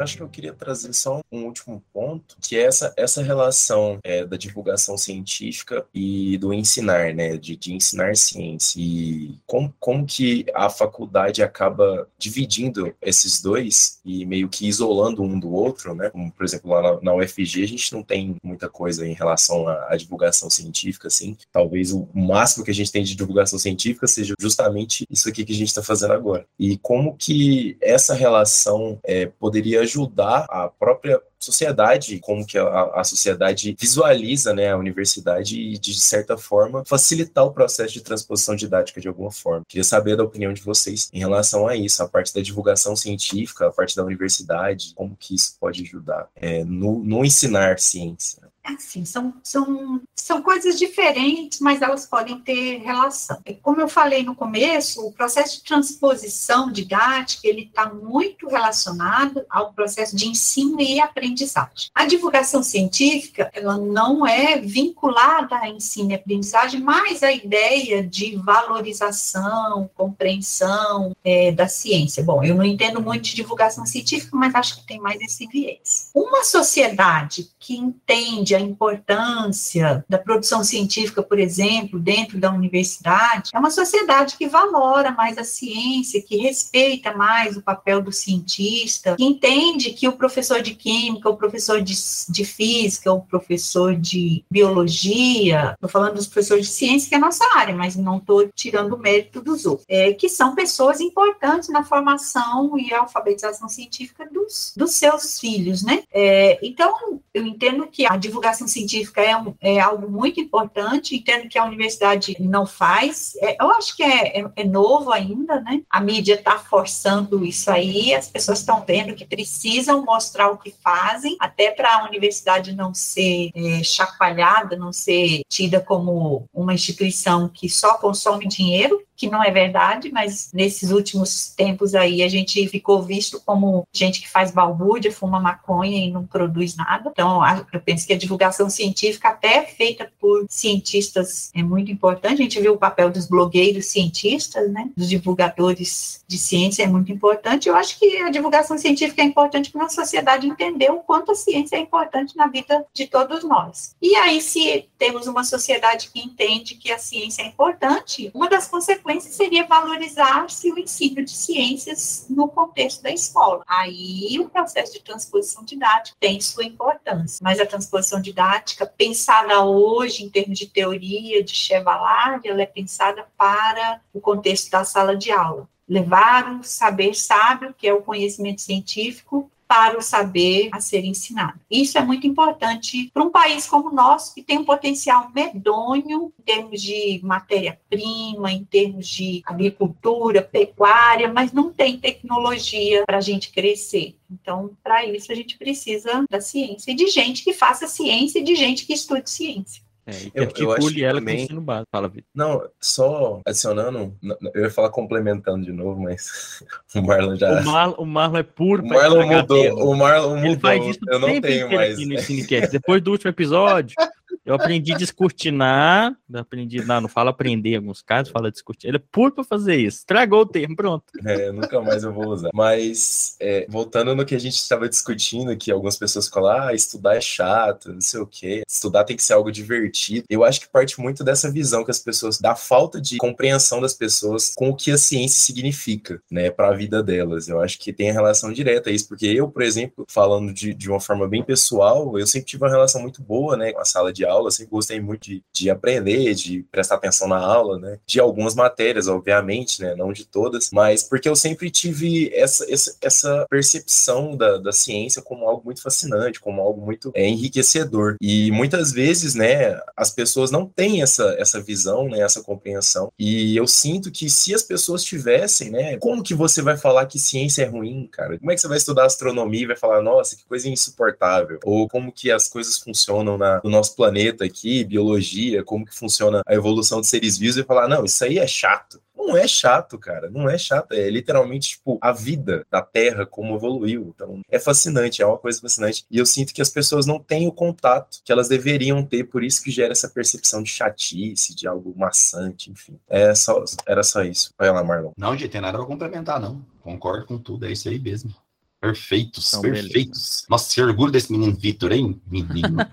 Acho 0.00 0.16
que 0.16 0.22
eu 0.22 0.28
queria 0.28 0.52
trazer 0.52 0.92
só 0.92 1.20
um 1.30 1.44
último 1.44 1.82
ponto, 1.92 2.36
que 2.40 2.56
é 2.56 2.62
essa, 2.62 2.92
essa 2.96 3.22
relação 3.22 3.98
é, 4.02 4.24
da 4.24 4.36
divulgação 4.36 4.96
científica 4.96 5.86
e 5.94 6.38
do 6.38 6.52
ensinar, 6.52 7.14
né? 7.14 7.36
De, 7.36 7.56
de 7.56 7.72
ensinar 7.72 8.16
ciência. 8.16 8.80
E 8.80 9.38
como, 9.46 9.74
como 9.78 10.06
que 10.06 10.46
a 10.54 10.68
faculdade 10.70 11.42
acaba 11.42 12.08
dividindo 12.18 12.94
esses 13.00 13.40
dois 13.40 14.00
e 14.04 14.24
meio 14.24 14.48
que 14.48 14.66
isolando 14.66 15.22
um 15.22 15.38
do 15.38 15.52
outro, 15.52 15.94
né? 15.94 16.10
Como, 16.10 16.30
por 16.30 16.44
exemplo, 16.44 16.70
lá 16.70 16.82
na, 16.82 17.00
na 17.00 17.14
UFG 17.14 17.62
a 17.62 17.68
gente 17.68 17.92
não 17.92 18.02
tem 18.02 18.36
muita 18.42 18.68
coisa 18.68 19.06
em 19.06 19.12
relação 19.12 19.68
à, 19.68 19.92
à 19.92 19.96
divulgação 19.96 20.50
científica, 20.50 21.08
assim. 21.08 21.36
Talvez 21.52 21.92
o 21.92 22.08
máximo 22.14 22.64
que 22.64 22.70
a 22.70 22.74
gente 22.74 22.92
tem 22.92 23.02
de 23.02 23.14
divulgação 23.14 23.58
científica 23.58 24.06
seja 24.06 24.34
justamente 24.38 25.04
isso 25.10 25.28
aqui 25.28 25.44
que 25.44 25.52
a 25.52 25.56
gente 25.56 25.68
está 25.68 25.82
fazendo 25.82 26.12
agora. 26.12 26.46
E 26.58 26.76
como 26.78 27.16
que 27.16 27.76
essa 27.80 28.14
relação 28.14 28.98
é, 29.04 29.26
poderia 29.26 29.86
ajudar 29.88 30.46
a 30.48 30.68
própria 30.68 31.20
sociedade, 31.38 32.18
como 32.20 32.46
que 32.46 32.58
a, 32.58 32.90
a, 32.94 33.04
sociedade 33.04 33.76
visualiza 33.78 34.52
né, 34.52 34.70
a 34.70 34.76
universidade 34.76 35.58
e, 35.58 35.78
de 35.78 35.98
certa 35.98 36.36
forma, 36.36 36.84
facilitar 36.84 37.44
o 37.44 37.52
processo 37.52 37.94
de 37.94 38.00
transposição 38.00 38.56
didática 38.56 39.00
de 39.00 39.08
alguma 39.08 39.30
forma. 39.30 39.64
Queria 39.68 39.84
saber 39.84 40.16
da 40.16 40.24
opinião 40.24 40.52
de 40.52 40.62
vocês 40.62 41.08
em 41.12 41.18
relação 41.18 41.66
a 41.66 41.76
isso, 41.76 42.02
a 42.02 42.08
parte 42.08 42.34
da 42.34 42.40
divulgação 42.40 42.96
científica, 42.96 43.68
a 43.68 43.72
parte 43.72 43.96
da 43.96 44.04
universidade, 44.04 44.92
como 44.94 45.16
que 45.16 45.34
isso 45.34 45.56
pode 45.60 45.82
ajudar 45.82 46.28
é, 46.34 46.64
no, 46.64 47.02
no 47.04 47.24
ensinar 47.24 47.78
ciência 47.78 48.47
assim, 48.74 49.04
são, 49.04 49.34
são, 49.42 50.00
são 50.14 50.42
coisas 50.42 50.78
diferentes, 50.78 51.60
mas 51.60 51.82
elas 51.82 52.06
podem 52.06 52.38
ter 52.40 52.78
relação. 52.78 53.38
Como 53.62 53.80
eu 53.80 53.88
falei 53.88 54.22
no 54.22 54.34
começo, 54.34 55.06
o 55.06 55.12
processo 55.12 55.58
de 55.58 55.64
transposição 55.64 56.70
didática, 56.70 57.46
ele 57.46 57.62
está 57.62 57.92
muito 57.92 58.48
relacionado 58.48 59.44
ao 59.48 59.72
processo 59.72 60.16
de 60.16 60.28
ensino 60.28 60.80
e 60.80 61.00
aprendizagem. 61.00 61.90
A 61.94 62.06
divulgação 62.06 62.62
científica, 62.62 63.50
ela 63.52 63.76
não 63.76 64.26
é 64.26 64.58
vinculada 64.58 65.56
a 65.56 65.68
ensino 65.68 66.10
e 66.10 66.14
aprendizagem, 66.14 66.80
mas 66.80 67.22
a 67.22 67.32
ideia 67.32 68.02
de 68.02 68.36
valorização, 68.36 69.90
compreensão 69.94 71.14
é, 71.24 71.52
da 71.52 71.68
ciência. 71.68 72.22
Bom, 72.22 72.42
eu 72.42 72.54
não 72.54 72.64
entendo 72.64 73.00
muito 73.00 73.24
de 73.24 73.34
divulgação 73.34 73.84
científica, 73.86 74.36
mas 74.36 74.54
acho 74.54 74.76
que 74.76 74.86
tem 74.86 75.00
mais 75.00 75.20
esse 75.20 75.46
viés. 75.46 76.10
Uma 76.14 76.44
sociedade 76.44 77.48
que 77.58 77.76
entende 77.76 78.54
a 78.58 78.60
importância 78.60 80.04
da 80.08 80.18
produção 80.18 80.62
científica, 80.62 81.22
por 81.22 81.38
exemplo, 81.38 81.98
dentro 81.98 82.38
da 82.38 82.52
universidade, 82.52 83.50
é 83.54 83.58
uma 83.58 83.70
sociedade 83.70 84.36
que 84.36 84.48
valora 84.48 85.12
mais 85.12 85.38
a 85.38 85.44
ciência, 85.44 86.22
que 86.22 86.36
respeita 86.36 87.16
mais 87.16 87.56
o 87.56 87.62
papel 87.62 88.02
do 88.02 88.12
cientista, 88.12 89.16
que 89.16 89.24
entende 89.24 89.90
que 89.92 90.08
o 90.08 90.12
professor 90.12 90.60
de 90.60 90.74
química, 90.74 91.30
o 91.30 91.36
professor 91.36 91.80
de, 91.80 91.94
de 92.28 92.44
física, 92.44 93.12
o 93.12 93.20
professor 93.20 93.94
de 93.94 94.44
biologia, 94.50 95.72
estou 95.74 95.88
falando 95.88 96.14
dos 96.14 96.26
professores 96.26 96.66
de 96.66 96.72
ciência, 96.72 97.08
que 97.08 97.14
é 97.14 97.18
a 97.18 97.20
nossa 97.20 97.44
área, 97.56 97.74
mas 97.74 97.96
não 97.96 98.18
estou 98.18 98.48
tirando 98.54 98.94
o 98.94 98.98
mérito 98.98 99.40
dos 99.40 99.64
outros, 99.64 99.86
é, 99.88 100.12
que 100.12 100.28
são 100.28 100.54
pessoas 100.54 101.00
importantes 101.00 101.68
na 101.68 101.84
formação 101.84 102.76
e 102.78 102.92
alfabetização 102.92 103.68
científica 103.68 104.28
dos, 104.30 104.72
dos 104.76 104.92
seus 104.92 105.38
filhos, 105.38 105.82
né? 105.82 106.02
É, 106.12 106.58
então, 106.62 107.20
eu 107.32 107.46
entendo 107.46 107.86
que 107.86 108.06
a 108.06 108.16
divulgação 108.16 108.37
divulgação 108.38 108.68
científica 108.68 109.20
é, 109.20 109.36
um, 109.36 109.54
é 109.60 109.80
algo 109.80 110.08
muito 110.10 110.40
importante, 110.40 111.16
entendo 111.16 111.48
que 111.48 111.58
a 111.58 111.64
universidade 111.64 112.36
não 112.40 112.64
faz, 112.64 113.34
é, 113.40 113.56
eu 113.60 113.70
acho 113.72 113.96
que 113.96 114.02
é, 114.02 114.40
é, 114.40 114.50
é 114.56 114.64
novo 114.64 115.12
ainda, 115.12 115.60
né? 115.60 115.82
A 115.90 116.00
mídia 116.00 116.34
está 116.34 116.58
forçando 116.58 117.44
isso 117.44 117.70
aí, 117.70 118.14
as 118.14 118.28
pessoas 118.28 118.60
estão 118.60 118.84
vendo 118.86 119.14
que 119.14 119.26
precisam 119.26 120.04
mostrar 120.04 120.50
o 120.50 120.58
que 120.58 120.70
fazem, 120.82 121.36
até 121.40 121.70
para 121.70 121.96
a 121.96 122.04
universidade 122.06 122.74
não 122.74 122.94
ser 122.94 123.50
é, 123.54 123.82
chacoalhada, 123.82 124.76
não 124.76 124.92
ser 124.92 125.42
tida 125.48 125.80
como 125.80 126.44
uma 126.54 126.74
instituição 126.74 127.48
que 127.48 127.68
só 127.68 127.94
consome 127.94 128.46
dinheiro, 128.46 129.02
que 129.18 129.28
não 129.28 129.42
é 129.42 129.50
verdade, 129.50 130.12
mas 130.12 130.52
nesses 130.54 130.92
últimos 130.92 131.48
tempos 131.48 131.92
aí 131.92 132.22
a 132.22 132.28
gente 132.28 132.66
ficou 132.68 133.02
visto 133.02 133.42
como 133.44 133.84
gente 133.92 134.20
que 134.20 134.30
faz 134.30 134.52
balbúrdia, 134.52 135.10
fuma 135.10 135.40
maconha 135.40 136.06
e 136.06 136.10
não 136.12 136.24
produz 136.24 136.76
nada. 136.76 137.10
Então, 137.10 137.40
eu 137.72 137.80
penso 137.80 138.06
que 138.06 138.12
a 138.12 138.16
divulgação 138.16 138.70
científica, 138.70 139.30
até 139.30 139.64
feita 139.64 140.08
por 140.20 140.46
cientistas, 140.48 141.50
é 141.52 141.64
muito 141.64 141.90
importante. 141.90 142.34
A 142.34 142.44
gente 142.44 142.60
viu 142.60 142.74
o 142.74 142.78
papel 142.78 143.10
dos 143.10 143.26
blogueiros 143.26 143.86
cientistas, 143.86 144.70
né, 144.70 144.88
dos 144.96 145.08
divulgadores 145.08 146.24
de 146.28 146.38
ciência 146.38 146.84
é 146.84 146.86
muito 146.86 147.10
importante. 147.10 147.68
Eu 147.68 147.74
acho 147.74 147.98
que 147.98 148.18
a 148.18 148.30
divulgação 148.30 148.78
científica 148.78 149.20
é 149.20 149.24
importante 149.24 149.72
para 149.72 149.86
a 149.86 149.88
sociedade 149.88 150.46
entender 150.46 150.92
o 150.92 151.00
quanto 151.00 151.32
a 151.32 151.34
ciência 151.34 151.74
é 151.74 151.80
importante 151.80 152.36
na 152.36 152.46
vida 152.46 152.86
de 152.94 153.08
todos 153.08 153.42
nós. 153.42 153.96
E 154.00 154.14
aí, 154.14 154.40
se 154.40 154.88
temos 154.96 155.26
uma 155.26 155.42
sociedade 155.42 156.08
que 156.12 156.20
entende 156.20 156.76
que 156.76 156.92
a 156.92 156.98
ciência 156.98 157.42
é 157.42 157.46
importante, 157.46 158.30
uma 158.32 158.48
das 158.48 158.68
consequências 158.68 159.07
consequência 159.08 159.32
seria 159.32 159.66
valorizar-se 159.66 160.70
o 160.70 160.78
ensino 160.78 161.24
de 161.24 161.30
ciências 161.30 162.26
no 162.28 162.46
contexto 162.48 163.02
da 163.02 163.10
escola. 163.10 163.64
Aí 163.66 164.38
o 164.38 164.48
processo 164.48 164.92
de 164.92 165.00
transposição 165.00 165.64
didática 165.64 166.16
tem 166.20 166.40
sua 166.40 166.64
importância, 166.64 167.38
mas 167.42 167.58
a 167.58 167.66
transposição 167.66 168.20
didática, 168.20 168.86
pensada 168.86 169.64
hoje 169.64 170.24
em 170.24 170.28
termos 170.28 170.58
de 170.58 170.66
teoria, 170.66 171.42
de 171.42 171.54
Chevallard, 171.54 172.46
ela 172.46 172.62
é 172.62 172.66
pensada 172.66 173.26
para 173.36 174.00
o 174.12 174.20
contexto 174.20 174.70
da 174.70 174.84
sala 174.84 175.16
de 175.16 175.30
aula 175.30 175.66
levar 175.88 176.60
o 176.60 176.62
saber 176.62 177.14
sábio, 177.14 177.72
que 177.72 177.88
é 177.88 177.94
o 177.94 178.02
conhecimento 178.02 178.60
científico, 178.60 179.50
para 179.68 179.98
o 179.98 180.02
saber 180.02 180.70
a 180.72 180.80
ser 180.80 181.04
ensinado. 181.04 181.60
Isso 181.70 181.98
é 181.98 182.02
muito 182.02 182.26
importante 182.26 183.10
para 183.12 183.22
um 183.22 183.30
país 183.30 183.66
como 183.66 183.90
o 183.90 183.94
nosso, 183.94 184.34
que 184.34 184.42
tem 184.42 184.58
um 184.58 184.64
potencial 184.64 185.30
medonho 185.34 186.32
em 186.38 186.42
termos 186.42 186.80
de 186.80 187.20
matéria-prima, 187.22 188.50
em 188.50 188.64
termos 188.64 189.06
de 189.06 189.42
agricultura, 189.44 190.40
pecuária, 190.40 191.30
mas 191.30 191.52
não 191.52 191.70
tem 191.70 191.98
tecnologia 191.98 193.04
para 193.04 193.18
a 193.18 193.20
gente 193.20 193.52
crescer. 193.52 194.16
Então, 194.30 194.70
para 194.82 195.04
isso, 195.04 195.30
a 195.30 195.34
gente 195.34 195.58
precisa 195.58 196.24
da 196.30 196.40
ciência 196.40 196.90
e 196.90 196.94
de 196.94 197.06
gente 197.08 197.44
que 197.44 197.52
faça 197.52 197.86
ciência 197.86 198.38
e 198.38 198.42
de 198.42 198.56
gente 198.56 198.86
que 198.86 198.94
estude 198.94 199.28
ciência. 199.28 199.87
É, 200.08 200.12
e 200.12 200.32
eu, 200.34 200.48
eu 200.56 200.72
acho 200.72 201.04
ela 201.04 201.18
também... 201.18 201.36
com 201.36 201.42
ensino 201.42 201.60
básico. 201.60 201.88
Fala, 201.92 202.08
Vitor. 202.08 202.30
Não, 202.34 202.66
só 202.80 203.42
adicionando, 203.44 204.16
eu 204.54 204.62
ia 204.62 204.70
falar 204.70 204.88
complementando 204.88 205.66
de 205.66 205.72
novo, 205.72 206.00
mas 206.00 206.64
o 206.96 207.02
Marlon 207.02 207.36
já. 207.36 207.60
O, 207.60 207.64
Mar, 207.64 207.88
o 208.00 208.06
Marlon 208.06 208.38
é 208.38 208.42
puro. 208.42 208.82
O 208.82 208.88
Marlon 208.88 209.26
mudou. 209.26 209.90
O 209.90 209.94
Marlon 209.94 210.36
mudou. 210.36 210.46
Ele 210.46 210.60
faz 210.60 210.86
isso 210.86 211.00
eu 211.06 211.18
não 211.18 211.40
tenho 211.42 211.70
mais. 211.70 211.94
Aqui 211.94 212.06
no 212.06 212.18
Cinecast. 212.18 212.70
Depois 212.72 213.02
do 213.02 213.10
último 213.10 213.28
episódio, 213.28 213.94
eu 214.48 214.54
aprendi 214.54 214.94
a 214.94 214.96
descortinar. 214.96 216.16
Aprendi, 216.32 216.82
não, 216.82 217.02
não 217.02 217.08
fala 217.08 217.30
aprender 217.30 217.70
em 217.70 217.76
alguns 217.76 218.00
casos, 218.00 218.32
fala 218.32 218.50
descortinar. 218.50 218.90
Ele 218.90 218.96
é 218.96 219.06
puro 219.12 219.32
pra 219.32 219.44
fazer 219.44 219.76
isso. 219.76 220.06
Tragou 220.06 220.40
o 220.40 220.46
termo, 220.46 220.74
pronto. 220.74 221.04
É, 221.26 221.52
nunca 221.52 221.80
mais 221.82 222.02
eu 222.02 222.12
vou 222.14 222.28
usar. 222.28 222.48
Mas, 222.54 223.36
é, 223.40 223.66
voltando 223.68 224.16
no 224.16 224.24
que 224.24 224.34
a 224.34 224.40
gente 224.40 224.54
estava 224.54 224.88
discutindo, 224.88 225.54
que 225.54 225.70
algumas 225.70 225.98
pessoas 225.98 226.28
falam, 226.28 226.68
ah, 226.68 226.74
estudar 226.74 227.16
é 227.16 227.20
chato, 227.20 227.92
não 227.92 228.00
sei 228.00 228.20
o 228.20 228.26
quê. 228.26 228.62
Estudar 228.66 229.04
tem 229.04 229.16
que 229.16 229.22
ser 229.22 229.34
algo 229.34 229.52
divertido. 229.52 230.24
Eu 230.30 230.42
acho 230.44 230.60
que 230.60 230.68
parte 230.68 230.98
muito 230.98 231.22
dessa 231.22 231.50
visão 231.50 231.84
que 231.84 231.90
as 231.90 231.98
pessoas, 231.98 232.38
da 232.38 232.54
falta 232.56 232.98
de 233.00 233.18
compreensão 233.18 233.82
das 233.82 233.92
pessoas 233.92 234.54
com 234.56 234.70
o 234.70 234.76
que 234.76 234.90
a 234.90 234.96
ciência 234.96 235.40
significa, 235.40 236.22
né, 236.30 236.50
para 236.50 236.68
a 236.68 236.74
vida 236.74 237.02
delas. 237.02 237.48
Eu 237.48 237.60
acho 237.60 237.78
que 237.78 237.92
tem 237.92 238.10
relação 238.10 238.50
direta 238.50 238.88
a 238.88 238.92
isso, 238.92 239.08
porque 239.08 239.26
eu, 239.26 239.48
por 239.50 239.60
exemplo, 239.60 240.06
falando 240.08 240.54
de, 240.54 240.72
de 240.72 240.88
uma 240.88 241.00
forma 241.00 241.28
bem 241.28 241.42
pessoal, 241.42 242.18
eu 242.18 242.26
sempre 242.26 242.46
tive 242.46 242.64
uma 242.64 242.70
relação 242.70 243.02
muito 243.02 243.22
boa, 243.22 243.54
né, 243.54 243.72
com 243.72 243.80
a 243.80 243.84
sala 243.84 244.10
de 244.10 244.24
aula 244.24 244.37
aula, 244.38 244.50
sempre 244.50 244.70
gostei 244.70 245.00
muito 245.00 245.24
de, 245.24 245.42
de 245.52 245.70
aprender, 245.70 246.34
de 246.34 246.62
prestar 246.70 246.94
atenção 246.94 247.28
na 247.28 247.38
aula, 247.38 247.78
né? 247.78 247.98
De 248.06 248.20
algumas 248.20 248.54
matérias, 248.54 249.08
obviamente, 249.08 249.82
né? 249.82 249.94
Não 249.94 250.12
de 250.12 250.24
todas, 250.24 250.70
mas 250.72 251.02
porque 251.02 251.28
eu 251.28 251.36
sempre 251.36 251.70
tive 251.70 252.30
essa, 252.34 252.70
essa, 252.72 252.96
essa 253.00 253.46
percepção 253.50 254.36
da, 254.36 254.58
da 254.58 254.72
ciência 254.72 255.22
como 255.22 255.46
algo 255.48 255.62
muito 255.64 255.82
fascinante, 255.82 256.40
como 256.40 256.60
algo 256.60 256.84
muito 256.84 257.10
é, 257.14 257.26
enriquecedor. 257.28 258.16
E 258.20 258.50
muitas 258.50 258.92
vezes, 258.92 259.34
né, 259.34 259.78
as 259.96 260.10
pessoas 260.10 260.50
não 260.50 260.66
têm 260.66 261.02
essa, 261.02 261.34
essa 261.38 261.60
visão, 261.60 262.08
né, 262.08 262.20
essa 262.20 262.42
compreensão. 262.42 263.12
E 263.18 263.56
eu 263.56 263.66
sinto 263.66 264.10
que 264.10 264.30
se 264.30 264.54
as 264.54 264.62
pessoas 264.62 265.02
tivessem, 265.02 265.70
né, 265.70 265.96
como 265.98 266.22
que 266.22 266.34
você 266.34 266.62
vai 266.62 266.76
falar 266.76 267.06
que 267.06 267.18
ciência 267.18 267.62
é 267.62 267.66
ruim, 267.66 268.08
cara? 268.10 268.38
Como 268.38 268.50
é 268.50 268.54
que 268.54 268.60
você 268.60 268.68
vai 268.68 268.78
estudar 268.78 269.06
astronomia 269.06 269.62
e 269.62 269.66
vai 269.66 269.76
falar, 269.76 270.02
nossa, 270.02 270.36
que 270.36 270.44
coisa 270.44 270.68
insuportável? 270.68 271.58
Ou 271.64 271.88
como 271.88 272.12
que 272.12 272.30
as 272.30 272.48
coisas 272.48 272.78
funcionam 272.78 273.36
na, 273.36 273.60
no 273.62 273.70
nosso 273.70 273.94
planeta 273.96 274.27
aqui, 274.42 274.84
biologia, 274.84 275.64
como 275.64 275.84
que 275.84 275.94
funciona 275.94 276.42
a 276.46 276.54
evolução 276.54 277.00
de 277.00 277.06
seres 277.06 277.38
vivos 277.38 277.56
e 277.56 277.64
falar, 277.64 277.88
não, 277.88 278.04
isso 278.04 278.24
aí 278.24 278.38
é 278.38 278.46
chato. 278.46 279.00
Não 279.28 279.36
é 279.36 279.46
chato, 279.46 279.98
cara. 279.98 280.30
Não 280.30 280.48
é 280.48 280.56
chato. 280.56 280.92
É 280.92 281.10
literalmente, 281.10 281.70
tipo, 281.70 281.98
a 282.00 282.12
vida 282.12 282.64
da 282.70 282.80
Terra 282.80 283.26
como 283.26 283.56
evoluiu. 283.56 284.12
Então, 284.14 284.40
é 284.48 284.58
fascinante, 284.58 285.20
é 285.20 285.26
uma 285.26 285.36
coisa 285.36 285.60
fascinante. 285.60 286.06
E 286.10 286.16
eu 286.16 286.24
sinto 286.24 286.54
que 286.54 286.62
as 286.62 286.70
pessoas 286.70 287.04
não 287.04 287.18
têm 287.18 287.46
o 287.46 287.52
contato 287.52 288.20
que 288.24 288.32
elas 288.32 288.48
deveriam 288.48 289.04
ter, 289.04 289.24
por 289.24 289.44
isso 289.44 289.62
que 289.62 289.70
gera 289.70 289.92
essa 289.92 290.08
percepção 290.08 290.62
de 290.62 290.70
chatice, 290.70 291.54
de 291.54 291.68
algo 291.68 291.92
maçante, 291.94 292.70
enfim. 292.70 292.98
É 293.06 293.34
só, 293.34 293.62
era 293.86 294.02
só 294.02 294.22
isso. 294.22 294.50
Vai 294.56 294.70
lá, 294.70 294.82
Marlon. 294.82 295.12
Não, 295.18 295.36
gente, 295.36 295.50
tem 295.50 295.60
nada 295.60 295.76
pra 295.76 295.86
complementar, 295.86 296.40
não. 296.40 296.64
Concordo 296.80 297.26
com 297.26 297.36
tudo, 297.36 297.66
é 297.66 297.72
isso 297.72 297.86
aí 297.88 297.98
mesmo. 297.98 298.34
Perfeitos, 298.80 299.48
Então, 299.48 299.62
perfeitos. 299.62 300.44
Nossa, 300.48 300.72
que 300.72 300.80
orgulho 300.80 301.10
desse 301.10 301.32
menino 301.32 301.56
Vitor, 301.56 301.92
hein? 301.92 302.20
Menino. 302.26 302.78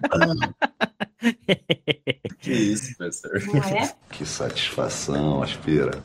Que 2.39 2.53
isso, 2.53 2.95
professor. 2.97 3.41
Não 3.47 3.63
é? 3.63 3.95
Que 4.11 4.23
satisfação, 4.25 5.41
aspira. 5.41 6.03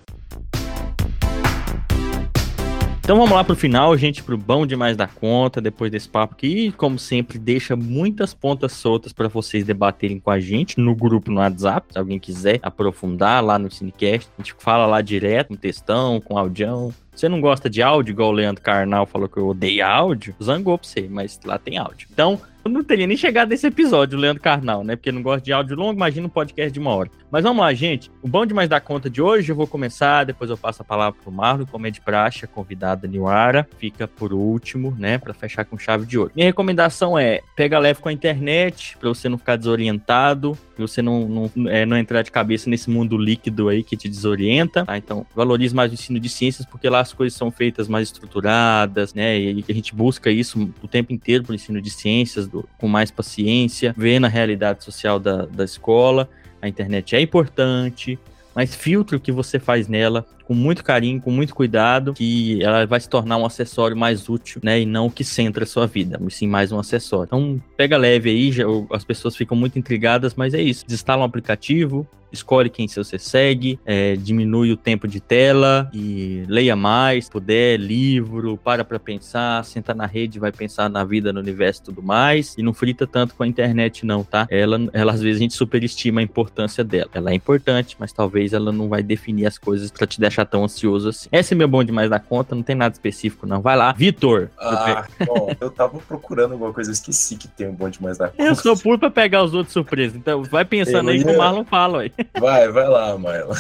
Então 3.03 3.19
vamos 3.19 3.33
lá 3.33 3.43
pro 3.43 3.57
final, 3.57 3.97
gente, 3.97 4.23
pro 4.23 4.39
bom 4.39 4.65
demais 4.65 4.97
da 4.97 5.09
conta, 5.09 5.61
depois 5.61 5.91
desse 5.91 6.09
papo 6.09 6.37
que, 6.37 6.71
como 6.73 6.97
sempre, 6.97 7.39
deixa 7.39 7.75
muitas 7.75 8.33
pontas 8.33 8.73
soltas 8.73 9.13
para 9.13 9.27
vocês 9.27 9.65
debaterem 9.65 10.21
com 10.21 10.31
a 10.31 10.39
gente 10.39 10.79
no 10.79 10.95
grupo 10.95 11.31
no 11.31 11.41
WhatsApp, 11.41 11.89
se 11.93 11.99
alguém 11.99 12.21
quiser 12.21 12.61
aprofundar 12.63 13.43
lá 13.43 13.59
no 13.59 13.71
Cinecast, 13.71 14.29
a 14.39 14.43
gente 14.43 14.55
fala 14.59 14.87
lá 14.87 15.01
direto, 15.01 15.49
com 15.49 15.57
textão, 15.57 16.21
com 16.21 16.39
audião. 16.39 16.95
Você 17.13 17.29
não 17.29 17.41
gosta 17.41 17.69
de 17.69 17.83
áudio, 17.83 18.13
igual 18.13 18.29
o 18.29 18.33
Leandro 18.33 18.63
Carnal 18.63 19.07
falou 19.07 19.29
que 19.29 19.39
eu 19.39 19.49
odeio 19.49 19.85
áudio, 19.85 20.35
zangou 20.41 20.79
pra 20.79 20.87
você, 20.87 21.09
mas 21.11 21.41
lá 21.45 21.59
tem 21.59 21.79
áudio. 21.79 22.07
Então, 22.13 22.41
eu 22.65 22.71
não 22.71 22.85
teria 22.85 23.07
nem 23.07 23.17
chegado 23.17 23.49
nesse 23.49 23.67
episódio, 23.67 24.19
Leandro 24.19 24.43
Carnal, 24.43 24.85
né? 24.85 24.97
Porque 24.97 25.13
não 25.13 25.23
gosta 25.23 25.41
de 25.41 25.53
áudio 25.53 25.77
longo, 25.77 25.95
imagina 25.95 26.27
um 26.27 26.31
podcast 26.31 26.73
de 26.73 26.79
uma 26.79 26.95
hora. 26.95 27.11
Mas 27.31 27.43
vamos 27.43 27.63
lá, 27.63 27.73
gente. 27.73 28.11
O 28.23 28.29
bom 28.29 28.45
demais 28.45 28.69
da 28.69 28.81
conta 28.81 29.09
de 29.09 29.23
hoje, 29.23 29.51
eu 29.51 29.57
vou 29.57 29.67
começar, 29.67 30.25
depois 30.25 30.51
eu 30.51 30.57
passo 30.57 30.83
a 30.83 30.85
palavra 30.85 31.19
pro 31.23 31.33
Marlon, 31.33 31.65
como 31.67 31.87
é 31.87 31.91
de 31.91 32.01
praxe, 32.01 32.45
a 32.45 32.49
convidada 32.49 33.07
Niwara, 33.07 33.69
fica 33.79 34.07
por 34.07 34.33
último, 34.33 34.95
né? 34.99 35.19
Pra 35.19 35.33
fechar 35.33 35.65
com 35.65 35.79
chave 35.79 36.05
de 36.07 36.19
ouro. 36.19 36.33
Minha 36.35 36.49
recomendação 36.49 37.19
é, 37.19 37.41
pega 37.57 37.79
leve 37.79 38.01
com 38.01 38.09
a 38.09 38.13
internet, 38.13 38.97
pra 38.99 39.09
você 39.09 39.29
não 39.29 39.39
ficar 39.39 39.57
desorientado, 39.57 40.57
pra 40.85 40.93
você 40.93 41.03
não, 41.03 41.29
não, 41.55 41.69
é, 41.69 41.85
não 41.87 41.97
entrar 41.97 42.23
de 42.23 42.31
cabeça 42.31 42.69
nesse 42.71 42.91
mundo 42.91 43.17
líquido 43.17 43.69
aí 43.69 43.83
que 43.83 43.97
te 43.97 44.09
desorienta, 44.09 44.85
tá? 44.85 44.97
Então, 44.97 45.27
valorize 45.35 45.75
mais 45.75 45.91
o 45.91 45.95
ensino 45.95 46.19
de 46.21 46.29
ciências, 46.29 46.67
porque 46.67 46.89
lá 46.89 47.01
as 47.01 47.13
coisas 47.13 47.37
são 47.37 47.51
feitas 47.51 47.89
mais 47.89 48.09
estruturadas, 48.09 49.15
né? 49.15 49.39
E 49.39 49.65
a 49.69 49.73
gente 49.73 49.95
busca 49.95 50.31
isso 50.31 50.73
o 50.83 50.89
tempo 50.89 51.13
inteiro 51.13 51.45
pro 51.45 51.55
ensino 51.55 51.81
de 51.81 51.91
ciências, 51.91 52.47
do- 52.49 52.69
com 52.79 52.89
mais 52.89 53.11
paciência, 53.11 53.95
vendo 53.97 54.27
a 54.27 54.29
realidade 54.29 54.83
social 54.85 55.19
da, 55.19 55.47
da 55.47 55.65
escola. 55.65 56.29
A 56.63 56.69
internet 56.69 57.15
é 57.17 57.21
importante, 57.21 58.19
mas 58.55 58.75
filtre 58.75 59.17
o 59.17 59.21
que 59.21 59.33
você 59.33 59.59
faz 59.59 59.89
nela 59.89 60.27
com 60.51 60.55
muito 60.57 60.83
carinho, 60.83 61.21
com 61.21 61.31
muito 61.31 61.55
cuidado, 61.55 62.13
que 62.13 62.61
ela 62.61 62.85
vai 62.85 62.99
se 62.99 63.09
tornar 63.09 63.37
um 63.37 63.47
acessório 63.47 63.97
mais 63.97 64.29
útil, 64.29 64.61
né? 64.65 64.81
E 64.81 64.85
não 64.85 65.07
o 65.07 65.11
que 65.11 65.23
centra 65.23 65.63
a 65.63 65.67
sua 65.67 65.87
vida, 65.87 66.19
mas 66.21 66.35
sim 66.35 66.49
mais 66.49 66.73
um 66.73 66.81
acessório. 66.81 67.27
Então, 67.29 67.63
pega 67.77 67.97
leve 67.97 68.31
aí, 68.31 68.51
já- 68.51 68.65
as 68.93 69.05
pessoas 69.05 69.37
ficam 69.37 69.57
muito 69.57 69.79
intrigadas, 69.79 70.35
mas 70.35 70.53
é 70.53 70.61
isso. 70.61 70.85
Desinstala 70.85 71.23
um 71.23 71.25
aplicativo, 71.25 72.05
escolhe 72.33 72.69
quem 72.71 72.87
você 72.89 73.19
segue, 73.19 73.79
é, 73.85 74.15
diminui 74.17 74.71
o 74.73 74.77
tempo 74.77 75.07
de 75.09 75.21
tela 75.21 75.91
e 75.93 76.45
leia 76.49 76.77
mais, 76.77 77.25
se 77.27 77.31
puder, 77.31 77.79
livro, 77.79 78.57
para 78.57 78.85
pra 78.85 78.99
pensar, 78.99 79.65
senta 79.65 79.95
na 79.95 80.07
rede, 80.07 80.39
vai 80.39 80.53
pensar 80.53 80.89
na 80.89 81.05
vida, 81.05 81.33
no 81.33 81.41
universo 81.41 81.81
e 81.81 81.85
tudo 81.87 82.03
mais, 82.03 82.55
e 82.57 82.63
não 82.63 82.73
frita 82.73 83.07
tanto 83.07 83.35
com 83.35 83.43
a 83.43 83.47
internet 83.47 84.05
não, 84.07 84.23
tá? 84.23 84.47
Ela, 84.51 84.79
ela 84.93 85.13
às 85.13 85.21
vezes 85.21 85.41
a 85.41 85.43
gente 85.43 85.55
superestima 85.55 86.21
a 86.21 86.25
importância 86.25 86.85
dela. 86.85 87.11
Ela 87.15 87.31
é 87.31 87.35
importante, 87.35 87.97
mas 87.99 88.13
talvez 88.13 88.53
ela 88.53 88.71
não 88.73 88.89
vai 88.89 89.03
definir 89.03 89.47
as 89.47 89.59
coisas 89.59 89.91
pra 89.91 90.07
te 90.07 90.21
deixar 90.21 90.40
tão 90.45 90.65
ansioso 90.65 91.09
assim. 91.09 91.29
Esse 91.33 91.55
é 91.55 91.57
meu 91.57 91.69
bom 91.69 91.83
demais 91.83 92.11
da 92.11 92.19
conta, 92.19 92.55
não 92.55 92.63
tem 92.63 92.77
nada 92.77 92.93
específico 92.93 93.47
não. 93.47 93.61
Vai 93.61 93.77
lá, 93.77 93.93
Vitor. 93.93 94.51
Ah, 94.59 95.07
bom, 95.27 95.55
eu 95.61 95.71
tava 95.71 95.99
procurando 95.99 96.53
alguma 96.53 96.73
coisa, 96.73 96.91
eu 96.91 96.95
esqueci 96.95 97.37
que 97.37 97.49
tem 97.49 97.69
um 97.69 97.75
bom 97.75 97.89
demais 97.89 98.19
da 98.19 98.29
conta. 98.29 98.43
Eu 98.43 98.55
sou 98.55 98.77
puro 98.77 98.99
pra 98.99 99.11
pegar 99.11 99.43
os 99.43 99.55
outros 99.55 99.73
surpresas, 99.73 100.17
então 100.17 100.43
vai 100.45 100.65
pensando 100.65 101.11
Eu 101.11 101.15
aí 101.15 101.25
que 101.25 101.31
o 101.31 101.39
Marlon 101.39 101.65
fala 101.65 102.03
aí. 102.03 102.13
Vai, 102.39 102.71
vai 102.71 102.89
lá, 102.89 103.17
Marlon. 103.17 103.55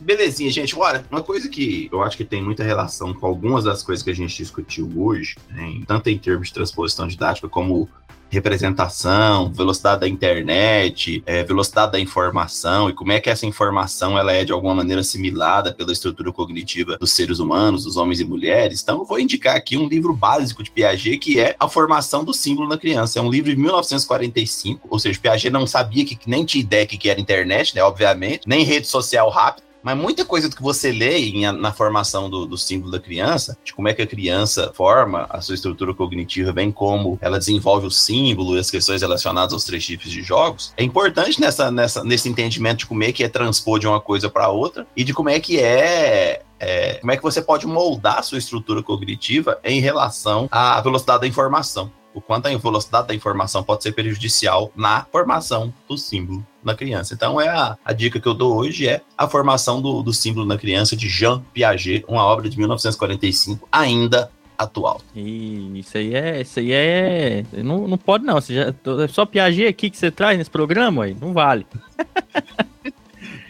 Belezinha, 0.00 0.50
gente. 0.50 0.76
Olha, 0.78 1.04
uma 1.10 1.22
coisa 1.22 1.48
que 1.48 1.88
eu 1.92 2.02
acho 2.02 2.16
que 2.16 2.24
tem 2.24 2.42
muita 2.42 2.62
relação 2.62 3.14
com 3.14 3.26
algumas 3.26 3.64
das 3.64 3.82
coisas 3.82 4.02
que 4.02 4.10
a 4.10 4.14
gente 4.14 4.36
discutiu 4.36 4.90
hoje, 4.96 5.36
né, 5.50 5.80
tanto 5.86 6.08
em 6.10 6.18
termos 6.18 6.48
de 6.48 6.54
transposição 6.54 7.06
didática 7.06 7.48
como 7.48 7.88
representação, 8.30 9.52
velocidade 9.52 10.00
da 10.00 10.08
internet, 10.08 11.22
é, 11.26 11.44
velocidade 11.44 11.92
da 11.92 12.00
informação 12.00 12.88
e 12.88 12.92
como 12.92 13.12
é 13.12 13.20
que 13.20 13.30
essa 13.30 13.46
informação 13.46 14.18
ela 14.18 14.32
é 14.32 14.44
de 14.44 14.52
alguma 14.52 14.74
maneira 14.74 15.00
assimilada 15.00 15.72
pela 15.72 15.92
estrutura 15.92 16.32
cognitiva 16.32 16.96
dos 16.98 17.12
seres 17.12 17.38
humanos, 17.38 17.84
dos 17.84 17.96
homens 17.96 18.20
e 18.20 18.24
mulheres. 18.24 18.82
Então, 18.82 18.98
eu 18.98 19.04
vou 19.04 19.18
indicar 19.18 19.56
aqui 19.56 19.76
um 19.76 19.88
livro 19.88 20.14
básico 20.14 20.62
de 20.62 20.70
Piaget 20.70 21.18
que 21.18 21.38
é 21.38 21.54
A 21.58 21.68
Formação 21.68 22.24
do 22.24 22.34
Símbolo 22.34 22.68
na 22.68 22.78
Criança. 22.78 23.18
É 23.18 23.22
um 23.22 23.30
livro 23.30 23.50
de 23.50 23.56
1945, 23.56 24.88
ou 24.90 24.98
seja, 24.98 25.18
Piaget 25.20 25.50
não 25.50 25.66
sabia 25.66 26.04
que 26.04 26.18
nem 26.26 26.44
tinha 26.44 26.62
ideia 26.62 26.86
que 26.86 27.08
era 27.08 27.20
internet, 27.20 27.74
né? 27.74 27.82
Obviamente, 27.82 28.48
nem 28.48 28.64
rede 28.64 28.86
social 28.86 29.28
rápida. 29.30 29.63
Mas 29.84 29.98
muita 29.98 30.24
coisa 30.24 30.48
do 30.48 30.56
que 30.56 30.62
você 30.62 30.90
lê 30.90 31.18
em- 31.18 31.52
na 31.52 31.70
formação 31.70 32.30
do, 32.30 32.46
do 32.46 32.56
símbolo 32.56 32.90
da 32.90 32.98
criança, 32.98 33.56
de 33.62 33.74
como 33.74 33.86
é 33.86 33.92
que 33.92 34.00
a 34.00 34.06
criança 34.06 34.72
forma 34.74 35.26
a 35.28 35.42
sua 35.42 35.54
estrutura 35.54 35.92
cognitiva, 35.92 36.52
bem 36.52 36.72
como 36.72 37.18
ela 37.20 37.38
desenvolve 37.38 37.86
o 37.86 37.90
símbolo 37.90 38.56
e 38.56 38.60
as 38.60 38.70
questões 38.70 39.02
relacionadas 39.02 39.52
aos 39.52 39.64
três 39.64 39.84
tipos 39.84 40.10
de 40.10 40.22
jogos, 40.22 40.72
é 40.78 40.82
importante 40.82 41.38
nessa, 41.38 41.70
nessa, 41.70 42.02
nesse 42.02 42.30
entendimento 42.30 42.78
de 42.78 42.86
como 42.86 43.04
é 43.04 43.12
que 43.12 43.22
é 43.22 43.28
transpor 43.28 43.78
de 43.78 43.86
uma 43.86 44.00
coisa 44.00 44.30
para 44.30 44.48
outra 44.48 44.86
e 44.96 45.04
de 45.04 45.12
como 45.12 45.28
é 45.28 45.38
que 45.38 45.60
é 45.60 46.42
é, 46.58 46.94
como 46.94 47.12
é 47.12 47.16
que 47.16 47.22
você 47.22 47.42
pode 47.42 47.66
moldar 47.66 48.24
sua 48.24 48.38
estrutura 48.38 48.82
cognitiva 48.82 49.58
em 49.62 49.80
relação 49.80 50.48
à 50.50 50.80
velocidade 50.80 51.20
da 51.20 51.26
informação. 51.26 51.92
O 52.14 52.22
quanto 52.22 52.46
a 52.46 52.56
velocidade 52.56 53.08
da 53.08 53.14
informação 53.14 53.62
pode 53.62 53.82
ser 53.82 53.92
prejudicial 53.92 54.72
na 54.74 55.04
formação 55.12 55.74
do 55.86 55.98
símbolo 55.98 56.46
na 56.64 56.74
criança. 56.74 57.14
Então, 57.14 57.40
é 57.40 57.48
a, 57.48 57.76
a 57.84 57.92
dica 57.92 58.18
que 58.18 58.26
eu 58.26 58.34
dou 58.34 58.56
hoje 58.56 58.88
é 58.88 59.00
a 59.16 59.28
formação 59.28 59.80
do, 59.82 60.02
do 60.02 60.12
símbolo 60.12 60.46
na 60.46 60.56
criança 60.58 60.96
de 60.96 61.08
Jean 61.08 61.42
Piaget, 61.52 62.04
uma 62.08 62.24
obra 62.24 62.48
de 62.48 62.56
1945, 62.58 63.68
ainda 63.70 64.30
atual. 64.56 65.00
Ih, 65.14 65.78
isso 65.80 65.98
aí 65.98 66.14
é. 66.14 66.40
Isso 66.40 66.58
aí 66.60 66.72
é. 66.72 67.44
Não, 67.52 67.86
não 67.88 67.98
pode, 67.98 68.24
não. 68.24 68.40
Você 68.40 68.54
já, 68.54 68.62
é 69.04 69.08
só 69.08 69.26
Piaget 69.26 69.66
aqui 69.66 69.90
que 69.90 69.96
você 69.98 70.10
traz 70.10 70.38
nesse 70.38 70.50
programa 70.50 71.04
aí. 71.04 71.16
Não 71.20 71.32
vale. 71.32 71.66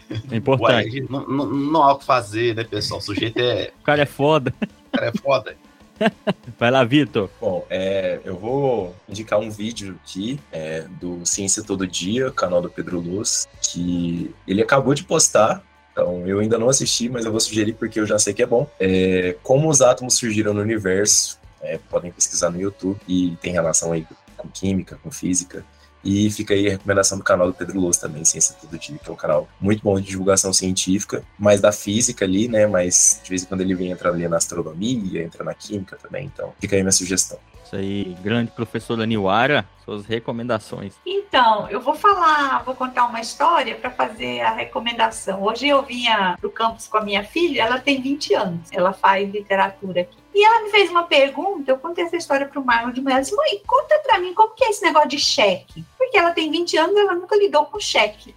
É 0.07 0.33
Ué, 0.33 0.37
importante. 0.37 1.05
não, 1.09 1.27
não, 1.27 1.45
não 1.47 1.83
há 1.83 1.93
o 1.93 1.97
que 1.97 2.05
fazer, 2.05 2.55
né, 2.55 2.63
pessoal? 2.63 2.99
O 2.99 3.03
sujeito 3.03 3.37
é, 3.39 3.71
O 3.81 3.83
cara 3.83 4.03
é 4.03 4.05
foda. 4.05 4.53
cara 4.91 5.07
é 5.07 5.11
foda. 5.11 5.55
Vai 6.59 6.71
lá, 6.71 6.83
Vitor. 6.83 7.29
Bom, 7.39 7.65
é, 7.69 8.19
eu 8.23 8.37
vou 8.37 8.95
indicar 9.07 9.39
um 9.39 9.49
vídeo 9.49 9.97
aqui 10.03 10.39
é, 10.51 10.81
do 10.99 11.25
Ciência 11.25 11.63
Todo 11.63 11.87
Dia, 11.87 12.31
canal 12.31 12.61
do 12.61 12.69
Pedro 12.69 12.99
Luz, 12.99 13.47
que 13.61 14.33
ele 14.47 14.61
acabou 14.61 14.93
de 14.93 15.03
postar. 15.03 15.63
Então, 15.91 16.27
eu 16.27 16.39
ainda 16.39 16.57
não 16.57 16.67
assisti, 16.67 17.07
mas 17.07 17.25
eu 17.25 17.31
vou 17.31 17.39
sugerir 17.39 17.73
porque 17.73 17.99
eu 17.99 18.05
já 18.05 18.19
sei 18.19 18.33
que 18.33 18.43
é 18.43 18.45
bom. 18.45 18.69
É, 18.79 19.37
como 19.41 19.69
os 19.69 19.81
átomos 19.81 20.15
surgiram 20.15 20.53
no 20.53 20.61
universo, 20.61 21.39
é, 21.61 21.79
podem 21.89 22.11
pesquisar 22.11 22.49
no 22.49 22.59
YouTube 22.59 22.99
e 23.07 23.37
tem 23.41 23.53
relação 23.53 23.91
aí 23.91 24.05
com 24.35 24.49
química, 24.49 24.99
com 25.01 25.09
física. 25.09 25.65
E 26.05 26.29
fica 26.29 26.53
aí 26.53 26.67
a 26.67 26.71
recomendação 26.71 27.17
do 27.17 27.23
canal 27.23 27.47
do 27.47 27.53
Pedro 27.53 27.79
Luz 27.79 27.97
também, 27.97 28.23
Ciência 28.23 28.55
Todo 28.61 28.77
Dia, 28.77 28.99
que 29.03 29.09
é 29.09 29.11
um 29.11 29.15
canal 29.15 29.49
muito 29.59 29.81
bom 29.83 29.99
de 29.99 30.05
divulgação 30.05 30.53
científica, 30.53 31.23
mais 31.37 31.59
da 31.59 31.71
física 31.71 32.23
ali, 32.23 32.47
né? 32.47 32.67
Mas 32.67 33.19
de 33.23 33.29
vez 33.29 33.41
em 33.41 33.47
quando 33.47 33.61
ele 33.61 33.73
vem 33.73 33.89
entrar 33.89 34.11
ali 34.11 34.27
na 34.27 34.37
astronomia, 34.37 35.23
entra 35.23 35.43
na 35.43 35.55
química 35.55 35.97
também. 35.97 36.25
Então, 36.25 36.53
fica 36.59 36.75
aí 36.75 36.83
minha 36.83 36.91
sugestão. 36.91 37.39
Isso 37.65 37.75
aí, 37.75 38.15
grande 38.21 38.51
professora 38.51 39.07
Niwara, 39.07 39.67
suas 39.83 40.05
recomendações. 40.05 40.93
Então, 41.03 41.67
eu 41.69 41.81
vou 41.81 41.95
falar, 41.95 42.63
vou 42.63 42.75
contar 42.75 43.07
uma 43.07 43.19
história 43.19 43.73
para 43.73 43.89
fazer 43.89 44.41
a 44.41 44.53
recomendação. 44.53 45.41
Hoje 45.41 45.67
eu 45.67 45.81
vinha 45.81 46.37
do 46.39 46.51
campus 46.51 46.87
com 46.87 46.97
a 46.97 47.01
minha 47.01 47.23
filha, 47.23 47.63
ela 47.63 47.79
tem 47.79 47.99
20 47.99 48.33
anos, 48.35 48.69
ela 48.71 48.93
faz 48.93 49.27
literatura 49.31 50.01
aqui. 50.01 50.24
E 50.35 50.43
ela 50.43 50.63
me 50.63 50.69
fez 50.69 50.89
uma 50.89 51.03
pergunta, 51.03 51.71
eu 51.71 51.79
contei 51.79 52.03
essa 52.03 52.17
história 52.17 52.45
para 52.45 52.59
o 52.59 52.65
Marlon 52.65 52.91
de 52.91 53.01
manhã, 53.01 53.15
ela 53.15 53.23
disse, 53.23 53.35
mãe, 53.35 53.61
conta 53.65 53.97
para 53.99 54.19
mim 54.19 54.33
como 54.33 54.53
que 54.53 54.65
é 54.65 54.69
esse 54.69 54.83
negócio 54.83 55.07
de 55.07 55.17
cheque? 55.17 55.85
porque 56.05 56.17
ela 56.17 56.31
tem 56.31 56.51
20 56.51 56.77
anos, 56.77 56.95
ela 56.95 57.15
nunca 57.15 57.35
lidou 57.35 57.65
com 57.65 57.79
cheque. 57.79 58.35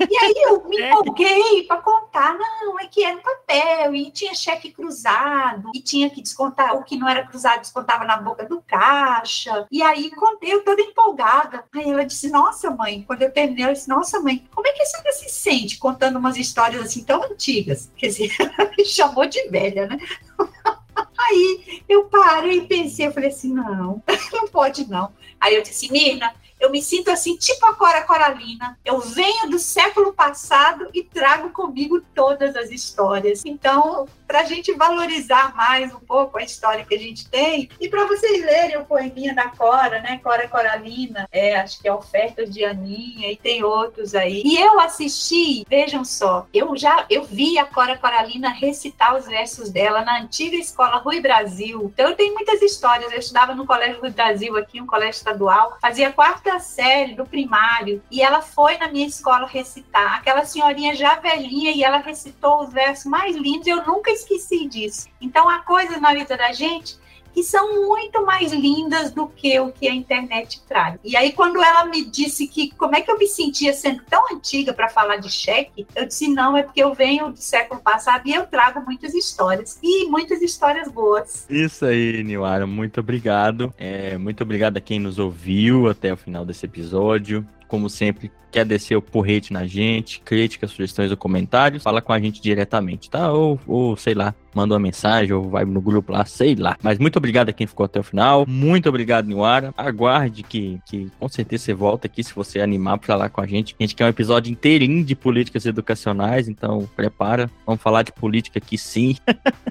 E 0.00 0.16
aí 0.16 0.34
eu 0.36 0.66
me 0.66 0.80
empolguei 0.80 1.64
para 1.64 1.80
contar, 1.80 2.36
não, 2.36 2.80
é 2.80 2.86
que 2.86 3.04
era 3.04 3.16
um 3.16 3.20
papel, 3.20 3.94
e 3.94 4.10
tinha 4.10 4.34
cheque 4.34 4.72
cruzado, 4.72 5.70
e 5.74 5.80
tinha 5.80 6.08
que 6.08 6.22
descontar, 6.22 6.74
o 6.74 6.82
que 6.82 6.96
não 6.96 7.08
era 7.08 7.26
cruzado 7.26 7.60
descontava 7.60 8.04
na 8.04 8.16
boca 8.16 8.46
do 8.46 8.62
caixa. 8.62 9.66
E 9.70 9.82
aí 9.82 10.10
contei, 10.12 10.54
eu 10.54 10.64
toda 10.64 10.80
empolgada. 10.80 11.64
Aí 11.74 11.90
ela 11.90 12.04
disse, 12.04 12.30
nossa 12.30 12.70
mãe, 12.70 13.04
quando 13.06 13.22
eu 13.22 13.30
terminei, 13.30 13.64
ela 13.64 13.74
disse, 13.74 13.88
nossa 13.88 14.18
mãe, 14.18 14.48
como 14.54 14.66
é 14.66 14.72
que 14.72 14.82
a 14.82 14.86
senhora 14.86 15.12
se 15.12 15.28
sente 15.28 15.78
contando 15.78 16.18
umas 16.18 16.36
histórias 16.36 16.82
assim 16.82 17.04
tão 17.04 17.22
antigas? 17.22 17.90
Quer 17.96 18.06
dizer, 18.08 18.34
ela 18.40 18.70
me 18.76 18.84
chamou 18.84 19.26
de 19.26 19.46
velha, 19.48 19.86
né? 19.86 19.98
Aí 21.30 21.82
eu 21.88 22.04
parei 22.06 22.58
e 22.58 22.66
pensei, 22.66 23.06
eu 23.06 23.12
falei 23.12 23.28
assim, 23.28 23.52
não, 23.52 24.02
não 24.32 24.48
pode 24.48 24.88
não. 24.90 25.12
Aí 25.40 25.54
eu 25.54 25.62
disse, 25.62 25.90
Mirna, 25.90 26.34
eu 26.60 26.70
me 26.70 26.82
sinto 26.82 27.10
assim, 27.10 27.36
tipo 27.36 27.64
a 27.64 27.74
Cora 27.74 28.02
Coralina. 28.02 28.78
Eu 28.84 29.00
venho 29.00 29.48
do 29.48 29.58
século 29.58 30.12
passado 30.12 30.88
e 30.92 31.02
trago 31.02 31.50
comigo 31.50 32.00
todas 32.14 32.54
as 32.54 32.70
histórias. 32.70 33.42
Então, 33.46 34.06
para 34.26 34.40
a 34.40 34.44
gente 34.44 34.72
valorizar 34.74 35.56
mais 35.56 35.92
um 35.92 35.98
pouco 35.98 36.38
a 36.38 36.42
história 36.42 36.84
que 36.84 36.94
a 36.94 36.98
gente 36.98 37.28
tem 37.28 37.68
e 37.80 37.88
para 37.88 38.06
vocês 38.06 38.44
lerem 38.44 38.76
o 38.76 38.84
poeminha 38.84 39.34
da 39.34 39.48
Cora, 39.48 40.00
né? 40.00 40.20
Cora 40.22 40.46
Coralina, 40.46 41.26
é, 41.32 41.56
acho 41.56 41.80
que 41.80 41.88
é 41.88 41.92
Ofertas 41.92 42.50
de 42.50 42.64
Aninha 42.64 43.32
e 43.32 43.36
tem 43.36 43.64
outros 43.64 44.14
aí. 44.14 44.42
E 44.44 44.56
eu 44.60 44.78
assisti, 44.78 45.64
vejam 45.68 46.04
só, 46.04 46.46
eu 46.52 46.76
já 46.76 47.06
eu 47.08 47.24
vi 47.24 47.58
a 47.58 47.64
Cora 47.64 47.96
Coralina 47.96 48.50
recitar 48.50 49.16
os 49.16 49.26
versos 49.26 49.70
dela 49.70 50.02
na 50.02 50.20
antiga 50.20 50.56
escola 50.56 50.98
Rui 50.98 51.20
Brasil. 51.20 51.90
Então 51.92 52.08
eu 52.10 52.16
tenho 52.16 52.34
muitas 52.34 52.60
histórias. 52.60 53.10
Eu 53.10 53.18
estudava 53.18 53.54
no 53.54 53.66
Colégio 53.66 54.00
Rui 54.00 54.10
Brasil 54.10 54.56
aqui, 54.56 54.80
um 54.80 54.86
colégio 54.86 55.18
estadual, 55.18 55.78
fazia 55.80 56.12
quarta 56.12 56.49
quarta 56.50 56.58
série 56.58 57.14
do 57.14 57.24
primário 57.24 58.02
e 58.10 58.20
ela 58.20 58.42
foi 58.42 58.76
na 58.76 58.88
minha 58.88 59.06
escola 59.06 59.46
recitar. 59.46 60.16
Aquela 60.16 60.44
senhorinha 60.44 60.94
já 60.96 61.14
velhinha 61.16 61.70
e 61.70 61.84
ela 61.84 61.98
recitou 61.98 62.62
os 62.62 62.72
versos 62.72 63.06
mais 63.06 63.36
lindos. 63.36 63.68
Eu 63.68 63.86
nunca 63.86 64.10
esqueci 64.10 64.66
disso. 64.66 65.08
Então, 65.20 65.48
há 65.48 65.60
coisas 65.60 66.00
na 66.00 66.12
vida 66.12 66.36
da 66.36 66.52
gente 66.52 66.98
que 67.32 67.42
são 67.42 67.86
muito 67.86 68.24
mais 68.24 68.52
lindas 68.52 69.12
do 69.12 69.26
que 69.26 69.58
o 69.60 69.72
que 69.72 69.88
a 69.88 69.94
internet 69.94 70.60
traz. 70.68 70.98
E 71.04 71.16
aí, 71.16 71.32
quando 71.32 71.62
ela 71.62 71.84
me 71.86 72.04
disse 72.04 72.46
que 72.46 72.70
como 72.72 72.96
é 72.96 73.00
que 73.00 73.10
eu 73.10 73.18
me 73.18 73.26
sentia 73.26 73.72
sendo 73.72 74.02
tão 74.08 74.22
antiga 74.32 74.72
para 74.72 74.88
falar 74.88 75.16
de 75.16 75.30
cheque, 75.30 75.86
eu 75.94 76.06
disse: 76.06 76.28
não, 76.28 76.56
é 76.56 76.62
porque 76.62 76.82
eu 76.82 76.94
venho 76.94 77.32
do 77.32 77.38
século 77.38 77.80
passado 77.80 78.26
e 78.26 78.34
eu 78.34 78.46
trago 78.46 78.80
muitas 78.84 79.14
histórias. 79.14 79.78
E 79.82 80.06
muitas 80.06 80.42
histórias 80.42 80.88
boas. 80.88 81.46
Isso 81.48 81.84
aí, 81.84 82.22
Niwara, 82.22 82.66
muito 82.66 83.00
obrigado. 83.00 83.72
É, 83.78 84.16
muito 84.18 84.42
obrigado 84.42 84.76
a 84.76 84.80
quem 84.80 84.98
nos 84.98 85.18
ouviu 85.18 85.88
até 85.88 86.12
o 86.12 86.16
final 86.16 86.44
desse 86.44 86.66
episódio 86.66 87.46
como 87.70 87.88
sempre, 87.88 88.32
quer 88.50 88.64
descer 88.64 88.96
o 88.96 89.02
porrete 89.02 89.52
na 89.52 89.64
gente, 89.64 90.20
críticas, 90.20 90.72
sugestões 90.72 91.12
ou 91.12 91.16
comentários, 91.16 91.84
fala 91.84 92.02
com 92.02 92.12
a 92.12 92.18
gente 92.18 92.42
diretamente, 92.42 93.08
tá? 93.08 93.32
Ou, 93.32 93.60
ou 93.64 93.96
sei 93.96 94.12
lá, 94.12 94.34
manda 94.52 94.74
uma 94.74 94.80
mensagem 94.80 95.32
ou 95.32 95.48
vai 95.48 95.64
no 95.64 95.80
grupo 95.80 96.12
lá, 96.12 96.24
sei 96.24 96.56
lá. 96.56 96.76
Mas 96.82 96.98
muito 96.98 97.16
obrigado 97.16 97.48
a 97.48 97.52
quem 97.52 97.68
ficou 97.68 97.86
até 97.86 98.00
o 98.00 98.02
final. 98.02 98.44
Muito 98.48 98.88
obrigado, 98.88 99.28
Niwara. 99.28 99.72
Aguarde 99.76 100.42
que, 100.42 100.80
que 100.84 101.08
com 101.20 101.28
certeza 101.28 101.66
você 101.66 101.74
volta 101.74 102.08
aqui 102.08 102.24
se 102.24 102.34
você 102.34 102.60
animar 102.60 102.98
para 102.98 103.06
falar 103.06 103.28
com 103.28 103.40
a 103.40 103.46
gente. 103.46 103.76
A 103.78 103.82
gente 103.84 103.94
quer 103.94 104.04
um 104.04 104.08
episódio 104.08 104.50
inteirinho 104.50 105.04
de 105.04 105.14
políticas 105.14 105.64
educacionais, 105.64 106.48
então 106.48 106.88
prepara. 106.96 107.48
Vamos 107.64 107.80
falar 107.80 108.02
de 108.02 108.12
política 108.12 108.58
aqui 108.58 108.76
sim. 108.76 109.16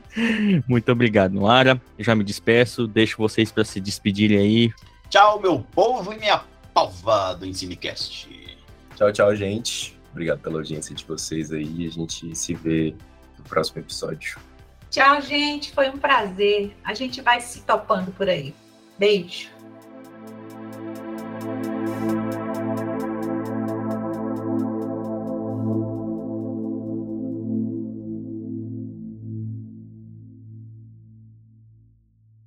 muito 0.66 0.90
obrigado, 0.90 1.34
Niwara. 1.34 1.82
Eu 1.98 2.06
já 2.06 2.16
me 2.16 2.24
despeço, 2.24 2.88
deixo 2.88 3.18
vocês 3.18 3.52
para 3.52 3.66
se 3.66 3.82
despedirem 3.82 4.38
aí. 4.38 4.72
Tchau, 5.10 5.42
meu 5.42 5.60
povo 5.60 6.14
e 6.14 6.18
minha 6.18 6.38
Palva 6.80 7.34
do 7.36 7.46
Ensinecast. 7.46 8.30
Tchau, 8.96 9.12
tchau, 9.12 9.36
gente. 9.36 10.00
Obrigado 10.12 10.40
pela 10.40 10.60
audiência 10.60 10.96
de 10.96 11.04
vocês 11.04 11.52
aí. 11.52 11.86
A 11.86 11.92
gente 11.92 12.34
se 12.34 12.54
vê 12.54 12.96
no 13.38 13.44
próximo 13.44 13.82
episódio. 13.82 14.40
Tchau, 14.90 15.22
gente. 15.22 15.74
Foi 15.74 15.90
um 15.90 15.98
prazer. 15.98 16.74
A 16.86 16.94
gente 16.94 17.22
vai 17.22 17.42
se 17.42 17.64
topando 17.64 18.14
por 18.14 18.30
aí. 18.30 18.56
Beijo. 18.98 19.50